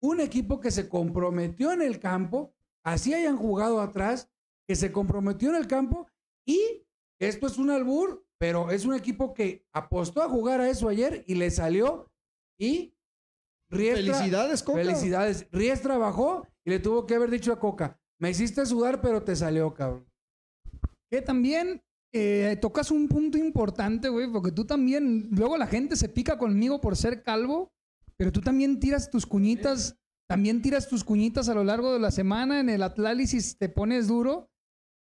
un 0.01 0.19
equipo 0.19 0.59
que 0.59 0.71
se 0.71 0.87
comprometió 0.87 1.71
en 1.71 1.81
el 1.81 1.99
campo, 1.99 2.53
así 2.83 3.13
hayan 3.13 3.37
jugado 3.37 3.81
atrás, 3.81 4.29
que 4.67 4.75
se 4.75 4.91
comprometió 4.91 5.49
en 5.49 5.55
el 5.55 5.67
campo 5.67 6.07
y 6.45 6.85
esto 7.19 7.47
es 7.47 7.57
un 7.57 7.71
albur, 7.71 8.25
pero 8.37 8.71
es 8.71 8.85
un 8.85 8.93
equipo 8.93 9.33
que 9.33 9.65
apostó 9.73 10.21
a 10.21 10.29
jugar 10.29 10.61
a 10.61 10.69
eso 10.69 10.87
ayer 10.87 11.23
y 11.27 11.35
le 11.35 11.49
salió 11.51 12.11
y 12.59 12.95
Riestra, 13.69 14.15
Felicidades, 14.15 14.63
Coca. 14.63 14.79
Felicidades. 14.79 15.47
Ries 15.51 15.81
trabajó 15.81 16.47
y 16.65 16.69
le 16.71 16.79
tuvo 16.79 17.05
que 17.05 17.15
haber 17.15 17.29
dicho 17.29 17.51
a 17.53 17.59
Coca, 17.59 17.99
me 18.19 18.31
hiciste 18.31 18.65
sudar, 18.65 19.01
pero 19.01 19.23
te 19.23 19.35
salió, 19.35 19.73
cabrón. 19.73 20.07
Que 21.09 21.21
también 21.21 21.81
eh, 22.11 22.57
tocas 22.59 22.91
un 22.91 23.07
punto 23.07 23.37
importante, 23.37 24.09
güey, 24.09 24.31
porque 24.31 24.51
tú 24.51 24.65
también, 24.65 25.27
luego 25.31 25.57
la 25.57 25.67
gente 25.67 25.95
se 25.95 26.09
pica 26.09 26.37
conmigo 26.37 26.81
por 26.81 26.95
ser 26.95 27.23
calvo, 27.23 27.71
pero 28.17 28.31
tú 28.31 28.41
también 28.41 28.79
tiras 28.79 29.09
tus 29.09 29.25
cuñitas, 29.25 29.97
también 30.27 30.61
tiras 30.61 30.87
tus 30.87 31.03
cuñitas 31.03 31.49
a 31.49 31.53
lo 31.53 31.63
largo 31.63 31.93
de 31.93 31.99
la 31.99 32.11
semana, 32.11 32.59
en 32.59 32.69
el 32.69 32.83
Atlálisis 32.83 33.57
te 33.57 33.69
pones 33.69 34.07
duro. 34.07 34.49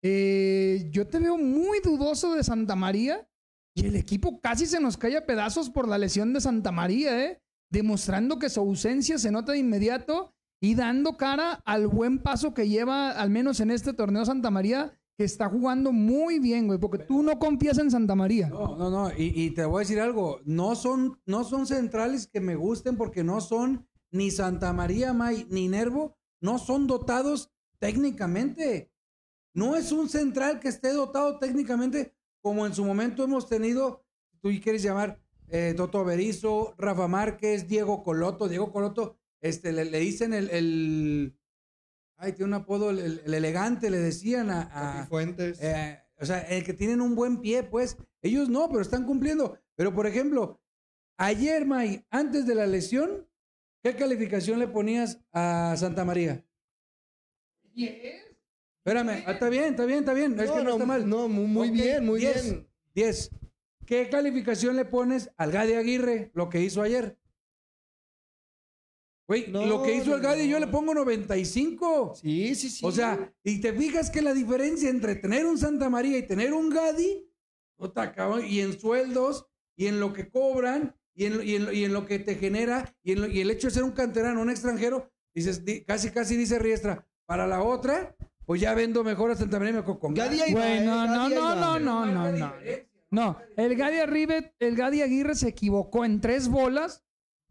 Eh, 0.03 0.89
yo 0.91 1.07
te 1.07 1.19
veo 1.19 1.37
muy 1.37 1.79
dudoso 1.79 2.33
de 2.35 2.43
Santa 2.43 2.75
María 2.75 3.27
y 3.75 3.85
el 3.85 3.95
equipo 3.95 4.39
casi 4.39 4.65
se 4.65 4.79
nos 4.79 4.97
cae 4.97 5.17
a 5.17 5.25
pedazos 5.25 5.69
por 5.69 5.87
la 5.87 5.97
lesión 5.97 6.33
de 6.33 6.41
Santa 6.41 6.71
María, 6.71 7.23
¿eh? 7.23 7.41
Demostrando 7.71 8.37
que 8.37 8.49
su 8.49 8.59
ausencia 8.59 9.17
se 9.17 9.31
nota 9.31 9.51
de 9.51 9.59
inmediato 9.59 10.33
y 10.61 10.75
dando 10.75 11.17
cara 11.17 11.61
al 11.65 11.87
buen 11.87 12.19
paso 12.19 12.53
que 12.53 12.69
lleva, 12.69 13.11
al 13.11 13.29
menos 13.29 13.59
en 13.59 13.71
este 13.71 13.93
torneo 13.93 14.25
Santa 14.25 14.51
María, 14.51 14.97
que 15.17 15.23
está 15.23 15.49
jugando 15.49 15.91
muy 15.93 16.39
bien, 16.39 16.67
güey, 16.67 16.79
porque 16.79 16.99
tú 16.99 17.23
no 17.23 17.39
confías 17.39 17.77
en 17.77 17.89
Santa 17.89 18.15
María. 18.15 18.49
No, 18.49 18.75
no, 18.75 18.89
no. 18.89 19.11
Y, 19.17 19.51
te 19.51 19.63
voy 19.65 19.77
a 19.77 19.79
decir 19.79 19.99
algo. 19.99 20.41
No 20.45 20.75
son, 20.75 21.19
no 21.25 21.43
son 21.43 21.65
centrales 21.67 22.27
que 22.27 22.41
me 22.41 22.55
gusten 22.55 22.97
porque 22.97 23.23
no 23.23 23.39
son 23.39 23.87
ni 24.11 24.29
Santa 24.31 24.73
María 24.73 25.13
May 25.13 25.47
ni 25.49 25.69
Nervo. 25.69 26.17
No 26.41 26.59
son 26.59 26.87
dotados 26.87 27.51
técnicamente. 27.79 28.91
No 29.53 29.77
es 29.77 29.91
un 29.93 30.09
central 30.09 30.59
que 30.59 30.67
esté 30.67 30.91
dotado 30.91 31.39
técnicamente 31.39 32.13
como 32.41 32.65
en 32.65 32.75
su 32.75 32.83
momento 32.83 33.23
hemos 33.23 33.47
tenido, 33.47 34.05
tú 34.41 34.49
quieres 34.61 34.83
llamar 34.83 35.19
eh, 35.47 35.73
Toto 35.75 36.03
Berizo, 36.03 36.75
Rafa 36.77 37.07
Márquez, 37.07 37.67
Diego 37.67 38.03
Coloto. 38.03 38.47
Diego 38.49 38.71
Coloto, 38.71 39.17
este, 39.41 39.71
le, 39.71 39.85
le 39.85 39.99
dicen 39.99 40.33
el- 40.33 41.37
Ay, 42.17 42.31
tiene 42.33 42.45
un 42.45 42.53
apodo, 42.53 42.89
el, 42.91 42.99
el- 42.99 43.21
el 43.25 43.33
elegante, 43.33 43.89
le 43.89 43.97
decían 43.97 44.49
a... 44.49 45.05
Fuentes. 45.09 45.59
eh, 45.61 45.99
o 46.17 46.25
sea, 46.25 46.39
el 46.39 46.63
que 46.63 46.73
tienen 46.73 47.01
un 47.01 47.13
buen 47.15 47.41
pie, 47.41 47.63
pues, 47.63 47.97
ellos 48.21 48.47
no, 48.49 48.69
pero 48.69 48.81
están 48.81 49.05
cumpliendo. 49.05 49.57
Pero, 49.75 49.93
por 49.93 50.07
ejemplo, 50.07 50.61
ayer, 51.17 51.65
May, 51.65 52.05
antes 52.09 52.45
de 52.45 52.55
la 52.55 52.65
lesión, 52.67 53.27
¿qué 53.83 53.95
calificación 53.95 54.59
le 54.59 54.67
ponías 54.69 55.19
a 55.33 55.75
Santa 55.77 56.05
María? 56.05 56.45
Espérame, 57.75 59.23
ah, 59.25 59.31
está 59.33 59.49
bien, 59.49 59.65
está 59.71 59.85
bien, 59.85 59.99
está 59.99 60.13
bien. 60.13 60.39
es 60.39 60.49
que 60.51 60.63
no 60.63 60.71
está 60.71 60.85
mal. 60.85 61.09
No, 61.09 61.27
muy, 61.27 61.69
bien, 61.71 62.05
muy 62.05 62.19
10, 62.21 62.43
bien. 62.43 62.67
10. 62.93 63.31
¿qué 63.85 64.09
calificación 64.09 64.75
le 64.75 64.85
pones 64.85 65.29
al 65.37 65.51
Gadi 65.51 65.73
Aguirre, 65.73 66.31
lo 66.33 66.49
que 66.49 66.61
hizo 66.61 66.81
ayer? 66.81 67.17
Güey, 69.27 69.47
No, 69.51 69.65
lo 69.65 69.81
que 69.81 69.95
hizo 69.95 70.15
el 70.15 70.21
no, 70.21 70.27
Gadi 70.27 70.47
yo 70.47 70.59
no. 70.59 70.65
le 70.65 70.71
pongo 70.71 70.93
95. 70.93 72.13
Sí, 72.15 72.53
sí, 72.55 72.69
sí. 72.69 72.85
O 72.85 72.91
sea, 72.91 73.33
y 73.43 73.59
te 73.59 73.73
fijas 73.73 74.09
que 74.09 74.21
la 74.21 74.33
diferencia 74.33 74.89
entre 74.89 75.15
tener 75.15 75.45
un 75.45 75.57
Santa 75.57 75.89
María 75.89 76.17
y 76.17 76.23
tener 76.27 76.53
un 76.53 76.69
Gadi, 76.69 77.27
puta, 77.75 78.13
cabrón, 78.13 78.45
y 78.47 78.59
en 78.61 78.79
sueldos, 78.79 79.47
y 79.75 79.87
en 79.87 79.99
lo 79.99 80.13
que 80.13 80.29
cobran, 80.29 80.95
y 81.15 81.25
en, 81.25 81.41
y 81.43 81.55
en- 81.55 81.73
y 81.73 81.83
en 81.85 81.93
lo 81.93 82.05
que 82.05 82.19
te 82.19 82.35
genera, 82.35 82.95
y, 83.03 83.13
en 83.13 83.21
lo- 83.21 83.27
y 83.27 83.41
el 83.41 83.49
hecho 83.49 83.67
de 83.67 83.73
ser 83.73 83.83
un 83.83 83.91
canterano, 83.91 84.41
un 84.41 84.49
extranjero, 84.49 85.11
dices, 85.33 85.65
di- 85.65 85.83
casi, 85.83 86.11
casi 86.11 86.35
dice 86.37 86.59
Riestra, 86.59 87.05
para 87.25 87.47
la 87.47 87.63
otra, 87.63 88.15
pues 88.45 88.61
ya 88.61 88.73
vendo 88.75 89.03
mejor 89.03 89.31
a 89.31 89.35
Santa 89.35 89.57
María 89.57 89.73
y 89.73 89.77
me 89.77 89.83
co- 89.83 89.97
con 89.99 90.13
Gadi 90.13 90.37
Güey, 90.51 90.77
eh, 90.77 90.81
no, 90.85 91.07
no, 91.07 91.29
no, 91.29 91.55
no, 91.55 91.79
no, 91.79 92.05
no, 92.05 92.31
no. 92.31 92.53
No, 93.11 93.37
el 93.55 93.75
Gadi, 93.75 93.97
Arribe, 93.99 94.53
el 94.59 94.75
Gadi 94.75 95.01
Aguirre 95.01 95.35
se 95.35 95.47
equivocó 95.47 96.03
en 96.05 96.19
tres 96.21 96.47
bolas 96.49 97.03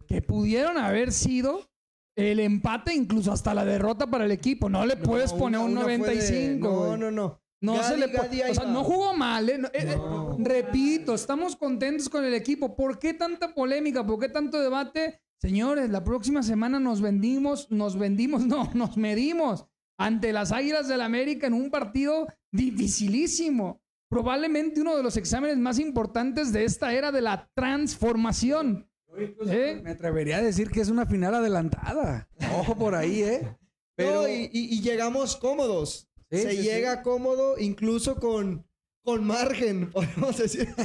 que 0.07 0.23
pudieron 0.23 0.79
haber 0.79 1.13
sido 1.13 1.69
el 2.17 2.39
empate, 2.41 2.95
incluso 2.95 3.33
hasta 3.33 3.55
la 3.55 3.65
derrota 3.65 4.07
para 4.07 4.25
el 4.25 4.31
equipo. 4.31 4.69
No 4.69 4.87
le 4.87 4.97
puedes 4.97 5.33
No, 5.33 5.39
poner 5.39 5.61
una- 5.61 5.67
un 5.67 5.73
una 5.73 5.83
fue 5.83 5.93
de- 5.93 5.99
95. 5.99 6.69
No, 6.69 6.97
no, 6.97 7.11
no. 7.11 7.41
No 7.61 7.75
Gadi, 7.77 7.85
se 7.89 7.97
le 7.97 8.07
Gadi 8.09 8.43
O 8.43 8.55
sea, 8.55 8.65
no 8.67 8.85
jugó 8.85 9.15
mal, 9.15 9.49
¿eh? 9.49 9.57
No, 9.59 9.69
eh, 9.69 9.73
eh, 9.75 9.97
No. 9.97 10.37
repito, 10.39 11.15
estamos 11.15 11.57
contentos 11.57 12.09
con 12.11 12.23
el 12.25 12.35
equipo. 12.35 12.77
¿Por 12.77 12.99
qué 12.99 13.15
tanta 13.15 13.55
polémica? 13.55 14.07
¿Por 14.07 14.19
qué 14.21 14.29
tanto 14.29 14.61
debate? 14.61 15.21
Señores, 15.41 15.89
la 15.91 16.05
próxima 16.05 16.43
semana 16.43 16.79
nos 16.79 17.01
vendimos, 17.01 17.71
nos 17.71 17.99
vendimos, 17.99 18.43
no, 18.47 18.71
nos 18.75 18.97
medimos 18.99 19.67
ante 19.99 20.33
las 20.33 20.53
Águilas 20.53 20.89
del 20.89 21.01
América 21.01 21.47
en 21.47 21.55
un 21.55 21.71
partido 21.71 22.27
dificilísimo. 22.53 23.81
Probablemente 24.11 24.81
uno 24.81 24.97
de 24.97 25.03
los 25.03 25.17
exámenes 25.17 25.57
más 25.59 25.79
importantes 25.79 26.53
de 26.53 26.65
esta 26.65 26.93
era 26.93 27.11
de 27.13 27.23
la 27.23 27.49
transformación. 27.55 28.87
¿Eh? 29.17 29.81
Me 29.83 29.91
atrevería 29.91 30.39
a 30.39 30.43
decir 30.43 30.71
que 30.71 30.81
es 30.81 30.89
una 30.89 31.07
final 31.07 31.35
adelantada. 31.35 32.29
Ojo 32.59 32.77
por 32.77 32.95
ahí, 32.95 33.23
¿eh? 33.23 33.57
Pero 33.97 34.23
No, 34.23 34.29
y, 34.29 34.51
y- 34.53 34.75
y 34.75 34.81
llegamos 34.83 35.37
cómodos. 35.37 36.09
Sí, 36.31 36.39
Se 36.43 36.51
sí, 36.53 36.63
llega 36.63 37.03
cómodo 37.03 37.59
incluso 37.59 38.17
con, 38.17 38.67
con 39.03 39.25
margen, 39.25 39.91
podemos 39.93 40.37
decir. 40.39 40.69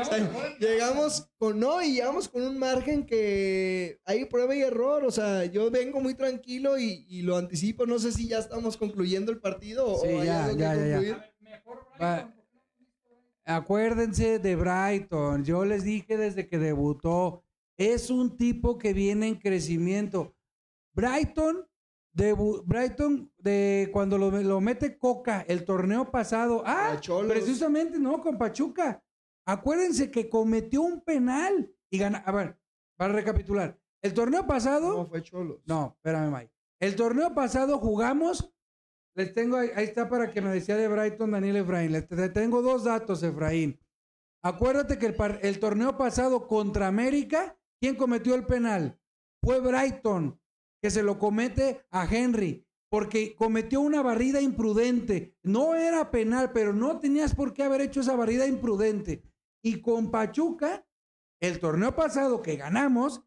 O 0.00 0.04
sea, 0.04 0.56
llegamos 0.58 1.28
con, 1.38 1.60
no, 1.60 1.80
y 1.80 1.94
llegamos 1.94 2.28
con 2.28 2.42
un 2.42 2.58
margen 2.58 3.06
que 3.06 4.00
hay 4.04 4.24
prueba 4.24 4.56
y 4.56 4.62
error. 4.62 5.04
O 5.04 5.10
sea, 5.12 5.44
yo 5.44 5.70
vengo 5.70 6.00
muy 6.00 6.14
tranquilo 6.14 6.78
y, 6.78 7.06
y 7.08 7.22
lo 7.22 7.36
anticipo. 7.36 7.86
No 7.86 7.98
sé 8.00 8.10
si 8.10 8.26
ya 8.26 8.38
estamos 8.38 8.76
concluyendo 8.76 9.30
el 9.30 9.38
partido 9.38 9.86
o 9.86 10.04
hay 10.04 10.26
ya, 10.26 10.48
que 10.50 10.56
ya, 10.56 10.74
ya, 10.74 10.86
ya. 10.86 10.94
concluir. 10.96 11.16
Acuérdense 13.44 14.38
de 14.38 14.56
Brighton. 14.56 15.44
Yo 15.44 15.64
les 15.64 15.84
dije 15.84 16.16
desde 16.16 16.48
que 16.48 16.58
debutó. 16.58 17.42
Es 17.76 18.10
un 18.10 18.36
tipo 18.36 18.78
que 18.78 18.92
viene 18.92 19.28
en 19.28 19.34
crecimiento. 19.34 20.34
Brighton, 20.94 21.66
debu- 22.16 22.62
Brighton 22.64 23.32
de 23.38 23.90
cuando 23.92 24.16
lo, 24.16 24.30
lo 24.30 24.60
mete 24.60 24.96
Coca 24.96 25.44
el 25.48 25.64
torneo 25.64 26.10
pasado. 26.10 26.62
Ah, 26.64 26.92
precisamente 27.28 27.98
no, 27.98 28.20
con 28.20 28.38
Pachuca. 28.38 29.02
Acuérdense 29.46 30.10
que 30.10 30.28
cometió 30.30 30.82
un 30.82 31.00
penal 31.02 31.70
y 31.90 31.98
gana. 31.98 32.18
A 32.18 32.32
ver, 32.32 32.56
para 32.96 33.12
recapitular. 33.12 33.78
El 34.00 34.14
torneo 34.14 34.46
pasado. 34.46 34.94
No, 34.98 35.06
fue 35.06 35.22
Cholos. 35.22 35.60
No, 35.66 35.94
espérame, 35.96 36.32
Mike. 36.32 36.52
El 36.80 36.96
torneo 36.96 37.34
pasado 37.34 37.78
jugamos. 37.78 38.53
Les 39.16 39.32
tengo 39.32 39.56
ahí, 39.56 39.70
está 39.76 40.08
para 40.08 40.30
que 40.30 40.40
me 40.40 40.50
decía 40.50 40.76
de 40.76 40.88
Brighton 40.88 41.30
Daniel 41.30 41.56
Efraín. 41.56 41.92
Les 41.92 42.08
te- 42.08 42.28
tengo 42.30 42.62
dos 42.62 42.84
datos, 42.84 43.22
Efraín. 43.22 43.78
Acuérdate 44.42 44.98
que 44.98 45.06
el, 45.06 45.16
el 45.42 45.58
torneo 45.60 45.96
pasado 45.96 46.46
contra 46.48 46.88
América, 46.88 47.56
¿quién 47.80 47.94
cometió 47.96 48.34
el 48.34 48.44
penal? 48.44 48.98
Fue 49.42 49.60
Brighton, 49.60 50.40
que 50.82 50.90
se 50.90 51.02
lo 51.02 51.18
comete 51.18 51.84
a 51.90 52.06
Henry, 52.12 52.66
porque 52.90 53.34
cometió 53.36 53.80
una 53.80 54.02
barrida 54.02 54.40
imprudente. 54.40 55.36
No 55.42 55.74
era 55.74 56.10
penal, 56.10 56.52
pero 56.52 56.72
no 56.72 56.98
tenías 56.98 57.34
por 57.34 57.54
qué 57.54 57.62
haber 57.62 57.80
hecho 57.82 58.00
esa 58.00 58.16
barrida 58.16 58.46
imprudente. 58.46 59.22
Y 59.62 59.80
con 59.80 60.10
Pachuca, 60.10 60.86
el 61.40 61.60
torneo 61.60 61.94
pasado 61.94 62.42
que 62.42 62.56
ganamos, 62.56 63.22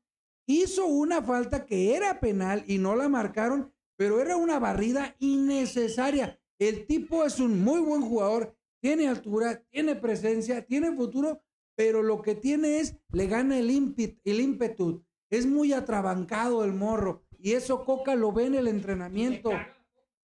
hizo 0.48 0.86
una 0.86 1.22
falta 1.22 1.66
que 1.66 1.96
era 1.96 2.20
penal 2.20 2.64
y 2.68 2.78
no 2.78 2.96
la 2.96 3.10
marcaron, 3.10 3.74
pero 3.98 4.22
era 4.22 4.38
una 4.38 4.60
barrida 4.60 5.16
innecesaria. 5.20 6.40
El 6.60 6.86
tipo 6.86 7.26
es 7.26 7.40
un 7.40 7.64
muy 7.64 7.80
buen 7.82 8.02
jugador, 8.02 8.56
tiene 8.82 9.08
altura, 9.08 9.62
tiene 9.70 9.96
presencia, 9.96 10.66
tiene 10.66 10.96
futuro, 10.96 11.42
pero 11.76 12.02
lo 12.04 12.22
que 12.22 12.36
tiene 12.36 12.80
es, 12.80 12.96
le 13.12 13.28
gana 13.28 13.58
el, 13.60 13.70
ímpet- 13.70 14.20
el 14.24 14.40
ímpetu. 14.42 15.04
Es 15.30 15.46
muy 15.46 15.74
atrabancado 15.74 16.64
el 16.64 16.74
morro. 16.74 17.24
Y 17.40 17.54
eso 17.54 17.86
Coca 17.86 18.16
lo 18.16 18.32
ve 18.32 18.46
en 18.46 18.56
el 18.56 18.68
entrenamiento. 18.68 19.50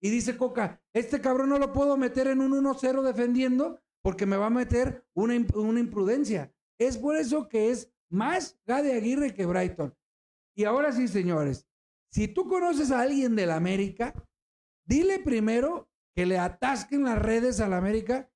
Y 0.00 0.10
dice 0.10 0.36
Coca, 0.36 0.82
este 0.92 1.20
cabrón 1.20 1.48
no 1.50 1.58
lo 1.58 1.72
puedo 1.72 1.96
meter 1.96 2.26
en 2.26 2.40
un 2.40 2.52
1-0 2.64 3.02
defendiendo 3.02 3.80
porque 4.02 4.26
me 4.26 4.36
va 4.36 4.46
a 4.46 4.50
meter 4.50 5.04
una, 5.14 5.34
imp- 5.34 5.54
una 5.56 5.80
imprudencia. 5.80 6.52
Es 6.78 6.98
por 6.98 7.16
eso 7.16 7.48
que 7.48 7.70
es 7.70 7.90
más 8.10 8.58
Gade 8.66 8.92
Aguirre 8.94 9.32
que 9.34 9.46
Brighton. 9.46 9.94
Y 10.56 10.64
ahora 10.64 10.92
sí, 10.92 11.08
señores, 11.08 11.66
si 12.14 12.28
tú 12.28 12.46
conoces 12.46 12.92
a 12.92 13.00
alguien 13.00 13.34
del 13.34 13.50
América, 13.50 14.14
dile 14.86 15.18
primero 15.18 15.90
que 16.14 16.26
le 16.26 16.38
atasquen 16.38 17.02
las 17.02 17.18
redes 17.20 17.58
al 17.58 17.72
América, 17.72 18.30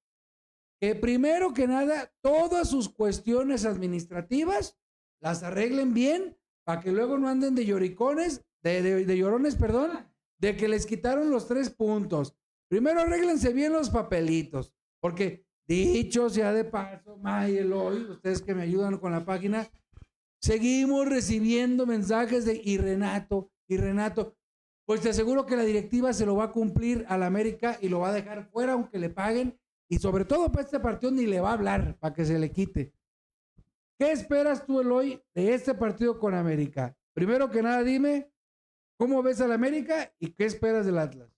que 0.80 0.96
primero 0.96 1.54
que 1.54 1.68
nada 1.68 2.12
todas 2.20 2.68
sus 2.68 2.88
cuestiones 2.88 3.64
administrativas 3.64 4.76
las 5.22 5.44
arreglen 5.44 5.94
bien 5.94 6.36
para 6.64 6.80
que 6.80 6.90
luego 6.90 7.18
no 7.18 7.28
anden 7.28 7.54
de 7.54 7.66
lloricones, 7.66 8.44
de, 8.64 8.82
de- 8.82 9.04
de 9.04 9.16
llorones, 9.16 9.54
perdón, 9.54 9.92
de 10.40 10.56
que 10.56 10.66
les 10.66 10.84
quitaron 10.84 11.30
los 11.30 11.46
tres 11.46 11.70
puntos. 11.70 12.34
Primero 12.68 13.02
arréglense 13.02 13.52
bien 13.52 13.72
los 13.72 13.90
papelitos, 13.90 14.74
porque 15.00 15.46
dicho 15.68 16.28
sea 16.30 16.52
de 16.52 16.64
paso, 16.64 17.16
May, 17.18 17.58
Eloy, 17.58 18.02
ustedes 18.10 18.42
que 18.42 18.56
me 18.56 18.62
ayudan 18.62 18.98
con 18.98 19.12
la 19.12 19.24
página, 19.24 19.70
seguimos 20.42 21.08
recibiendo 21.08 21.86
mensajes 21.86 22.44
de 22.44 22.60
y 22.62 22.76
Renato, 22.78 23.52
y 23.68 23.76
Renato. 23.76 24.36
Pues 24.86 25.02
te 25.02 25.10
aseguro 25.10 25.44
que 25.46 25.56
la 25.56 25.64
directiva 25.64 26.12
se 26.12 26.26
lo 26.26 26.34
va 26.36 26.44
a 26.44 26.52
cumplir 26.52 27.04
al 27.08 27.22
América 27.22 27.78
y 27.80 27.88
lo 27.88 28.00
va 28.00 28.08
a 28.08 28.14
dejar 28.14 28.48
fuera 28.50 28.72
aunque 28.72 28.98
le 28.98 29.10
paguen. 29.10 29.58
Y 29.90 29.98
sobre 29.98 30.24
todo 30.24 30.50
para 30.50 30.64
este 30.64 30.80
partido 30.80 31.12
ni 31.12 31.26
le 31.26 31.40
va 31.40 31.50
a 31.50 31.54
hablar 31.54 31.96
para 31.98 32.14
que 32.14 32.24
se 32.24 32.38
le 32.38 32.50
quite. 32.50 32.92
¿Qué 33.98 34.12
esperas 34.12 34.64
tú, 34.64 34.80
Eloy, 34.80 35.22
de 35.34 35.54
este 35.54 35.74
partido 35.74 36.18
con 36.18 36.34
América? 36.34 36.96
Primero 37.14 37.50
que 37.50 37.62
nada, 37.62 37.82
dime, 37.82 38.30
¿cómo 38.96 39.22
ves 39.22 39.40
al 39.40 39.52
América 39.52 40.12
y 40.18 40.30
qué 40.30 40.44
esperas 40.44 40.86
del 40.86 40.98
Atlas? 40.98 41.28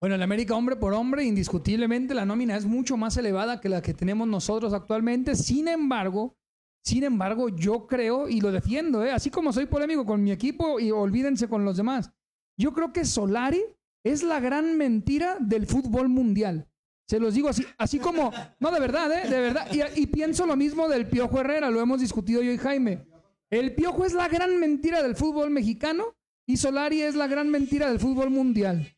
Bueno, 0.00 0.14
el 0.16 0.22
América 0.22 0.54
hombre 0.54 0.76
por 0.76 0.94
hombre, 0.94 1.24
indiscutiblemente 1.24 2.14
la 2.14 2.24
nómina 2.24 2.56
es 2.56 2.66
mucho 2.66 2.96
más 2.96 3.16
elevada 3.16 3.60
que 3.60 3.68
la 3.68 3.82
que 3.82 3.94
tenemos 3.94 4.28
nosotros 4.28 4.72
actualmente. 4.72 5.34
Sin 5.34 5.66
embargo, 5.66 6.36
sin 6.84 7.04
embargo, 7.04 7.48
yo 7.48 7.86
creo 7.86 8.28
y 8.28 8.40
lo 8.40 8.50
defiendo, 8.50 9.04
¿eh? 9.04 9.12
así 9.12 9.30
como 9.30 9.52
soy 9.52 9.66
polémico 9.66 10.06
con 10.06 10.22
mi 10.22 10.32
equipo 10.32 10.80
y 10.80 10.90
olvídense 10.90 11.48
con 11.48 11.64
los 11.64 11.76
demás. 11.76 12.10
Yo 12.56 12.72
creo 12.72 12.92
que 12.92 13.04
Solari 13.04 13.62
es 14.04 14.22
la 14.22 14.40
gran 14.40 14.76
mentira 14.76 15.36
del 15.40 15.66
fútbol 15.66 16.08
mundial. 16.08 16.68
Se 17.06 17.18
los 17.18 17.34
digo 17.34 17.48
así, 17.48 17.64
así 17.78 17.98
como, 17.98 18.32
no 18.60 18.70
de 18.70 18.80
verdad, 18.80 19.10
¿eh? 19.12 19.28
de 19.28 19.40
verdad. 19.40 19.66
Y, 19.96 20.06
pienso 20.06 20.46
lo 20.46 20.56
mismo 20.56 20.88
del 20.88 21.06
Piojo 21.06 21.40
Herrera, 21.40 21.70
lo 21.70 21.80
hemos 21.80 22.00
discutido 22.00 22.42
yo 22.42 22.52
y 22.52 22.58
Jaime. 22.58 23.06
El 23.50 23.74
Piojo 23.74 24.04
es 24.04 24.12
la 24.12 24.28
gran 24.28 24.60
mentira 24.60 25.02
del 25.02 25.16
fútbol 25.16 25.50
mexicano 25.50 26.16
y 26.46 26.58
Solari 26.58 27.02
es 27.02 27.14
la 27.14 27.26
gran 27.26 27.48
mentira 27.48 27.88
del 27.88 27.98
fútbol 27.98 28.28
mundial. 28.28 28.94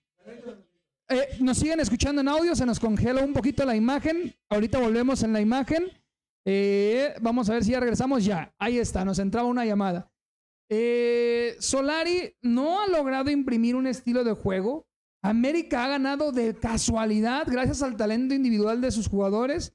Eh, 1.09 1.29
nos 1.41 1.59
siguen 1.59 1.81
escuchando 1.81 2.21
en 2.21 2.29
audio, 2.29 2.55
se 2.57 2.67
nos 2.67 2.81
congela 2.81 3.23
un 3.23 3.33
poquito 3.33 3.65
la 3.65 3.77
imagen. 3.77 4.35
Ahorita 4.49 4.79
volvemos 4.79 5.23
en 5.23 5.33
la 5.33 5.41
imagen. 5.41 5.85
Eh, 6.47 7.15
vamos 7.21 7.49
a 7.49 7.55
ver 7.55 7.65
si 7.65 7.73
ya 7.73 7.81
regresamos. 7.81 8.25
Ya, 8.25 8.55
ahí 8.59 8.79
está, 8.79 9.05
nos 9.05 9.19
entraba 9.19 9.49
una 9.49 9.65
llamada. 9.65 10.11
Eh, 10.71 11.57
Solari 11.59 12.37
no 12.43 12.81
ha 12.81 12.87
logrado 12.87 13.31
imprimir 13.31 13.75
un 13.77 13.87
estilo 13.87 14.25
de 14.25 14.33
juego. 14.33 14.87
América 15.23 15.85
ha 15.85 15.89
ganado 15.89 16.33
de 16.33 16.55
casualidad 16.55 17.47
gracias 17.47 17.83
al 17.83 17.97
talento 17.97 18.35
individual 18.35 18.81
de 18.81 18.91
sus 18.91 19.09
jugadores. 19.09 19.75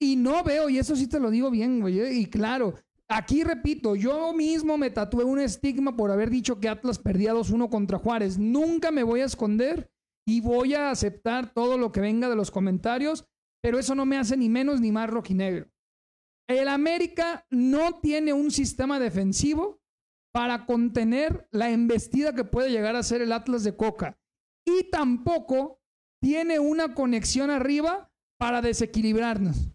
Y 0.00 0.16
no 0.16 0.42
veo, 0.44 0.68
y 0.68 0.78
eso 0.78 0.96
sí 0.96 1.08
te 1.08 1.20
lo 1.20 1.30
digo 1.30 1.50
bien, 1.50 1.80
güey. 1.80 2.00
eh, 2.00 2.12
Y 2.12 2.26
claro, 2.26 2.74
aquí 3.08 3.42
repito, 3.42 3.96
yo 3.96 4.32
mismo 4.34 4.76
me 4.76 4.90
tatué 4.90 5.24
un 5.24 5.40
estigma 5.40 5.96
por 5.96 6.10
haber 6.10 6.30
dicho 6.30 6.60
que 6.60 6.68
Atlas 6.68 6.98
perdía 6.98 7.32
2-1 7.32 7.70
contra 7.70 7.98
Juárez. 7.98 8.38
Nunca 8.38 8.90
me 8.90 9.02
voy 9.02 9.20
a 9.20 9.24
esconder 9.26 9.90
y 10.26 10.40
voy 10.40 10.74
a 10.74 10.90
aceptar 10.90 11.52
todo 11.52 11.78
lo 11.78 11.90
que 11.90 12.00
venga 12.00 12.28
de 12.28 12.36
los 12.36 12.50
comentarios, 12.50 13.24
pero 13.62 13.78
eso 13.78 13.94
no 13.94 14.04
me 14.04 14.16
hace 14.18 14.36
ni 14.36 14.48
menos 14.48 14.80
ni 14.80 14.92
más 14.92 15.08
rojinegro. 15.08 15.70
El 16.48 16.68
América 16.68 17.46
no 17.50 18.00
tiene 18.00 18.32
un 18.32 18.50
sistema 18.50 19.00
defensivo 19.00 19.80
para 20.32 20.66
contener 20.66 21.48
la 21.52 21.70
embestida 21.70 22.34
que 22.34 22.44
puede 22.44 22.70
llegar 22.70 22.96
a 22.96 23.02
ser 23.02 23.22
el 23.22 23.32
Atlas 23.32 23.64
de 23.64 23.76
Coca. 23.76 24.18
Y 24.66 24.90
tampoco 24.90 25.80
tiene 26.20 26.58
una 26.58 26.94
conexión 26.94 27.50
arriba 27.50 28.10
para 28.38 28.60
desequilibrarnos. 28.60 29.70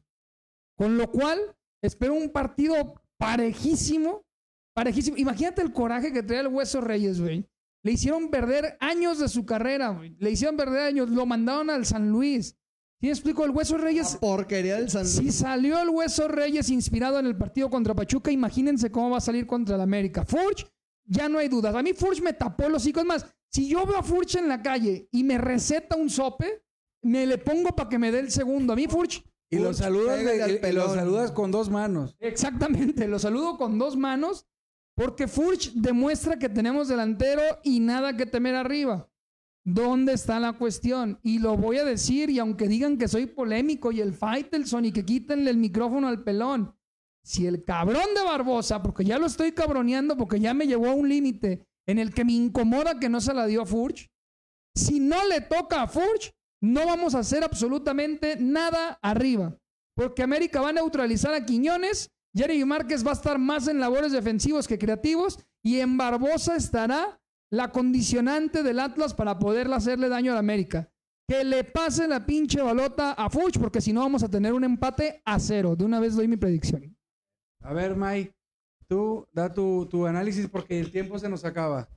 Con 0.78 0.98
lo 0.98 1.12
cual, 1.12 1.40
espero 1.82 2.14
un 2.14 2.30
partido 2.30 3.02
parejísimo, 3.18 4.26
parejísimo. 4.74 5.18
Imagínate 5.18 5.62
el 5.62 5.72
coraje 5.72 6.12
que 6.12 6.24
trae 6.24 6.42
el 6.42 6.48
Hueso 6.48 6.82
Reyes, 6.82 7.22
güey. 7.22 7.48
Le 7.84 7.94
hicieron 7.94 8.30
perder 8.30 8.78
años 8.82 9.20
de 9.20 9.30
su 9.30 9.46
carrera, 9.46 9.90
güey. 9.90 10.16
Le 10.20 10.32
hicieron 10.32 10.58
perder 10.58 10.82
años. 10.82 11.10
Lo 11.10 11.26
mandaron 11.26 11.70
al 11.70 11.86
San 11.86 12.10
Luis. 12.10 12.58
¿Sí 13.00 13.06
me 13.06 13.12
explico? 13.12 13.46
El 13.46 13.52
Hueso 13.52 13.78
Reyes... 13.78 14.14
La 14.16 14.20
porquería 14.20 14.76
del 14.76 14.90
San 14.90 15.04
Luis. 15.04 15.16
Si 15.16 15.32
salió 15.32 15.80
el 15.82 15.90
Hueso 15.90 16.28
Reyes 16.28 16.70
inspirado 16.70 17.18
en 17.20 17.26
el 17.28 17.38
partido 17.38 17.70
contra 17.70 17.94
Pachuca, 17.96 18.30
imagínense 18.30 18.92
cómo 18.92 19.12
va 19.12 19.18
a 19.18 19.22
salir 19.22 19.48
contra 19.48 19.76
el 19.76 19.82
América. 19.82 20.26
Furch, 20.26 20.68
ya 21.06 21.30
no 21.30 21.40
hay 21.40 21.48
dudas. 21.48 21.74
A 21.76 21.82
mí 21.82 21.94
Furch 21.94 22.22
me 22.22 22.34
tapó 22.34 22.68
los 22.68 22.86
hijos 22.86 23.06
más. 23.06 23.26
Si 23.50 23.70
yo 23.70 23.86
veo 23.86 23.98
a 23.98 24.04
Furch 24.04 24.36
en 24.36 24.50
la 24.50 24.62
calle 24.62 25.08
y 25.12 25.24
me 25.24 25.38
receta 25.38 25.96
un 25.96 26.10
sope, 26.10 26.64
me 27.02 27.26
le 27.26 27.38
pongo 27.38 27.70
para 27.76 27.90
que 27.90 27.98
me 27.98 28.12
dé 28.12 28.20
el 28.20 28.32
segundo. 28.32 28.74
A 28.74 28.76
mí 28.76 28.88
Furch... 28.88 29.24
Y 29.50 29.58
lo 29.58 29.74
saludas, 29.74 30.24
de- 30.24 30.62
y 30.70 30.72
lo 30.74 30.94
saludas 30.94 31.32
con 31.32 31.50
dos 31.52 31.70
manos. 31.72 32.16
Exactamente, 32.20 33.08
lo 33.08 33.18
saludo 33.18 33.58
con 33.58 33.80
dos 33.80 33.96
manos 33.98 34.46
porque 34.96 35.28
Furch 35.28 35.72
demuestra 35.74 36.38
que 36.38 36.50
tenemos 36.50 36.90
delantero 36.90 37.42
y 37.64 37.80
nada 37.80 38.16
que 38.16 38.26
temer 38.26 38.54
arriba. 38.56 39.09
¿Dónde 39.72 40.14
está 40.14 40.40
la 40.40 40.54
cuestión? 40.54 41.20
Y 41.22 41.38
lo 41.38 41.56
voy 41.56 41.78
a 41.78 41.86
decir, 41.86 42.32
y 42.32 42.40
aunque 42.40 42.68
digan 42.68 42.98
que 42.98 43.08
soy 43.08 43.28
polémico 43.28 43.92
y 43.92 44.02
el 44.02 44.14
Faitelson 44.14 44.86
y 44.86 44.92
que 44.92 45.06
quítenle 45.06 45.52
el 45.52 45.58
micrófono 45.58 46.08
al 46.08 46.24
pelón, 46.24 46.76
si 47.24 47.46
el 47.46 47.64
cabrón 47.64 48.16
de 48.16 48.24
Barbosa, 48.24 48.82
porque 48.82 49.06
ya 49.06 49.20
lo 49.20 49.28
estoy 49.28 49.52
cabroneando 49.52 50.18
porque 50.18 50.40
ya 50.40 50.56
me 50.56 50.66
llevó 50.66 50.88
a 50.88 50.96
un 50.96 51.08
límite 51.08 51.68
en 51.86 52.00
el 52.00 52.16
que 52.16 52.26
me 52.26 52.34
incomoda 52.34 53.00
que 53.00 53.10
no 53.10 53.22
se 53.22 53.32
la 53.32 53.46
dio 53.46 53.62
a 53.62 53.66
Furch, 53.68 54.10
si 54.74 55.00
no 55.00 55.28
le 55.28 55.42
toca 55.42 55.84
a 55.84 55.88
Furch, 55.88 56.34
no 56.64 56.88
vamos 56.88 57.14
a 57.14 57.20
hacer 57.20 57.44
absolutamente 57.44 58.38
nada 58.40 58.98
arriba. 59.04 59.56
Porque 59.96 60.24
América 60.24 60.62
va 60.62 60.70
a 60.70 60.74
neutralizar 60.74 61.36
a 61.36 61.46
Quiñones, 61.46 62.10
Jerry 62.34 62.66
Márquez 62.66 63.06
va 63.06 63.12
a 63.12 63.14
estar 63.14 63.38
más 63.38 63.68
en 63.68 63.80
labores 63.80 64.14
defensivos 64.14 64.68
que 64.68 64.80
creativos 64.80 65.38
y 65.62 65.80
en 65.80 65.96
Barbosa 65.96 66.56
estará 66.56 67.19
la 67.52 67.72
condicionante 67.72 68.64
del 68.64 68.80
Atlas 68.80 69.14
para 69.14 69.40
poderle 69.40 69.76
hacerle 69.76 70.10
daño 70.10 70.32
a 70.32 70.36
la 70.36 70.40
América. 70.40 70.92
Que 71.28 71.44
le 71.44 71.64
pase 71.64 72.08
la 72.08 72.26
pinche 72.26 72.62
balota 72.62 73.14
a 73.14 73.30
Furch 73.30 73.60
porque 73.60 73.82
si 73.82 73.94
no 73.94 74.02
vamos 74.02 74.24
a 74.24 74.30
tener 74.30 74.54
un 74.54 74.64
empate 74.64 75.22
a 75.26 75.40
cero. 75.40 75.76
De 75.76 75.86
una 75.86 76.00
vez 76.00 76.16
doy 76.16 76.28
mi 76.28 76.38
predicción. 76.38 76.96
A 77.62 77.74
ver, 77.74 77.96
Mike, 77.96 78.34
tú 78.88 79.28
da 79.32 79.54
tu, 79.54 79.88
tu 79.88 80.06
análisis 80.06 80.48
porque 80.48 80.80
el 80.80 80.92
tiempo 80.92 81.20
se 81.20 81.30
nos 81.30 81.46
acaba. 81.46 81.90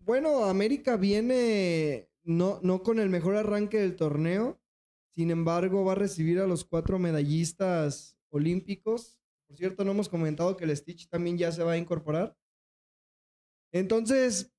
Bueno, 0.00 0.44
América 0.44 0.96
viene 0.96 2.10
no, 2.24 2.60
no 2.62 2.82
con 2.82 2.98
el 2.98 3.08
mejor 3.08 3.36
arranque 3.36 3.78
del 3.78 3.96
torneo. 3.96 4.60
Sin 5.14 5.30
embargo, 5.30 5.84
va 5.84 5.92
a 5.92 5.96
recibir 5.96 6.38
a 6.40 6.46
los 6.46 6.64
cuatro 6.64 6.98
medallistas 6.98 8.16
olímpicos. 8.30 9.18
Por 9.46 9.56
cierto, 9.56 9.84
no 9.84 9.90
hemos 9.90 10.08
comentado 10.08 10.56
que 10.56 10.64
el 10.64 10.76
Stitch 10.76 11.08
también 11.08 11.38
ya 11.38 11.50
se 11.50 11.64
va 11.64 11.72
a 11.72 11.78
incorporar. 11.78 12.37
Entonces, 13.72 14.52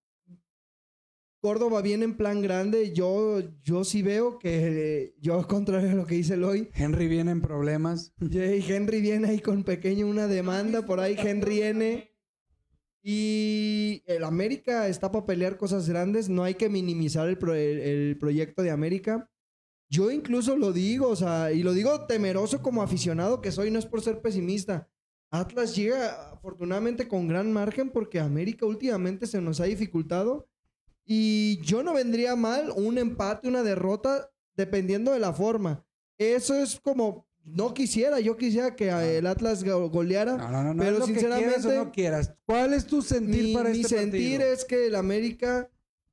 Córdoba 1.41 1.81
viene 1.81 2.05
en 2.05 2.17
plan 2.17 2.41
grande. 2.41 2.91
Yo, 2.93 3.39
yo 3.63 3.83
sí 3.83 4.01
veo 4.01 4.39
que, 4.39 5.15
yo 5.19 5.45
contrario 5.47 5.91
a 5.91 5.95
lo 5.95 6.05
que 6.05 6.15
dice 6.15 6.33
Eloy, 6.33 6.69
Henry 6.73 7.07
viene 7.07 7.31
en 7.31 7.41
problemas. 7.41 8.13
Henry 8.21 9.01
viene 9.01 9.29
ahí 9.29 9.39
con 9.39 9.63
pequeño 9.63 10.07
una 10.07 10.27
demanda 10.27 10.85
por 10.85 10.99
ahí 10.99 11.15
Henry 11.17 11.61
N. 11.61 12.05
Y 13.01 14.03
el 14.07 14.25
América 14.25 14.87
está 14.89 15.09
para 15.11 15.25
pelear 15.25 15.57
cosas 15.57 15.87
grandes. 15.87 16.27
No 16.27 16.43
hay 16.43 16.55
que 16.55 16.67
minimizar 16.69 17.29
el, 17.29 17.37
pro- 17.37 17.55
el- 17.55 17.79
el 17.79 18.17
proyecto 18.17 18.61
de 18.61 18.71
América. 18.71 19.29
Yo 19.89 20.11
incluso 20.11 20.57
lo 20.57 20.73
digo, 20.73 21.07
o 21.07 21.15
sea, 21.15 21.51
y 21.53 21.63
lo 21.63 21.73
digo 21.73 22.05
temeroso 22.05 22.61
como 22.61 22.83
aficionado 22.83 23.41
que 23.41 23.51
soy, 23.51 23.71
no 23.71 23.79
es 23.79 23.85
por 23.85 24.01
ser 24.01 24.21
pesimista. 24.21 24.89
Atlas 25.31 25.75
llega 25.75 26.31
afortunadamente 26.31 27.07
con 27.07 27.27
gran 27.27 27.51
margen 27.51 27.89
porque 27.89 28.19
América 28.19 28.65
últimamente 28.65 29.27
se 29.27 29.41
nos 29.41 29.59
ha 29.59 29.65
dificultado. 29.65 30.47
Y 31.05 31.59
yo 31.63 31.83
no 31.83 31.93
vendría 31.93 32.35
mal 32.35 32.71
un 32.75 32.97
empate, 32.97 33.47
una 33.47 33.63
derrota, 33.63 34.29
dependiendo 34.55 35.11
de 35.11 35.19
la 35.19 35.33
forma. 35.33 35.83
Eso 36.17 36.55
es 36.55 36.79
como, 36.79 37.27
no 37.43 37.73
quisiera, 37.73 38.19
yo 38.19 38.37
quisiera 38.37 38.75
que 38.75 38.89
el 39.17 39.25
Atlas 39.25 39.63
go- 39.63 39.89
goleara. 39.89 40.37
No, 40.37 40.51
no, 40.51 40.63
no, 40.63 40.73
no 40.73 40.83
Pero 40.83 40.97
que 40.99 41.05
sinceramente, 41.05 41.75
no 41.75 41.91
quieras. 41.91 42.33
¿Cuál 42.45 42.73
es 42.73 42.85
tu 42.85 43.01
sentir 43.01 43.45
mi, 43.45 43.53
para 43.53 43.69
mi 43.69 43.81
este 43.81 43.97
sentir 43.97 44.37
partido? 44.39 44.53
es 44.53 44.65
que 44.65 44.87
el 44.87 44.95
América 44.95 45.69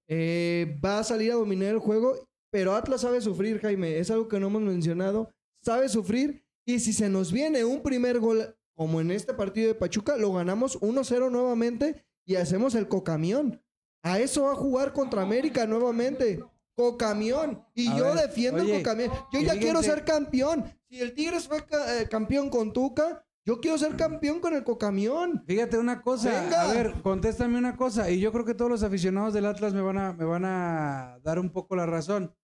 eh, 0.09 0.79
va 0.85 1.01
a 1.01 1.05
salir 1.05 1.33
a 1.33 1.35
dominar 1.35 1.71
el 1.75 1.79
juego, 1.79 2.29
pero 2.51 2.75
Atlas 2.75 3.03
sabe 3.03 3.21
sufrir, 3.21 3.61
Jaime. 3.61 3.99
Es 3.99 4.11
algo 4.11 4.29
que 4.29 4.41
no 4.41 4.47
hemos 4.47 4.63
mencionado. 4.63 5.31
Sabe 5.61 5.89
sufrir 5.91 6.43
y 6.65 6.79
si 6.81 6.93
se 6.95 7.09
nos 7.11 7.33
viene 7.33 7.65
un 7.65 7.83
primer 7.83 8.19
gol, 8.21 8.56
como 8.77 9.01
en 9.01 9.11
este 9.11 9.35
partido 9.35 9.69
de 9.69 9.75
Pachuca, 9.75 10.17
lo 10.17 10.33
ganamos 10.33 10.79
1-0 10.81 11.31
nuevamente 11.31 12.05
y 12.25 12.37
hacemos 12.37 12.75
el 12.77 12.87
cocamión. 12.89 13.61
A 14.03 14.21
eso 14.21 14.45
va 14.45 14.53
a 14.53 14.57
jugar 14.57 14.93
contra 14.93 15.23
América 15.23 15.67
nuevamente. 15.67 16.45
Cocamión. 16.77 17.65
Y 17.75 17.89
A 17.89 17.97
yo 17.97 18.05
ver, 18.05 18.29
defiendo 18.29 18.63
oye, 18.63 18.77
el 18.77 18.83
cocamión. 18.83 19.11
Yo 19.33 19.41
ya 19.41 19.53
fíjense- 19.53 19.59
quiero 19.61 19.83
ser 19.83 20.05
campeón. 20.05 20.65
Si 20.89 21.01
el 21.01 21.15
Tigres 21.15 21.49
fue 21.49 21.65
ca- 21.65 22.01
eh, 22.01 22.09
campeón 22.09 22.51
con 22.51 22.73
Tuca, 22.73 23.25
yo 23.47 23.61
quiero 23.61 23.79
ser 23.79 23.97
campeón 23.97 24.41
con 24.41 24.55
el 24.55 24.63
cocamión. 24.63 25.43
Fíjate 25.47 25.79
una 25.79 26.03
cosa, 26.03 26.43
Venga. 26.43 26.63
a 26.71 26.73
ver, 26.75 26.93
contéstame 27.03 27.57
una 27.59 27.77
cosa, 27.77 28.11
y 28.11 28.21
yo 28.21 28.31
creo 28.33 28.45
que 28.45 28.55
todos 28.55 28.71
los 28.71 28.83
aficionados 28.83 29.33
del 29.33 29.47
Atlas 29.47 29.73
me 29.73 29.81
van 29.81 29.97
a, 29.99 30.13
me 30.13 30.25
van 30.25 30.45
a 30.45 31.19
dar 31.23 31.39
un 31.39 31.51
poco 31.51 31.75
la 31.77 31.87
razón. 31.87 32.35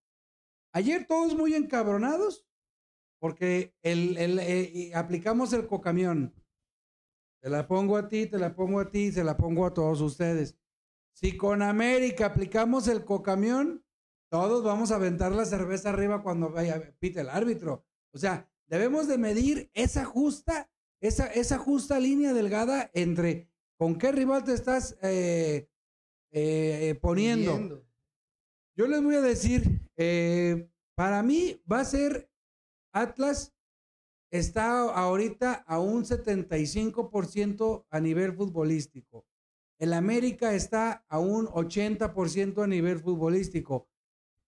Ayer 0.73 1.05
todos 1.07 1.35
muy 1.35 1.53
encabronados, 1.53 2.45
porque 3.23 3.73
el, 3.83 4.17
el, 4.17 4.37
eh, 4.37 4.91
aplicamos 4.93 5.53
el 5.53 5.65
cocamión. 5.65 6.33
Te 7.41 7.49
la 7.49 7.69
pongo 7.69 7.95
a 7.95 8.09
ti, 8.09 8.25
te 8.25 8.37
la 8.37 8.53
pongo 8.53 8.81
a 8.81 8.91
ti, 8.91 9.13
se 9.13 9.23
la 9.23 9.37
pongo 9.37 9.65
a 9.65 9.73
todos 9.73 10.01
ustedes. 10.01 10.57
Si 11.13 11.37
con 11.37 11.61
América 11.61 12.25
aplicamos 12.25 12.89
el 12.89 13.05
cocamión, 13.05 13.85
todos 14.29 14.61
vamos 14.61 14.91
a 14.91 14.95
aventar 14.95 15.31
la 15.31 15.45
cerveza 15.45 15.91
arriba 15.91 16.21
cuando 16.21 16.49
vaya, 16.49 16.93
pite 16.99 17.21
el 17.21 17.29
árbitro. 17.29 17.85
O 18.11 18.17
sea, 18.17 18.51
debemos 18.67 19.07
de 19.07 19.17
medir 19.17 19.71
esa 19.73 20.03
justa, 20.03 20.69
esa, 20.99 21.27
esa 21.27 21.57
justa 21.57 22.01
línea 22.01 22.33
delgada 22.33 22.91
entre 22.93 23.49
con 23.77 23.97
qué 23.97 24.11
rival 24.11 24.43
te 24.43 24.51
estás 24.53 24.97
eh, 25.01 25.69
eh, 26.31 26.99
poniendo. 27.01 27.85
Yo 28.75 28.85
les 28.85 29.01
voy 29.01 29.15
a 29.15 29.21
decir, 29.21 29.79
eh, 29.95 30.69
para 30.93 31.23
mí 31.23 31.63
va 31.71 31.79
a 31.79 31.85
ser 31.85 32.32
Atlas 32.93 33.53
está 34.31 34.81
ahorita 34.93 35.53
a 35.67 35.79
un 35.79 36.05
75% 36.05 37.85
a 37.89 37.99
nivel 37.99 38.33
futbolístico. 38.33 39.25
El 39.79 39.93
América 39.93 40.53
está 40.53 41.05
a 41.09 41.19
un 41.19 41.47
80% 41.47 42.63
a 42.63 42.67
nivel 42.67 42.99
futbolístico. 42.99 43.89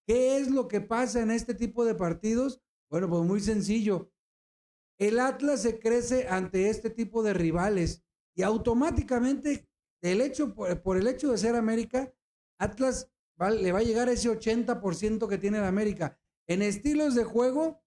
¿Qué 0.08 0.38
es 0.38 0.50
lo 0.52 0.68
que 0.68 0.82
pasa 0.82 1.22
en 1.22 1.32
este 1.32 1.54
tipo 1.56 1.84
de 1.84 1.96
partidos? 1.96 2.62
Bueno, 2.90 3.10
pues 3.10 3.24
muy 3.24 3.40
sencillo. 3.40 4.12
El 5.00 5.20
Atlas 5.20 5.62
se 5.64 5.80
crece 5.80 6.28
ante 6.28 6.70
este 6.70 6.90
tipo 6.90 7.24
de 7.24 7.34
rivales 7.34 8.04
y 8.36 8.44
automáticamente 8.44 9.68
el 10.02 10.22
hecho, 10.22 10.54
por, 10.54 10.98
el 10.98 11.08
hecho 11.08 11.32
de 11.32 11.38
ser 11.38 11.56
América, 11.56 12.14
Atlas 12.60 13.12
va- 13.42 13.50
le 13.50 13.72
va 13.72 13.80
a 13.80 13.84
llegar 13.84 14.08
ese 14.10 14.30
80% 14.30 15.28
que 15.28 15.38
tiene 15.38 15.58
el 15.58 15.64
América. 15.66 16.18
En 16.48 16.62
estilos 16.62 17.16
de 17.16 17.24
juego 17.24 17.82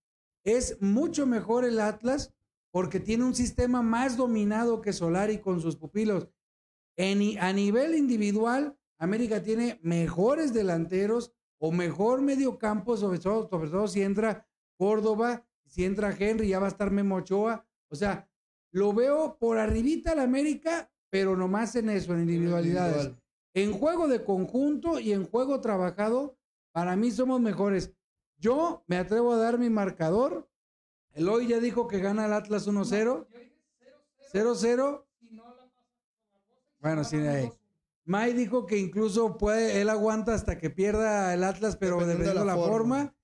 es 0.44 0.80
mucho 0.80 1.26
mejor 1.26 1.64
el 1.64 1.80
Atlas 1.80 2.34
porque 2.70 3.00
tiene 3.00 3.24
un 3.24 3.34
sistema 3.34 3.82
más 3.82 4.16
dominado 4.16 4.80
que 4.80 4.92
Solari 4.92 5.38
con 5.38 5.60
sus 5.60 5.76
pupilos. 5.76 6.28
En, 6.96 7.38
a 7.38 7.52
nivel 7.52 7.94
individual, 7.94 8.76
América 8.98 9.42
tiene 9.42 9.78
mejores 9.82 10.52
delanteros 10.52 11.32
o 11.60 11.72
mejor 11.72 12.20
mediocampo, 12.20 12.96
sobre 12.96 13.18
todo, 13.18 13.48
sobre 13.48 13.70
todo 13.70 13.88
si 13.88 14.02
entra 14.02 14.46
Córdoba, 14.76 15.46
si 15.66 15.84
entra 15.84 16.14
Henry, 16.16 16.48
ya 16.48 16.60
va 16.60 16.66
a 16.66 16.70
estar 16.70 16.90
Memo 16.90 17.16
Ochoa. 17.16 17.66
O 17.90 17.96
sea, 17.96 18.28
lo 18.72 18.92
veo 18.92 19.38
por 19.38 19.58
arribita 19.58 20.12
al 20.12 20.20
América, 20.20 20.90
pero 21.10 21.36
nomás 21.36 21.74
en 21.76 21.90
eso, 21.90 22.14
en 22.14 22.20
individualidades. 22.20 23.06
Individual. 23.06 23.22
En 23.54 23.72
juego 23.72 24.08
de 24.08 24.24
conjunto 24.24 25.00
y 25.00 25.12
en 25.12 25.24
juego 25.24 25.60
trabajado, 25.60 26.38
para 26.72 26.96
mí 26.96 27.10
somos 27.10 27.40
mejores. 27.40 27.92
Yo 28.38 28.84
me 28.86 28.96
atrevo 28.96 29.32
a 29.32 29.36
dar 29.38 29.58
mi 29.58 29.68
marcador. 29.70 30.48
Eloy 31.14 31.48
ya 31.48 31.58
dijo 31.58 31.88
que 31.88 31.98
gana 31.98 32.26
el 32.26 32.32
Atlas 32.32 32.68
1-0. 32.68 33.26
0-0. 34.32 35.04
Bueno, 36.80 37.04
sí, 37.04 37.16
ahí. 37.16 37.50
May 38.04 38.32
dijo 38.32 38.66
que 38.66 38.78
incluso 38.78 39.36
puede, 39.36 39.80
él 39.80 39.88
aguanta 39.90 40.32
hasta 40.34 40.58
que 40.58 40.70
pierda 40.70 41.34
el 41.34 41.44
Atlas, 41.44 41.76
pero 41.76 41.96
Dependiendo 41.98 42.24
de 42.34 42.38
de 42.40 42.44
la 42.44 42.44
la 42.44 42.54
forma. 42.54 42.68
forma. 42.70 43.16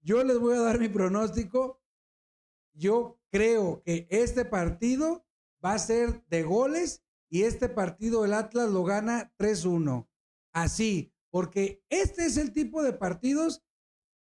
Yo 0.00 0.24
les 0.24 0.38
voy 0.38 0.56
a 0.56 0.60
dar 0.60 0.78
mi 0.80 0.88
pronóstico. 0.88 1.80
Yo 2.72 3.18
creo 3.30 3.82
que 3.84 4.06
este 4.10 4.44
partido 4.44 5.24
va 5.64 5.74
a 5.74 5.78
ser 5.78 6.24
de 6.28 6.42
goles 6.42 7.02
y 7.28 7.42
este 7.42 7.68
partido 7.68 8.24
el 8.24 8.32
Atlas 8.32 8.70
lo 8.70 8.84
gana 8.84 9.32
3-1. 9.38 10.08
Así, 10.52 11.12
porque 11.30 11.84
este 11.90 12.26
es 12.26 12.36
el 12.36 12.52
tipo 12.52 12.82
de 12.82 12.92
partidos 12.94 13.62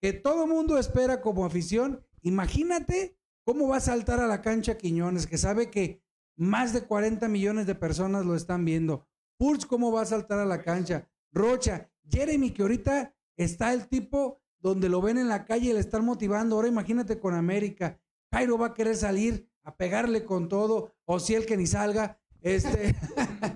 que 0.04 0.12
todo 0.12 0.46
mundo 0.46 0.76
espera 0.76 1.22
como 1.22 1.46
afición. 1.46 2.04
Imagínate 2.20 3.16
¿Cómo 3.44 3.68
va 3.68 3.76
a 3.76 3.80
saltar 3.80 4.20
a 4.20 4.26
la 4.26 4.40
cancha 4.40 4.78
Quiñones, 4.78 5.26
que 5.26 5.36
sabe 5.36 5.70
que 5.70 6.02
más 6.34 6.72
de 6.72 6.86
40 6.86 7.28
millones 7.28 7.66
de 7.66 7.74
personas 7.74 8.24
lo 8.24 8.34
están 8.34 8.64
viendo? 8.64 9.06
Pulse, 9.36 9.66
¿cómo 9.66 9.92
va 9.92 10.00
a 10.00 10.06
saltar 10.06 10.38
a 10.38 10.46
la 10.46 10.62
cancha? 10.62 11.06
Rocha, 11.30 11.90
Jeremy, 12.08 12.52
que 12.52 12.62
ahorita 12.62 13.14
está 13.36 13.74
el 13.74 13.86
tipo 13.88 14.40
donde 14.60 14.88
lo 14.88 15.02
ven 15.02 15.18
en 15.18 15.28
la 15.28 15.44
calle 15.44 15.70
y 15.70 15.72
le 15.74 15.80
están 15.80 16.06
motivando. 16.06 16.56
Ahora 16.56 16.68
imagínate 16.68 17.20
con 17.20 17.34
América. 17.34 18.00
Jairo 18.32 18.56
va 18.56 18.68
a 18.68 18.74
querer 18.74 18.96
salir 18.96 19.46
a 19.62 19.76
pegarle 19.76 20.24
con 20.24 20.48
todo, 20.48 20.94
o 21.04 21.20
si 21.20 21.34
el 21.34 21.44
que 21.44 21.58
ni 21.58 21.66
salga. 21.66 22.18
Este, 22.40 22.96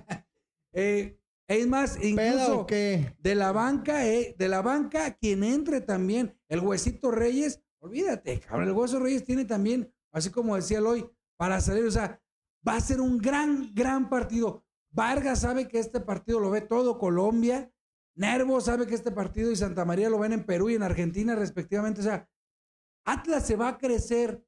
eh, 0.73 1.18
es 1.49 1.67
más, 1.67 1.97
¿Peda 1.97 2.07
incluso 2.07 2.67
de 2.67 3.35
la 3.35 3.51
banca, 3.51 4.05
eh, 4.05 4.35
de 4.37 4.47
la 4.47 4.61
banca, 4.61 5.15
quien 5.15 5.43
entre 5.43 5.81
también, 5.81 6.37
el 6.47 6.59
huesito 6.59 7.09
Reyes, 7.09 7.63
olvídate, 7.79 8.39
cabrón, 8.39 8.67
el 8.67 8.73
hueso 8.75 8.99
Reyes 8.99 9.23
tiene 9.23 9.45
también, 9.45 9.91
así 10.11 10.29
como 10.29 10.55
decía 10.55 10.77
el 10.77 10.85
hoy, 10.85 11.09
para 11.37 11.59
salir, 11.59 11.85
o 11.85 11.91
sea, 11.91 12.21
va 12.67 12.75
a 12.75 12.81
ser 12.81 13.01
un 13.01 13.17
gran, 13.17 13.73
gran 13.73 14.09
partido. 14.09 14.63
Vargas 14.91 15.39
sabe 15.39 15.67
que 15.67 15.79
este 15.79 15.99
partido 15.99 16.39
lo 16.39 16.51
ve 16.51 16.61
todo 16.61 16.99
Colombia, 16.99 17.73
Nervo 18.13 18.61
sabe 18.61 18.85
que 18.85 18.93
este 18.93 19.11
partido 19.11 19.51
y 19.51 19.55
Santa 19.55 19.85
María 19.85 20.09
lo 20.09 20.19
ven 20.19 20.33
en 20.33 20.45
Perú 20.45 20.69
y 20.69 20.75
en 20.75 20.83
Argentina 20.83 21.33
respectivamente, 21.33 22.01
o 22.01 22.03
sea, 22.03 22.29
Atlas 23.05 23.47
se 23.47 23.55
va 23.55 23.69
a 23.69 23.77
crecer 23.79 24.45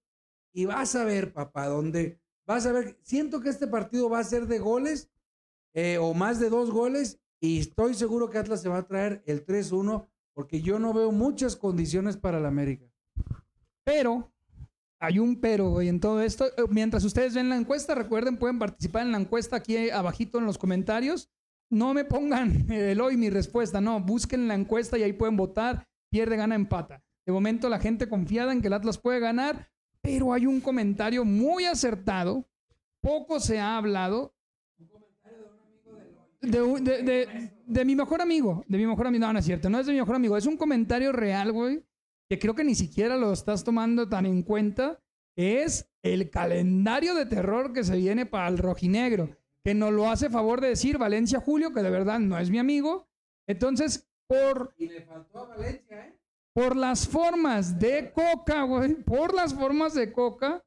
y 0.54 0.66
vas 0.66 0.96
a 0.96 1.04
ver, 1.04 1.34
papá, 1.34 1.66
donde 1.66 2.22
vas 2.46 2.68
a 2.68 2.72
ver, 2.74 3.00
siento 3.02 3.42
que 3.42 3.50
este 3.50 3.66
partido 3.66 4.08
va 4.08 4.20
a 4.20 4.24
ser 4.24 4.46
de 4.46 4.60
goles 4.60 5.10
eh, 5.74 5.98
o 5.98 6.14
más 6.14 6.40
de 6.40 6.50
dos 6.50 6.72
goles 6.72 7.20
y 7.40 7.60
estoy 7.60 7.94
seguro 7.94 8.30
que 8.30 8.38
Atlas 8.38 8.62
se 8.62 8.70
va 8.70 8.78
a 8.78 8.88
traer 8.88 9.24
el 9.26 9.46
3-1 9.46 10.08
porque 10.34 10.62
yo 10.62 10.80
no 10.80 10.94
veo 10.94 11.12
muchas 11.12 11.56
condiciones 11.56 12.18
para 12.18 12.40
la 12.40 12.48
América. 12.48 12.86
Pero, 13.84 14.32
hay 15.00 15.20
un 15.20 15.42
pero, 15.42 15.70
güey, 15.72 15.90
en 15.90 16.00
todo 16.00 16.22
esto. 16.22 16.46
Eh, 16.46 16.64
Mientras 16.70 17.04
ustedes 17.04 17.34
ven 17.34 17.50
la 17.50 17.58
encuesta, 17.58 17.96
recuerden, 17.96 18.38
pueden 18.38 18.60
participar 18.60 19.04
en 19.04 19.12
la 19.12 19.18
encuesta 19.18 19.58
aquí 19.58 19.90
abajito 19.90 20.38
en 20.38 20.46
los 20.46 20.58
comentarios. 20.58 21.30
No 21.70 21.94
me 21.94 22.06
pongan 22.06 22.66
el 22.72 23.02
hoy 23.02 23.18
mi 23.18 23.30
respuesta, 23.30 23.82
no, 23.82 24.00
busquen 24.00 24.48
la 24.48 24.56
encuesta 24.56 24.98
y 24.98 25.04
ahí 25.04 25.14
pueden 25.14 25.38
votar. 25.38 25.88
Pierde, 26.10 26.36
gana, 26.36 26.56
empata. 26.56 27.04
De 27.26 27.32
momento 27.32 27.70
la 27.70 27.80
gente 27.80 28.10
confiada 28.10 28.52
en 28.52 28.62
que 28.62 28.68
el 28.68 28.74
Atlas 28.74 28.98
puede 28.98 29.20
ganar, 29.20 29.70
pero 30.02 30.34
hay 30.34 30.46
un 30.46 30.60
comentario 30.60 31.26
muy 31.26 31.66
acertado. 31.66 32.48
Poco 33.02 33.40
se 33.40 33.60
ha 33.60 33.78
hablado. 33.78 34.36
De, 36.42 36.62
un- 36.62 36.84
de- 36.84 37.04
de- 37.04 37.52
de 37.66 37.86
mi 37.86 37.96
mejor 37.96 38.22
amigo, 38.22 38.64
de 38.68 38.78
mi 38.78 38.86
mejor 38.88 39.08
amigo, 39.08 39.26
no, 39.28 39.34
no 39.34 39.40
es 39.40 39.46
cierto, 39.46 39.70
no 39.70 39.80
es 39.80 39.86
de 39.86 39.94
mi 39.94 40.00
mejor 40.00 40.16
amigo, 40.16 40.36
es 40.38 40.46
un 40.48 40.58
comentario 40.58 41.12
real, 41.12 41.52
güey, 41.52 41.84
que 42.30 42.40
creo 42.40 42.56
que 42.56 42.64
ni 42.64 42.74
siquiera 42.76 43.16
lo 43.18 43.32
estás 43.32 43.64
tomando 43.64 44.10
tan 44.10 44.26
en 44.26 44.42
cuenta, 44.42 45.00
es 45.38 45.90
el 46.04 46.30
calendario 46.32 47.14
de 47.14 47.26
terror 47.28 47.74
que 47.74 47.84
se 47.84 47.96
viene 47.98 48.26
para 48.26 48.48
el 48.48 48.58
rojinegro, 48.58 49.30
que 49.64 49.76
nos 49.76 49.94
lo 49.94 50.10
hace 50.10 50.30
favor 50.30 50.62
de 50.62 50.70
decir 50.70 50.98
Valencia 50.98 51.40
Julio, 51.40 51.74
que 51.74 51.84
de 51.84 51.92
verdad 51.92 52.20
no 52.20 52.38
es 52.40 52.50
mi 52.50 52.58
amigo. 52.58 53.08
Entonces, 53.48 54.10
por, 54.28 54.74
Y 54.78 54.88
le 54.88 55.02
faltó 55.02 55.40
a 55.40 55.48
Valencia, 55.50 56.08
¿eh? 56.08 56.18
por 56.54 56.76
las 56.76 57.08
formas 57.08 57.80
de 57.80 58.12
Coca, 58.12 58.64
güey, 58.64 58.96
por 58.96 59.34
las 59.36 59.54
formas 59.54 59.94
de 59.94 60.12
Coca, 60.12 60.64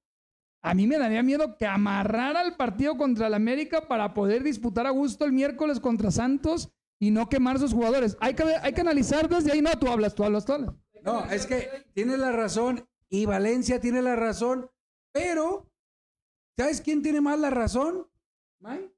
a 0.64 0.72
mí 0.74 0.86
me 0.86 0.98
daría 0.98 1.22
miedo 1.22 1.56
que 1.58 1.66
amarrara 1.66 2.42
el 2.42 2.56
partido 2.56 2.96
contra 2.96 3.26
el 3.26 3.34
América 3.34 3.86
para 3.86 4.14
poder 4.14 4.42
disputar 4.42 4.86
a 4.86 4.90
gusto 4.90 5.24
el 5.26 5.32
miércoles 5.32 5.78
contra 5.78 6.10
Santos 6.10 6.70
y 6.98 7.10
no 7.10 7.28
quemar 7.28 7.58
sus 7.58 7.74
jugadores. 7.74 8.16
Hay 8.20 8.34
que, 8.34 8.44
ver- 8.44 8.60
hay 8.62 8.72
que 8.72 8.80
analizar 8.80 9.28
desde 9.28 9.52
ahí. 9.52 9.60
No, 9.60 9.70
tú 9.78 9.88
hablas, 9.88 10.14
tú 10.14 10.24
hablas, 10.24 10.46
tú 10.46 10.54
hablas. 10.54 10.74
No, 11.02 11.24
es 11.26 11.44
que 11.46 11.68
tiene 11.92 12.16
la 12.16 12.32
razón 12.32 12.88
y 13.10 13.26
Valencia 13.26 13.78
tiene 13.78 14.00
la 14.00 14.16
razón, 14.16 14.70
pero 15.12 15.70
¿sabes 16.56 16.80
quién 16.80 17.02
tiene 17.02 17.20
más 17.20 17.38
la 17.38 17.50
razón? 17.50 18.06
Mike? 18.60 18.90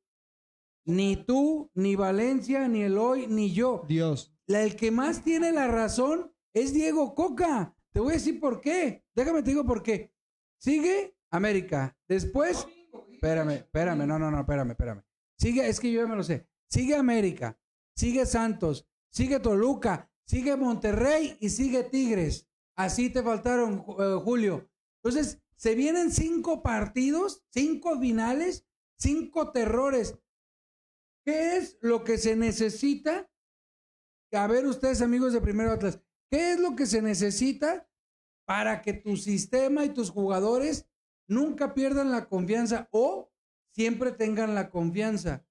Ni 0.84 1.16
tú, 1.16 1.68
ni 1.74 1.96
Valencia, 1.96 2.68
ni 2.68 2.82
Eloy, 2.82 3.26
ni 3.26 3.52
yo. 3.52 3.82
Dios. 3.88 4.32
La, 4.46 4.62
el 4.62 4.76
que 4.76 4.92
más 4.92 5.24
tiene 5.24 5.50
la 5.50 5.66
razón 5.66 6.32
es 6.54 6.72
Diego 6.72 7.16
Coca. 7.16 7.74
Te 7.92 7.98
voy 7.98 8.10
a 8.10 8.14
decir 8.14 8.38
por 8.38 8.60
qué. 8.60 9.04
Déjame 9.16 9.42
te 9.42 9.50
digo 9.50 9.64
por 9.64 9.82
qué. 9.82 10.12
Sigue 10.58 11.15
América. 11.30 11.96
Después, 12.08 12.66
espérame, 13.12 13.52
espérame, 13.52 14.06
no, 14.06 14.18
no, 14.18 14.30
no, 14.30 14.40
espérame, 14.40 14.70
espérame. 14.70 15.02
Sigue, 15.38 15.68
es 15.68 15.80
que 15.80 15.90
yo 15.90 16.02
ya 16.02 16.08
me 16.08 16.16
lo 16.16 16.22
sé. 16.22 16.48
Sigue 16.68 16.96
América, 16.96 17.58
sigue 17.94 18.26
Santos, 18.26 18.88
sigue 19.10 19.40
Toluca, 19.40 20.10
sigue 20.26 20.56
Monterrey 20.56 21.36
y 21.40 21.50
sigue 21.50 21.84
Tigres. 21.84 22.48
Así 22.76 23.10
te 23.10 23.22
faltaron, 23.22 23.84
eh, 23.98 24.18
Julio. 24.22 24.68
Entonces, 25.02 25.40
se 25.56 25.74
vienen 25.74 26.12
cinco 26.12 26.62
partidos, 26.62 27.44
cinco 27.50 27.98
finales, 27.98 28.66
cinco 28.98 29.52
terrores. 29.52 30.18
¿Qué 31.24 31.56
es 31.56 31.78
lo 31.80 32.04
que 32.04 32.18
se 32.18 32.36
necesita? 32.36 33.30
A 34.32 34.46
ver, 34.46 34.66
ustedes, 34.66 35.00
amigos 35.00 35.32
de 35.32 35.40
Primero 35.40 35.72
Atlas, 35.72 36.00
¿qué 36.30 36.52
es 36.52 36.60
lo 36.60 36.76
que 36.76 36.86
se 36.86 37.00
necesita 37.00 37.88
para 38.46 38.82
que 38.82 38.92
tu 38.92 39.16
sistema 39.16 39.84
y 39.84 39.90
tus 39.90 40.10
jugadores 40.10 40.86
nunca 41.28 41.74
pierdan 41.74 42.10
la 42.10 42.28
confianza 42.28 42.88
o 42.92 43.30
siempre 43.72 44.12
tengan 44.12 44.54
la 44.54 44.70
confianza? 44.70 45.46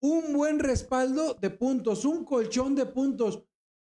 Un 0.00 0.32
buen 0.32 0.58
respaldo 0.58 1.34
de 1.34 1.50
puntos, 1.50 2.04
un 2.04 2.24
colchón 2.24 2.74
de 2.74 2.86
puntos. 2.86 3.42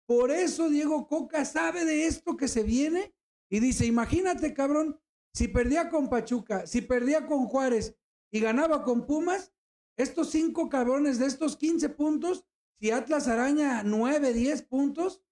Por 0.07 0.31
eso 0.31 0.69
Diego 0.69 1.09
Coca 1.09 1.45
sabe 1.45 1.85
de 1.85 2.07
esto 2.07 2.37
que 2.37 2.47
se 2.49 2.63
viene 2.63 3.15
y 3.51 3.61
dice, 3.61 3.87
imagínate, 3.87 4.55
cabrón, 4.55 5.01
si 5.33 5.49
perdía 5.49 5.91
con 5.91 6.09
Pachuca, 6.09 6.67
si 6.67 6.81
perdía 6.81 7.27
con 7.27 7.47
Juárez 7.47 7.97
y 8.31 8.41
ganaba 8.41 8.83
con 8.85 9.07
Pumas, 9.07 9.53
estos 9.97 10.31
cinco 10.31 10.69
cabrones 10.69 11.19
de 11.19 11.27
estos 11.27 11.57
15 11.57 11.89
puntos, 11.91 12.45
si 12.79 12.91
Atlas 12.91 13.29
araña 13.29 13.83
9, 13.83 14.33
10 14.33 14.63
puntos, 14.63 15.23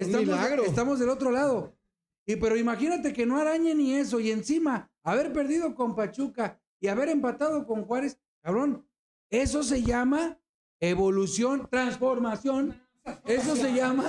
Un 0.00 0.06
estamos, 0.06 0.26
milagro. 0.26 0.64
estamos 0.64 0.98
del 0.98 1.08
otro 1.08 1.30
lado. 1.30 1.78
Y 2.26 2.36
pero 2.36 2.56
imagínate 2.56 3.12
que 3.12 3.26
no 3.26 3.38
arañe 3.38 3.74
ni 3.74 3.94
eso 3.94 4.20
y 4.20 4.30
encima 4.30 4.90
haber 5.02 5.32
perdido 5.32 5.74
con 5.74 5.94
Pachuca 5.94 6.60
y 6.80 6.88
haber 6.88 7.08
empatado 7.08 7.66
con 7.66 7.84
Juárez, 7.84 8.18
cabrón, 8.42 8.86
eso 9.30 9.62
se 9.62 9.82
llama 9.82 10.38
evolución, 10.80 11.66
transformación. 11.70 12.80
Eso 13.24 13.56
se 13.56 13.72
llama, 13.72 14.08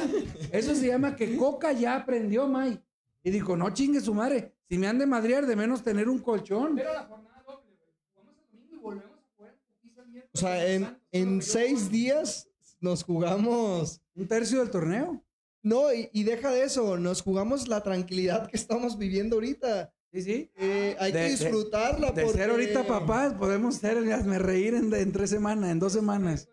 eso 0.51 0.75
se 0.75 0.87
llama 0.87 1.15
que 1.15 1.35
Coca 1.35 1.71
ya 1.71 1.95
aprendió, 1.95 2.47
May. 2.47 2.79
Y 3.23 3.31
dijo, 3.31 3.55
no 3.55 3.71
chingue 3.71 4.01
su 4.01 4.13
madre, 4.13 4.53
si 4.69 4.77
me 4.77 4.87
han 4.87 4.99
de 4.99 5.07
madrear 5.07 5.45
de 5.45 5.55
menos 5.55 5.81
tener 5.81 6.09
un 6.09 6.19
colchón. 6.19 6.75
Pero 6.75 6.93
la 6.93 7.05
jornada 7.05 7.43
doble. 7.47 7.75
Jugamos 8.13 8.35
el 8.37 8.51
domingo 8.51 8.75
y 8.75 8.77
volvemos 8.77 9.17
a 9.17 9.35
jugar 9.35 9.55
O 10.33 10.37
sea, 10.37 10.67
en, 10.67 10.97
en 11.11 11.41
seis 11.41 11.89
días 11.89 12.49
nos 12.79 13.03
jugamos. 13.03 14.01
Un 14.15 14.27
tercio 14.27 14.59
del 14.59 14.69
torneo. 14.69 15.22
No, 15.63 15.93
y, 15.93 16.09
y 16.11 16.23
deja 16.23 16.51
de 16.51 16.63
eso, 16.63 16.97
nos 16.97 17.21
jugamos 17.21 17.67
la 17.69 17.81
tranquilidad 17.81 18.49
que 18.49 18.57
estamos 18.57 18.97
viviendo 18.97 19.37
ahorita. 19.37 19.93
Sí, 20.11 20.21
sí. 20.21 20.51
Eh, 20.57 20.95
hay 20.99 21.11
De- 21.11 21.19
que 21.23 21.29
disfrutarla. 21.31 22.11
De 22.11 22.23
porque, 22.23 22.37
ser 22.37 22.49
ahorita 22.51 22.85
papás, 22.85 23.33
podemos 23.33 23.75
ser, 23.75 23.99
me 24.01 24.37
reír 24.39 24.75
en, 24.75 24.93
en 24.93 25.11
tres 25.11 25.29
semanas, 25.29 25.71
en 25.71 25.79
dos 25.79 25.93
semanas. 25.93 26.47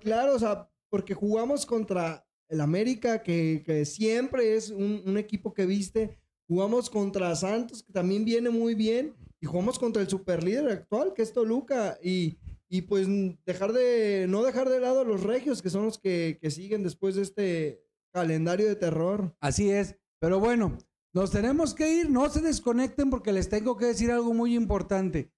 Claro, 0.00 0.34
o 0.34 0.38
sea, 0.38 0.70
porque 0.90 1.14
jugamos 1.14 1.64
contra 1.66 2.24
el 2.48 2.60
América, 2.60 3.22
que, 3.22 3.62
que 3.64 3.84
siempre 3.86 4.54
es 4.54 4.68
un, 4.70 5.02
un 5.06 5.16
equipo 5.16 5.54
que 5.54 5.64
viste. 5.66 6.18
Jugamos 6.46 6.90
contra 6.90 7.34
Santos, 7.34 7.82
que 7.82 7.92
también 7.92 8.24
viene 8.24 8.50
muy 8.50 8.74
bien. 8.74 9.14
Y 9.40 9.46
jugamos 9.46 9.78
contra 9.78 10.02
el 10.02 10.08
superlíder 10.08 10.68
actual, 10.68 11.14
que 11.14 11.22
es 11.22 11.32
Toluca. 11.32 11.98
Y, 12.02 12.36
y 12.68 12.82
pues 12.82 13.08
dejar 13.46 13.72
de, 13.72 14.26
no 14.28 14.44
dejar 14.44 14.68
de 14.68 14.78
lado 14.78 15.00
a 15.00 15.04
los 15.04 15.22
regios, 15.22 15.62
que 15.62 15.70
son 15.70 15.84
los 15.86 15.98
que, 15.98 16.38
que 16.40 16.50
siguen 16.50 16.82
después 16.84 17.16
de 17.16 17.22
este 17.22 17.81
calendario 18.12 18.68
de 18.68 18.76
terror. 18.76 19.34
Así 19.40 19.70
es. 19.70 19.96
Pero 20.20 20.38
bueno, 20.38 20.78
nos 21.12 21.30
tenemos 21.30 21.74
que 21.74 21.92
ir. 21.92 22.10
No 22.10 22.28
se 22.28 22.40
desconecten 22.40 23.10
porque 23.10 23.32
les 23.32 23.48
tengo 23.48 23.76
que 23.76 23.86
decir 23.86 24.10
algo 24.10 24.32
muy 24.34 24.54
importante. 24.54 25.32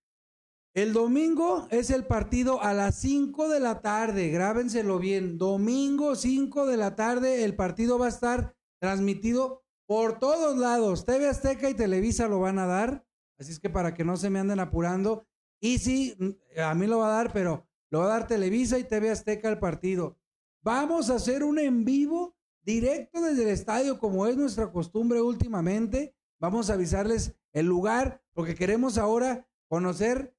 El 0.75 0.93
domingo 0.93 1.69
es 1.71 1.91
el 1.91 2.05
partido 2.05 2.61
a 2.61 2.75
las 2.75 2.97
5 2.97 3.49
de 3.49 3.61
la 3.61 3.81
tarde. 3.81 4.29
Grábenselo 4.31 4.99
bien. 4.99 5.39
Domingo 5.39 6.17
5 6.17 6.67
de 6.67 6.77
la 6.77 6.97
tarde 6.97 7.45
el 7.45 7.55
partido 7.55 7.99
va 7.99 8.07
a 8.07 8.11
estar 8.11 8.57
transmitido 8.81 9.65
por 9.87 10.19
todos 10.19 10.59
lados. 10.59 11.05
TV 11.05 11.29
Azteca 11.29 11.71
y 11.71 11.75
Televisa 11.75 12.27
lo 12.27 12.41
van 12.41 12.59
a 12.59 12.67
dar. 12.67 13.07
Así 13.39 13.53
es 13.53 13.61
que 13.61 13.71
para 13.71 13.95
que 13.95 14.05
no 14.05 14.17
se 14.17 14.31
me 14.31 14.41
anden 14.41 14.59
apurando. 14.59 15.27
Y 15.61 15.79
sí, 15.79 16.17
a 16.61 16.75
mí 16.75 16.87
lo 16.87 16.99
va 16.99 17.07
a 17.07 17.23
dar, 17.23 17.33
pero 17.33 17.67
lo 17.91 18.01
va 18.01 18.07
a 18.07 18.19
dar 18.19 18.27
Televisa 18.27 18.79
y 18.79 18.85
TV 18.85 19.11
Azteca 19.11 19.49
el 19.49 19.59
partido. 19.59 20.19
Vamos 20.63 21.09
a 21.09 21.15
hacer 21.15 21.45
un 21.45 21.59
en 21.59 21.85
vivo 21.85 22.37
directo 22.65 23.21
desde 23.21 23.43
el 23.43 23.49
estadio, 23.51 23.99
como 23.99 24.27
es 24.27 24.37
nuestra 24.37 24.71
costumbre 24.71 25.21
últimamente. 25.21 26.15
Vamos 26.41 26.71
a 26.71 26.75
avisarles 26.75 27.35
el 27.53 27.67
lugar, 27.67 28.23
porque 28.33 28.55
queremos 28.55 28.99
ahora 28.99 29.47
conocer 29.69 30.35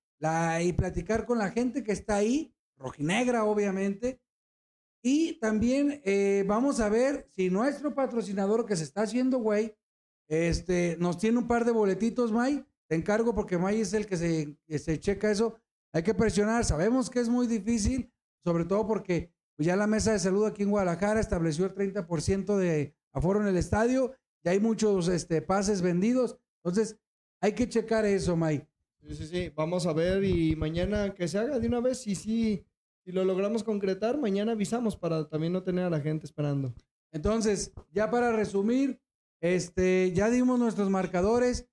y 0.61 0.73
platicar 0.73 1.25
con 1.25 1.37
la 1.37 1.51
gente 1.51 1.83
que 1.83 1.91
está 1.91 2.15
ahí, 2.15 2.53
rojinegra, 2.77 3.45
obviamente. 3.45 4.19
Y 5.03 5.33
también 5.33 6.01
eh, 6.03 6.43
vamos 6.47 6.79
a 6.79 6.89
ver 6.89 7.27
si 7.35 7.49
nuestro 7.49 7.93
patrocinador 7.93 8.65
que 8.65 8.75
se 8.75 8.83
está 8.83 9.03
haciendo, 9.03 9.37
güey, 9.37 9.75
este, 10.27 10.97
nos 10.99 11.19
tiene 11.19 11.37
un 11.37 11.47
par 11.47 11.63
de 11.63 11.71
boletitos, 11.71 12.31
May, 12.31 12.65
te 12.87 12.95
encargo 12.95 13.35
porque 13.35 13.57
May 13.57 13.81
es 13.81 13.93
el 13.93 14.07
que 14.07 14.17
se, 14.17 14.57
que 14.65 14.79
se 14.79 14.99
checa 14.99 15.29
eso. 15.29 15.59
Hay 15.93 16.01
que 16.03 16.13
presionar. 16.13 16.65
Sabemos 16.65 17.09
que 17.09 17.19
es 17.19 17.29
muy 17.29 17.47
difícil, 17.47 18.11
sobre 18.43 18.65
todo 18.65 18.87
porque 18.87 19.31
pues, 19.55 19.67
ya 19.67 19.75
la 19.75 19.87
mesa 19.87 20.11
de 20.11 20.19
salud 20.19 20.45
aquí 20.45 20.63
en 20.63 20.71
Guadalajara 20.71 21.19
estableció 21.19 21.65
el 21.65 21.75
30% 21.75 22.57
de 22.57 22.95
aforo 23.11 23.41
en 23.41 23.47
el 23.47 23.57
estadio. 23.57 24.13
Ya 24.43 24.51
hay 24.51 24.59
muchos 24.59 25.07
este, 25.07 25.41
pases 25.41 25.81
vendidos. 25.81 26.37
Entonces, 26.63 26.97
hay 27.41 27.53
que 27.53 27.69
checar 27.69 28.05
eso, 28.05 28.35
May. 28.35 28.67
Sí, 29.01 29.15
sí, 29.15 29.27
sí. 29.27 29.51
Vamos 29.55 29.85
a 29.85 29.93
ver 29.93 30.23
y 30.23 30.55
mañana 30.55 31.13
que 31.13 31.27
se 31.27 31.37
haga 31.37 31.59
de 31.59 31.67
una 31.67 31.79
vez. 31.79 32.05
Y 32.07 32.15
sí, 32.15 32.65
si 33.03 33.11
lo 33.11 33.23
logramos 33.23 33.63
concretar, 33.63 34.17
mañana 34.17 34.53
avisamos 34.53 34.97
para 34.97 35.29
también 35.29 35.53
no 35.53 35.63
tener 35.63 35.85
a 35.85 35.89
la 35.89 36.01
gente 36.01 36.25
esperando. 36.25 36.73
Entonces, 37.11 37.71
ya 37.91 38.09
para 38.09 38.31
resumir, 38.31 38.99
este, 39.41 40.11
ya 40.13 40.29
dimos 40.29 40.59
nuestros 40.59 40.89
marcadores. 40.89 41.67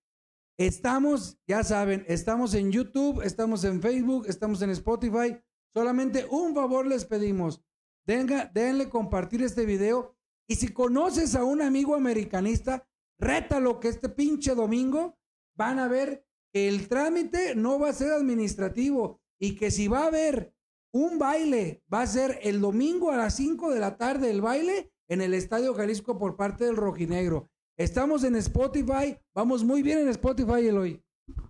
Estamos, 0.58 1.38
ya 1.46 1.64
saben, 1.64 2.04
estamos 2.06 2.54
en 2.54 2.70
YouTube, 2.70 3.22
estamos 3.22 3.64
en 3.64 3.80
Facebook, 3.80 4.26
estamos 4.28 4.60
en 4.62 4.70
Spotify. 4.70 5.38
Solamente 5.72 6.26
un 6.30 6.54
favor 6.54 6.86
les 6.86 7.04
pedimos. 7.04 7.62
Denga, 8.06 8.50
denle 8.52 8.88
compartir 8.88 9.42
este 9.42 9.64
video. 9.64 10.16
Y 10.48 10.56
si 10.56 10.68
conoces 10.68 11.34
a 11.34 11.44
un 11.44 11.62
amigo 11.62 11.94
americanista, 11.94 12.86
rétalo 13.18 13.80
que 13.80 13.88
este 13.88 14.08
pinche 14.08 14.54
domingo 14.54 15.18
van 15.56 15.78
a 15.78 15.88
ver 15.88 16.26
que 16.52 16.68
el 16.68 16.88
trámite 16.88 17.54
no 17.54 17.78
va 17.78 17.90
a 17.90 17.94
ser 17.94 18.12
administrativo 18.12 19.20
y 19.40 19.56
que 19.56 19.70
si 19.70 19.88
va 19.88 20.00
a 20.00 20.06
haber 20.06 20.54
un 20.92 21.18
baile, 21.18 21.82
va 21.92 22.02
a 22.02 22.06
ser 22.06 22.38
el 22.42 22.60
domingo 22.60 23.10
a 23.10 23.16
las 23.16 23.36
5 23.36 23.70
de 23.70 23.80
la 23.80 23.96
tarde 23.96 24.30
el 24.30 24.42
baile 24.42 24.92
en 25.08 25.22
el 25.22 25.34
Estadio 25.34 25.74
Jalisco 25.74 26.18
por 26.18 26.36
parte 26.36 26.64
del 26.64 26.76
Rojinegro. 26.76 27.50
Estamos 27.78 28.24
en 28.24 28.36
Spotify, 28.36 29.16
vamos 29.34 29.64
muy 29.64 29.82
bien 29.82 29.98
en 29.98 30.08
Spotify, 30.08 30.66
Eloy. 30.66 31.02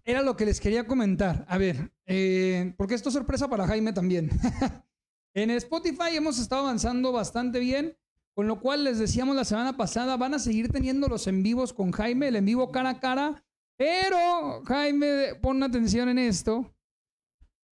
Era 0.04 0.22
lo 0.22 0.36
que 0.36 0.46
les 0.46 0.60
quería 0.60 0.86
comentar. 0.86 1.44
A 1.48 1.58
ver, 1.58 1.92
eh, 2.06 2.72
porque 2.76 2.94
esto 2.94 3.08
es 3.08 3.14
sorpresa 3.14 3.48
para 3.48 3.66
Jaime 3.66 3.92
también. 3.92 4.30
en 5.34 5.50
Spotify 5.50 6.16
hemos 6.16 6.38
estado 6.38 6.62
avanzando 6.62 7.12
bastante 7.12 7.58
bien, 7.58 7.96
con 8.34 8.46
lo 8.46 8.60
cual 8.60 8.84
les 8.84 8.98
decíamos 8.98 9.36
la 9.36 9.44
semana 9.44 9.76
pasada, 9.76 10.16
van 10.16 10.34
a 10.34 10.38
seguir 10.38 10.70
teniendo 10.70 11.08
los 11.08 11.26
en 11.26 11.42
vivos 11.42 11.72
con 11.72 11.92
Jaime, 11.92 12.28
el 12.28 12.36
en 12.36 12.44
vivo 12.44 12.70
cara 12.70 12.90
a 12.90 13.00
cara, 13.00 13.44
pero 13.76 14.62
Jaime, 14.64 15.34
pon 15.40 15.62
atención 15.62 16.08
en 16.08 16.18
esto. 16.18 16.74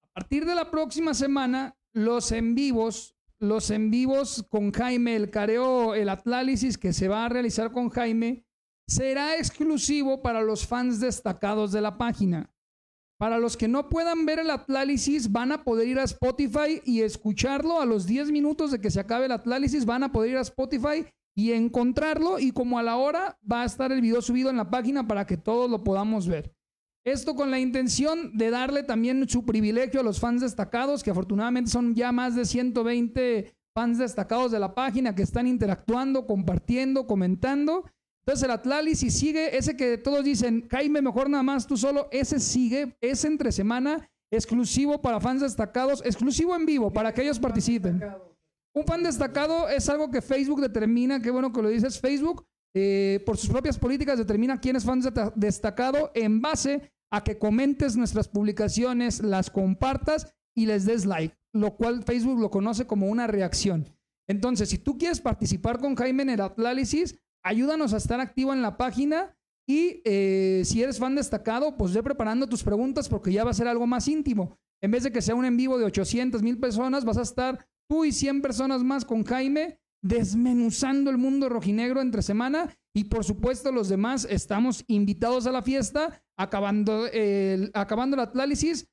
A 0.03 0.13
partir 0.13 0.45
de 0.45 0.55
la 0.55 0.69
próxima 0.69 1.13
semana, 1.13 1.77
los 1.93 2.31
en 2.31 2.55
vivos, 2.55 3.15
los 3.39 3.71
en 3.71 3.89
vivos 3.89 4.45
con 4.49 4.71
Jaime, 4.71 5.15
el 5.15 5.29
careo, 5.29 5.95
el 5.95 6.09
atlálisis 6.09 6.77
que 6.77 6.93
se 6.93 7.07
va 7.07 7.25
a 7.25 7.29
realizar 7.29 7.71
con 7.71 7.89
Jaime, 7.89 8.45
será 8.87 9.37
exclusivo 9.37 10.21
para 10.21 10.41
los 10.41 10.65
fans 10.65 10.99
destacados 10.99 11.71
de 11.71 11.81
la 11.81 11.97
página. 11.97 12.51
Para 13.19 13.37
los 13.37 13.57
que 13.57 13.67
no 13.67 13.89
puedan 13.89 14.25
ver 14.25 14.39
el 14.39 14.49
Atlálisis, 14.49 15.29
van 15.29 15.51
a 15.51 15.65
poder 15.65 15.89
ir 15.89 15.99
a 15.99 16.03
Spotify 16.03 16.81
y 16.85 17.01
escucharlo 17.01 17.81
a 17.81 17.85
los 17.85 18.07
10 18.07 18.31
minutos 18.31 18.71
de 18.71 18.79
que 18.79 18.89
se 18.89 19.01
acabe 19.01 19.25
el 19.25 19.33
Atlálisis. 19.33 19.85
Van 19.85 20.03
a 20.03 20.11
poder 20.13 20.31
ir 20.31 20.37
a 20.37 20.41
Spotify 20.41 21.05
y 21.35 21.51
encontrarlo. 21.51 22.39
Y 22.39 22.51
como 22.51 22.79
a 22.79 22.83
la 22.83 22.95
hora 22.95 23.37
va 23.49 23.63
a 23.63 23.65
estar 23.65 23.91
el 23.91 23.99
video 23.99 24.21
subido 24.21 24.49
en 24.49 24.55
la 24.55 24.69
página 24.69 25.05
para 25.05 25.25
que 25.25 25.35
todos 25.35 25.69
lo 25.69 25.83
podamos 25.83 26.29
ver. 26.29 26.55
Esto 27.05 27.35
con 27.35 27.51
la 27.51 27.59
intención 27.59 28.37
de 28.37 28.51
darle 28.51 28.83
también 28.83 29.27
su 29.27 29.45
privilegio 29.45 29.99
a 29.99 30.03
los 30.03 30.21
fans 30.21 30.41
destacados, 30.41 31.03
que 31.03 31.11
afortunadamente 31.11 31.71
son 31.71 31.95
ya 31.95 32.13
más 32.13 32.37
de 32.37 32.45
120 32.45 33.53
fans 33.75 33.97
destacados 33.97 34.53
de 34.53 34.59
la 34.59 34.73
página 34.73 35.13
que 35.13 35.23
están 35.23 35.45
interactuando, 35.45 36.25
compartiendo, 36.25 37.05
comentando. 37.05 37.83
Entonces 38.29 38.45
el 38.45 38.51
Atlálisis 38.51 39.17
sigue, 39.17 39.57
ese 39.57 39.75
que 39.75 39.97
todos 39.97 40.23
dicen, 40.23 40.67
Jaime, 40.69 41.01
mejor 41.01 41.31
nada 41.31 41.41
más 41.41 41.65
tú 41.65 41.75
solo, 41.75 42.07
ese 42.11 42.39
sigue, 42.39 42.95
es 43.01 43.25
entre 43.25 43.51
semana, 43.51 44.07
exclusivo 44.31 45.01
para 45.01 45.19
fans 45.19 45.41
destacados, 45.41 46.03
exclusivo 46.05 46.55
en 46.55 46.67
vivo, 46.67 46.93
para 46.93 47.11
que 47.11 47.23
ellos 47.23 47.39
participen. 47.39 47.99
Un 48.75 48.83
fan 48.85 49.01
destacado 49.01 49.67
es 49.67 49.89
algo 49.89 50.11
que 50.11 50.21
Facebook 50.21 50.61
determina, 50.61 51.19
qué 51.19 51.31
bueno 51.31 51.51
que 51.51 51.59
lo 51.59 51.69
dices, 51.69 51.99
Facebook, 51.99 52.45
eh, 52.75 53.19
por 53.25 53.35
sus 53.35 53.49
propias 53.49 53.79
políticas, 53.79 54.19
determina 54.19 54.61
quién 54.61 54.75
es 54.75 54.85
fan 54.85 55.01
desta- 55.01 55.33
destacado 55.35 56.11
en 56.13 56.39
base 56.39 56.91
a 57.11 57.23
que 57.23 57.39
comentes 57.39 57.95
nuestras 57.97 58.27
publicaciones, 58.27 59.23
las 59.23 59.49
compartas 59.49 60.31
y 60.55 60.67
les 60.67 60.85
des 60.85 61.07
like, 61.07 61.35
lo 61.51 61.75
cual 61.75 62.03
Facebook 62.03 62.39
lo 62.39 62.51
conoce 62.51 62.85
como 62.85 63.07
una 63.07 63.25
reacción. 63.25 63.87
Entonces, 64.27 64.69
si 64.69 64.77
tú 64.77 64.99
quieres 64.99 65.19
participar 65.19 65.79
con 65.79 65.95
Jaime 65.95 66.21
en 66.21 66.29
el 66.29 66.41
Atlálisis, 66.41 67.17
ayúdanos 67.43 67.93
a 67.93 67.97
estar 67.97 68.19
activo 68.19 68.53
en 68.53 68.61
la 68.61 68.77
página 68.77 69.35
y 69.67 70.01
eh, 70.03 70.63
si 70.65 70.81
eres 70.81 70.97
fan 70.97 71.13
destacado, 71.13 71.77
pues 71.77 71.93
ve 71.93 72.01
preparando 72.01 72.47
tus 72.47 72.63
preguntas 72.63 73.07
porque 73.07 73.31
ya 73.31 73.43
va 73.43 73.51
a 73.51 73.53
ser 73.53 73.67
algo 73.67 73.85
más 73.85 74.07
íntimo. 74.07 74.57
En 74.81 74.89
vez 74.89 75.03
de 75.03 75.11
que 75.11 75.21
sea 75.21 75.35
un 75.35 75.45
en 75.45 75.57
vivo 75.57 75.77
de 75.77 75.85
800 75.85 76.41
mil 76.41 76.57
personas, 76.57 77.05
vas 77.05 77.17
a 77.17 77.21
estar 77.21 77.67
tú 77.87 78.03
y 78.03 78.11
100 78.11 78.41
personas 78.41 78.83
más 78.83 79.05
con 79.05 79.23
Jaime 79.23 79.79
desmenuzando 80.01 81.11
el 81.11 81.17
mundo 81.17 81.49
rojinegro 81.49 82.01
entre 82.01 82.23
semana. 82.23 82.75
Y 82.95 83.03
por 83.03 83.23
supuesto 83.23 83.71
los 83.71 83.89
demás 83.89 84.25
estamos 84.29 84.83
invitados 84.87 85.45
a 85.45 85.51
la 85.51 85.61
fiesta 85.61 86.23
acabando 86.35 87.05
el, 87.05 87.69
acabando 87.75 88.15
el 88.15 88.21
Atlálisis. 88.21 88.89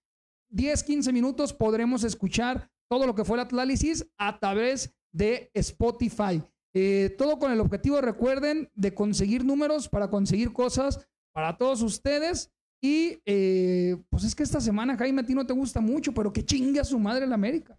10 0.51 0.83
15 0.85 1.13
minutos 1.13 1.55
podremos 1.55 2.05
escuchar 2.05 2.71
todo 2.91 3.07
lo 3.07 3.15
que 3.15 3.25
fue 3.25 3.39
el 3.39 3.45
Atlálisis 3.45 4.07
a 4.19 4.39
través 4.39 4.95
de 5.11 5.51
Spotify 5.55 6.43
Eh, 6.79 7.15
todo 7.17 7.39
con 7.39 7.51
el 7.53 7.61
objetivo 7.61 8.03
recuerden 8.03 8.71
de 8.75 8.93
conseguir 8.93 9.47
números 9.47 9.89
para 9.89 10.11
conseguir 10.11 10.53
cosas 10.53 11.09
para 11.33 11.57
todos 11.57 11.81
ustedes 11.81 12.51
y 12.83 13.23
eh, 13.25 13.97
pues 14.11 14.25
es 14.25 14.35
que 14.35 14.43
esta 14.43 14.61
semana 14.61 14.95
Jaime 14.99 15.23
a 15.23 15.25
ti 15.25 15.35
no 15.35 15.47
te 15.47 15.55
gusta 15.55 15.81
mucho 15.81 16.13
pero 16.13 16.35
que 16.35 16.45
chingue 16.45 16.79
a 16.79 16.85
su 16.85 16.99
madre 16.99 17.27
la 17.27 17.37
América 17.37 17.79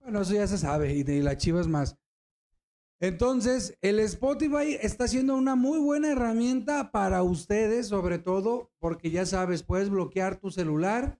Bueno, 0.00 0.22
eso 0.22 0.32
ya 0.32 0.46
se 0.46 0.56
sabe, 0.56 0.94
y 0.94 1.02
de 1.02 1.20
las 1.22 1.36
chivas 1.36 1.68
más. 1.68 1.98
Entonces, 2.98 3.76
el 3.82 3.98
Spotify 4.00 4.78
está 4.80 5.06
siendo 5.06 5.36
una 5.36 5.54
muy 5.54 5.78
buena 5.78 6.12
herramienta 6.12 6.90
para 6.92 7.22
ustedes, 7.22 7.88
sobre 7.88 8.18
todo 8.18 8.70
porque 8.78 9.10
ya 9.10 9.26
sabes, 9.26 9.62
puedes 9.62 9.90
bloquear 9.90 10.36
tu 10.36 10.50
celular 10.50 11.18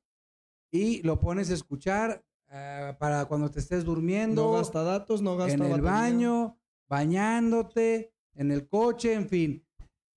y 0.70 1.02
lo 1.02 1.20
pones 1.20 1.50
a 1.50 1.55
escuchar 1.55 2.24
eh, 2.50 2.94
para 2.98 3.26
cuando 3.26 3.50
te 3.50 3.59
estés 3.61 3.84
durmiendo, 3.84 4.44
No 4.44 4.52
gasta 4.52 4.82
datos, 4.82 5.20
no 5.20 5.36
gasta 5.36 5.55
en 5.55 5.62
el 5.64 5.82
batería. 5.82 5.90
baño, 5.90 6.59
bañándote, 6.89 8.14
en 8.35 8.51
el 8.51 8.68
coche, 8.68 9.14
en 9.14 9.28
fin. 9.28 9.66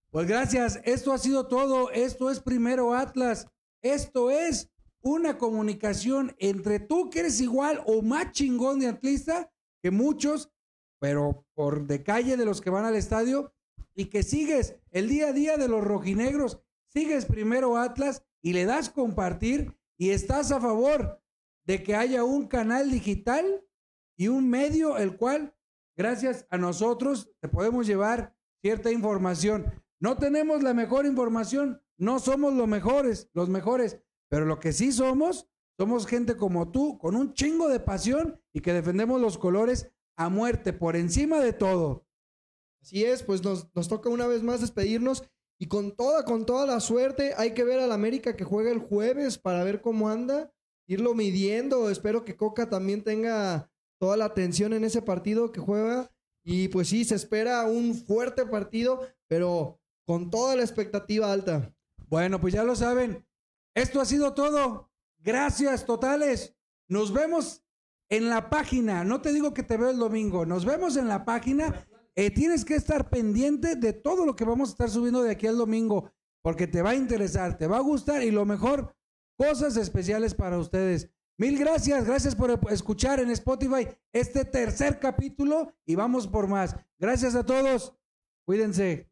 Pues 0.10 0.28
gracias, 0.28 0.80
esto 0.84 1.14
ha 1.14 1.18
sido 1.18 1.48
todo. 1.48 1.92
Esto 1.92 2.32
es 2.32 2.40
Primero 2.40 2.94
Atlas. 2.94 3.48
Esto 3.82 4.32
es 4.32 4.72
una 5.02 5.38
comunicación 5.38 6.36
entre 6.40 6.80
tú 6.80 7.10
que 7.10 7.20
eres 7.20 7.40
igual 7.40 7.82
o 7.86 8.02
más 8.02 8.32
chingón 8.32 8.80
de 8.80 8.88
atlista 8.88 9.52
que 9.82 9.92
muchos, 9.92 10.52
pero 11.00 11.46
por 11.54 11.86
de 11.86 12.04
calle 12.04 12.36
de 12.36 12.46
los 12.46 12.62
que 12.62 12.70
van 12.70 12.86
al 12.86 12.96
estadio 12.96 13.54
y 13.94 14.06
que 14.06 14.24
sigues 14.24 14.76
el 14.92 15.08
día 15.08 15.28
a 15.28 15.34
día 15.34 15.58
de 15.58 15.68
los 15.68 15.84
rojinegros, 15.84 16.62
sigues 16.88 17.26
Primero 17.26 17.78
Atlas 17.78 18.24
y 18.42 18.54
le 18.54 18.66
das 18.66 18.90
compartir 18.90 19.76
y 19.98 20.10
estás 20.10 20.52
a 20.52 20.60
favor 20.60 21.22
de 21.66 21.84
que 21.84 21.96
haya 21.96 22.24
un 22.24 22.48
canal 22.48 22.90
digital 22.90 23.64
y 24.16 24.30
un 24.30 24.50
medio 24.50 24.98
el 24.98 25.18
cual 25.18 25.54
gracias 25.98 26.46
a 26.50 26.58
nosotros 26.58 27.32
te 27.42 27.50
podemos 27.50 27.88
llevar 27.88 28.36
cierta 28.62 28.92
información. 28.92 29.84
No 30.00 30.18
tenemos 30.18 30.64
la 30.64 30.74
mejor 30.74 31.06
información, 31.06 31.82
no 31.98 32.20
somos 32.20 32.54
los 32.54 32.68
mejores, 32.68 33.30
los 33.34 33.50
mejores, 33.50 34.00
pero 34.30 34.46
lo 34.46 34.60
que 34.60 34.72
sí 34.72 34.92
somos, 34.92 35.50
somos 35.78 36.06
gente 36.06 36.38
como 36.38 36.72
tú, 36.72 36.98
con 37.00 37.16
un 37.16 37.34
chingo 37.34 37.68
de 37.68 37.80
pasión 37.80 38.40
y 38.54 38.62
que 38.62 38.74
defendemos 38.74 39.20
los 39.20 39.38
colores 39.38 39.92
a 40.16 40.30
muerte, 40.30 40.74
por 40.74 40.96
encima 40.96 41.40
de 41.40 41.54
todo. 41.54 42.06
Así 42.82 43.04
es, 43.04 43.24
pues 43.24 43.44
nos, 43.44 43.70
toca 43.88 44.10
una 44.10 44.28
vez 44.28 44.44
más 44.44 44.62
despedirnos 44.62 45.24
y 45.60 45.68
con 45.68 45.96
toda, 45.96 46.26
con 46.26 46.46
toda 46.46 46.66
la 46.66 46.80
suerte 46.80 47.34
hay 47.38 47.54
que 47.54 47.64
ver 47.64 47.80
al 47.80 47.92
América 47.92 48.36
que 48.36 48.44
juega 48.44 48.72
el 48.72 48.80
jueves 48.80 49.38
para 49.38 49.64
ver 49.64 49.82
cómo 49.82 50.10
anda, 50.10 50.52
irlo 50.88 51.14
midiendo. 51.14 51.90
Espero 51.90 52.24
que 52.24 52.36
Coca 52.36 52.70
también 52.70 53.04
tenga 53.04 53.72
toda 54.00 54.18
la 54.18 54.26
atención 54.26 54.74
en 54.74 54.84
ese 54.84 55.02
partido 55.02 55.52
que 55.52 55.60
juega 55.60 56.12
y 56.44 56.70
pues 56.70 56.88
sí, 56.88 57.04
se 57.04 57.16
espera 57.16 57.66
un 57.66 57.94
fuerte 57.94 58.46
partido, 58.46 59.06
pero 59.28 59.82
con 60.06 60.30
toda 60.30 60.56
la 60.56 60.64
expectativa 60.64 61.30
alta. 61.30 61.76
Bueno, 62.08 62.40
pues 62.40 62.54
ya 62.54 62.64
lo 62.64 62.74
saben. 62.74 63.28
Esto 63.76 64.00
ha 64.00 64.06
sido 64.06 64.34
todo. 64.34 64.90
Gracias 65.20 65.86
totales. 65.86 66.56
Nos 66.88 67.12
vemos 67.12 67.66
en 68.10 68.30
la 68.30 68.50
página. 68.50 69.04
No 69.04 69.22
te 69.22 69.34
digo 69.34 69.54
que 69.54 69.64
te 69.64 69.76
veo 69.76 69.90
el 69.90 69.98
domingo. 69.98 70.46
Nos 70.46 70.64
vemos 70.64 70.96
en 70.96 71.10
la 71.10 71.26
página. 71.26 71.86
Eh, 72.16 72.32
tienes 72.32 72.64
que 72.64 72.76
estar 72.76 73.10
pendiente 73.10 73.76
de 73.76 73.92
todo 73.92 74.26
lo 74.26 74.36
que 74.36 74.46
vamos 74.46 74.70
a 74.70 74.72
estar 74.72 74.90
subiendo 74.90 75.22
de 75.22 75.32
aquí 75.32 75.48
al 75.48 75.58
domingo, 75.58 76.12
porque 76.42 76.66
te 76.66 76.82
va 76.82 76.92
a 76.92 76.96
interesar, 76.96 77.58
te 77.58 77.68
va 77.68 77.78
a 77.78 77.82
gustar 77.82 78.24
y 78.24 78.32
lo 78.32 78.44
mejor, 78.44 78.96
cosas 79.38 79.78
especiales 79.78 80.34
para 80.34 80.58
ustedes. 80.58 81.12
Mil 81.40 81.60
gracias, 81.60 82.04
gracias 82.04 82.34
por 82.34 82.60
escuchar 82.72 83.20
en 83.20 83.30
Spotify 83.30 83.88
este 84.12 84.44
tercer 84.44 84.98
capítulo 85.00 85.72
y 85.86 85.94
vamos 85.94 86.26
por 86.26 86.48
más. 86.48 86.76
Gracias 86.98 87.36
a 87.36 87.46
todos, 87.46 87.94
cuídense. 88.44 89.08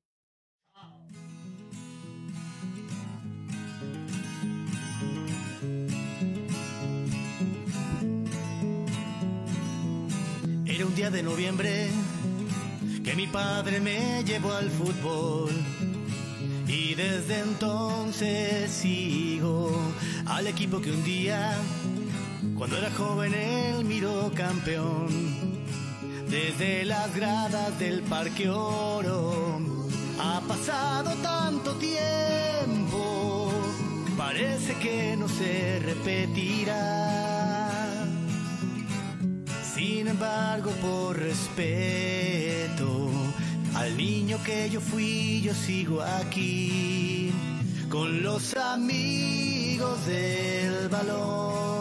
Era 10.65 10.85
un 10.87 10.95
día 10.95 11.11
de 11.11 11.21
noviembre 11.21 11.89
que 13.03 13.15
mi 13.15 13.27
padre 13.27 13.79
me 13.79 14.23
llevó 14.23 14.51
al 14.51 14.71
fútbol. 14.71 15.51
Y 16.67 16.95
desde 16.95 17.41
entonces 17.41 18.71
sigo 18.71 19.69
al 20.25 20.47
equipo 20.47 20.81
que 20.81 20.89
un 20.89 21.03
día 21.03 21.55
cuando 22.57 22.77
era 22.77 22.89
joven, 22.91 23.33
él 23.33 23.85
miró 23.85 24.31
campeón. 24.33 25.07
Desde 26.29 26.85
las 26.85 27.15
gradas 27.15 27.77
del 27.79 28.01
Parque 28.01 28.49
Oro 28.49 29.59
ha 30.19 30.41
pasado 30.47 31.13
tanto 31.21 31.73
tiempo, 31.75 33.51
parece 34.17 34.73
que 34.75 35.15
no 35.17 35.27
se 35.27 35.79
repetirá. 35.79 37.69
Sin 39.75 40.07
embargo, 40.07 40.71
por 40.81 41.17
respeto 41.19 43.09
al 43.75 43.97
niño 43.97 44.37
que 44.43 44.69
yo 44.69 44.79
fui, 44.79 45.41
yo 45.41 45.53
sigo 45.53 46.01
aquí 46.01 47.31
con 47.89 48.23
los 48.23 48.55
amigos 48.55 50.05
del 50.05 50.89
balón, 50.89 51.74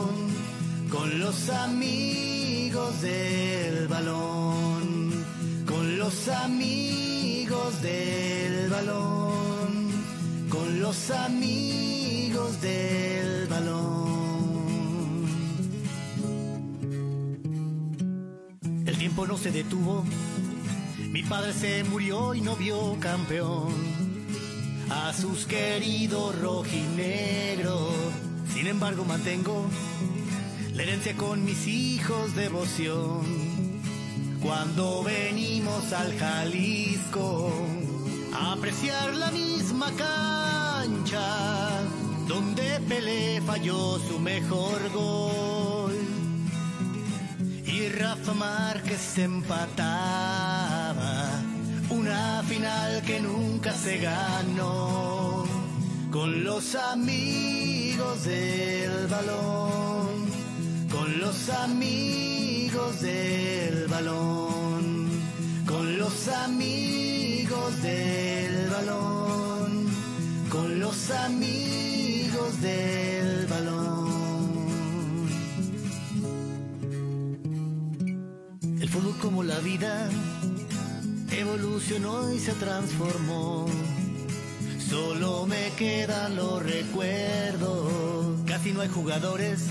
con 0.95 1.19
los 1.19 1.49
amigos 1.49 3.03
del 3.03 3.89
balón, 3.89 5.25
con 5.67 5.99
los 5.99 6.29
amigos 6.29 7.83
del 7.83 8.69
balón, 8.71 9.91
con 10.49 10.81
los 10.81 11.11
amigos 11.11 12.61
del 12.61 13.47
balón. 13.49 14.05
El 18.87 18.97
tiempo 18.97 19.27
no 19.27 19.37
se 19.37 19.51
detuvo, 19.51 20.05
mi 21.11 21.25
padre 21.25 21.53
se 21.55 21.83
murió 21.85 22.35
y 22.35 22.41
no 22.41 22.55
vio 22.55 22.97
campeón 23.01 23.73
a 24.91 25.13
sus 25.13 25.45
queridos 25.47 26.41
rojinegros. 26.41 27.93
Sin 28.53 28.69
embargo, 28.69 29.05
mantengo 29.05 29.67
la 30.75 30.83
herencia 30.83 31.17
con 31.17 31.45
mis 31.45 31.67
hijos 31.67 32.35
devoción. 32.35 33.23
Cuando 34.43 35.03
venimos 35.03 35.93
al 35.93 36.19
Jalisco 36.19 37.51
a 38.35 38.53
apreciar 38.53 39.15
la 39.15 39.31
misma 39.31 39.91
cancha 39.97 41.81
donde 42.29 42.81
Pelé 42.89 43.41
falló 43.43 43.99
su 43.99 44.19
mejor 44.19 44.91
gol 44.93 45.95
y 47.65 47.89
Rafa 47.89 48.35
Márquez 48.35 49.19
empataba 49.19 50.25
una 51.91 52.43
final 52.45 53.03
que 53.03 53.21
nunca 53.21 53.73
se 53.73 53.99
ganó 53.99 55.45
con 56.11 56.45
los 56.45 56.75
amigos 56.77 58.25
del 58.25 59.07
balón, 59.09 60.14
con 61.05 61.21
los 61.21 61.51
amigos 61.51 63.01
del 63.03 63.89
balón, 63.89 65.11
con 65.67 65.99
los 65.99 66.29
amigos 66.29 67.83
del 67.83 68.71
balón, 68.71 69.87
con 70.49 70.81
los 70.81 71.11
amigos 71.11 72.61
del 72.63 73.47
balón. 73.49 74.49
El 78.81 78.89
fútbol 78.89 79.15
como 79.21 79.43
la 79.43 79.59
vida 79.59 80.09
evolucionó 81.31 82.33
y 82.33 82.39
se 82.39 82.53
transformó. 82.55 83.67
Solo 84.89 85.45
me 85.45 85.71
quedan 85.77 86.37
los 86.37 86.63
recuerdos. 86.63 87.93
Casi 88.47 88.73
no 88.73 88.81
hay 88.81 88.89
jugadores 88.89 89.69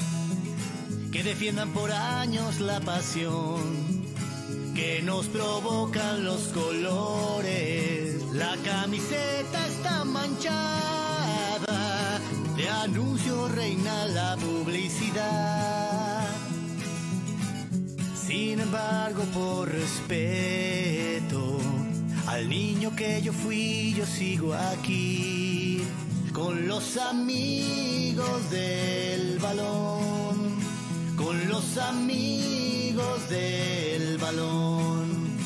que 1.13 1.21
defiendan 1.21 1.71
por 1.73 1.91
años 1.91 2.59
la 2.59 2.79
pasión 2.79 3.61
que 4.73 5.03
nos 5.03 5.27
provocan 5.27 6.25
los 6.25 6.47
colores. 6.47 8.19
La 8.33 8.57
camiseta 8.65 9.67
está 9.67 10.03
manchada, 10.05 10.59
de 12.57 12.67
anuncio 12.67 13.47
reina 13.47 14.05
la 14.07 14.35
publicidad. 14.37 16.29
Sin 18.15 18.59
embargo, 18.59 19.21
por 19.35 19.69
respeto 19.71 21.59
al 22.25 22.49
niño 22.49 22.95
que 22.95 23.21
yo 23.21 23.33
fui, 23.33 23.93
yo 23.95 24.07
sigo 24.07 24.55
aquí 24.55 25.83
con 26.33 26.67
los 26.67 26.97
amigos 26.97 28.49
del 28.49 29.37
balón, 29.37 30.12
con 31.23 31.47
los 31.47 31.77
amigos 31.77 33.29
del 33.29 34.17
balón, 34.17 35.37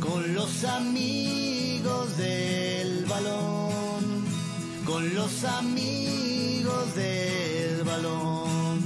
con 0.00 0.34
los 0.34 0.64
amigos 0.64 2.16
del 2.16 3.04
balón, 3.04 4.24
con 4.84 5.14
los 5.14 5.44
amigos 5.44 6.94
del 6.96 7.84
balón, 7.84 8.80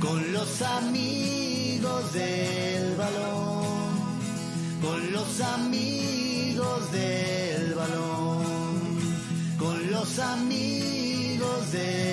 con 0.00 0.32
los 0.32 0.62
amigos 0.62 2.12
del 2.12 2.96
balón, 2.96 3.96
con 4.80 5.12
los 5.12 5.40
amigos 5.40 6.92
del 6.92 7.74
balón, 7.74 8.44
con 9.58 9.90
los 9.90 10.18
amigos 10.20 11.72
del 11.72 11.96
balón. 11.96 12.05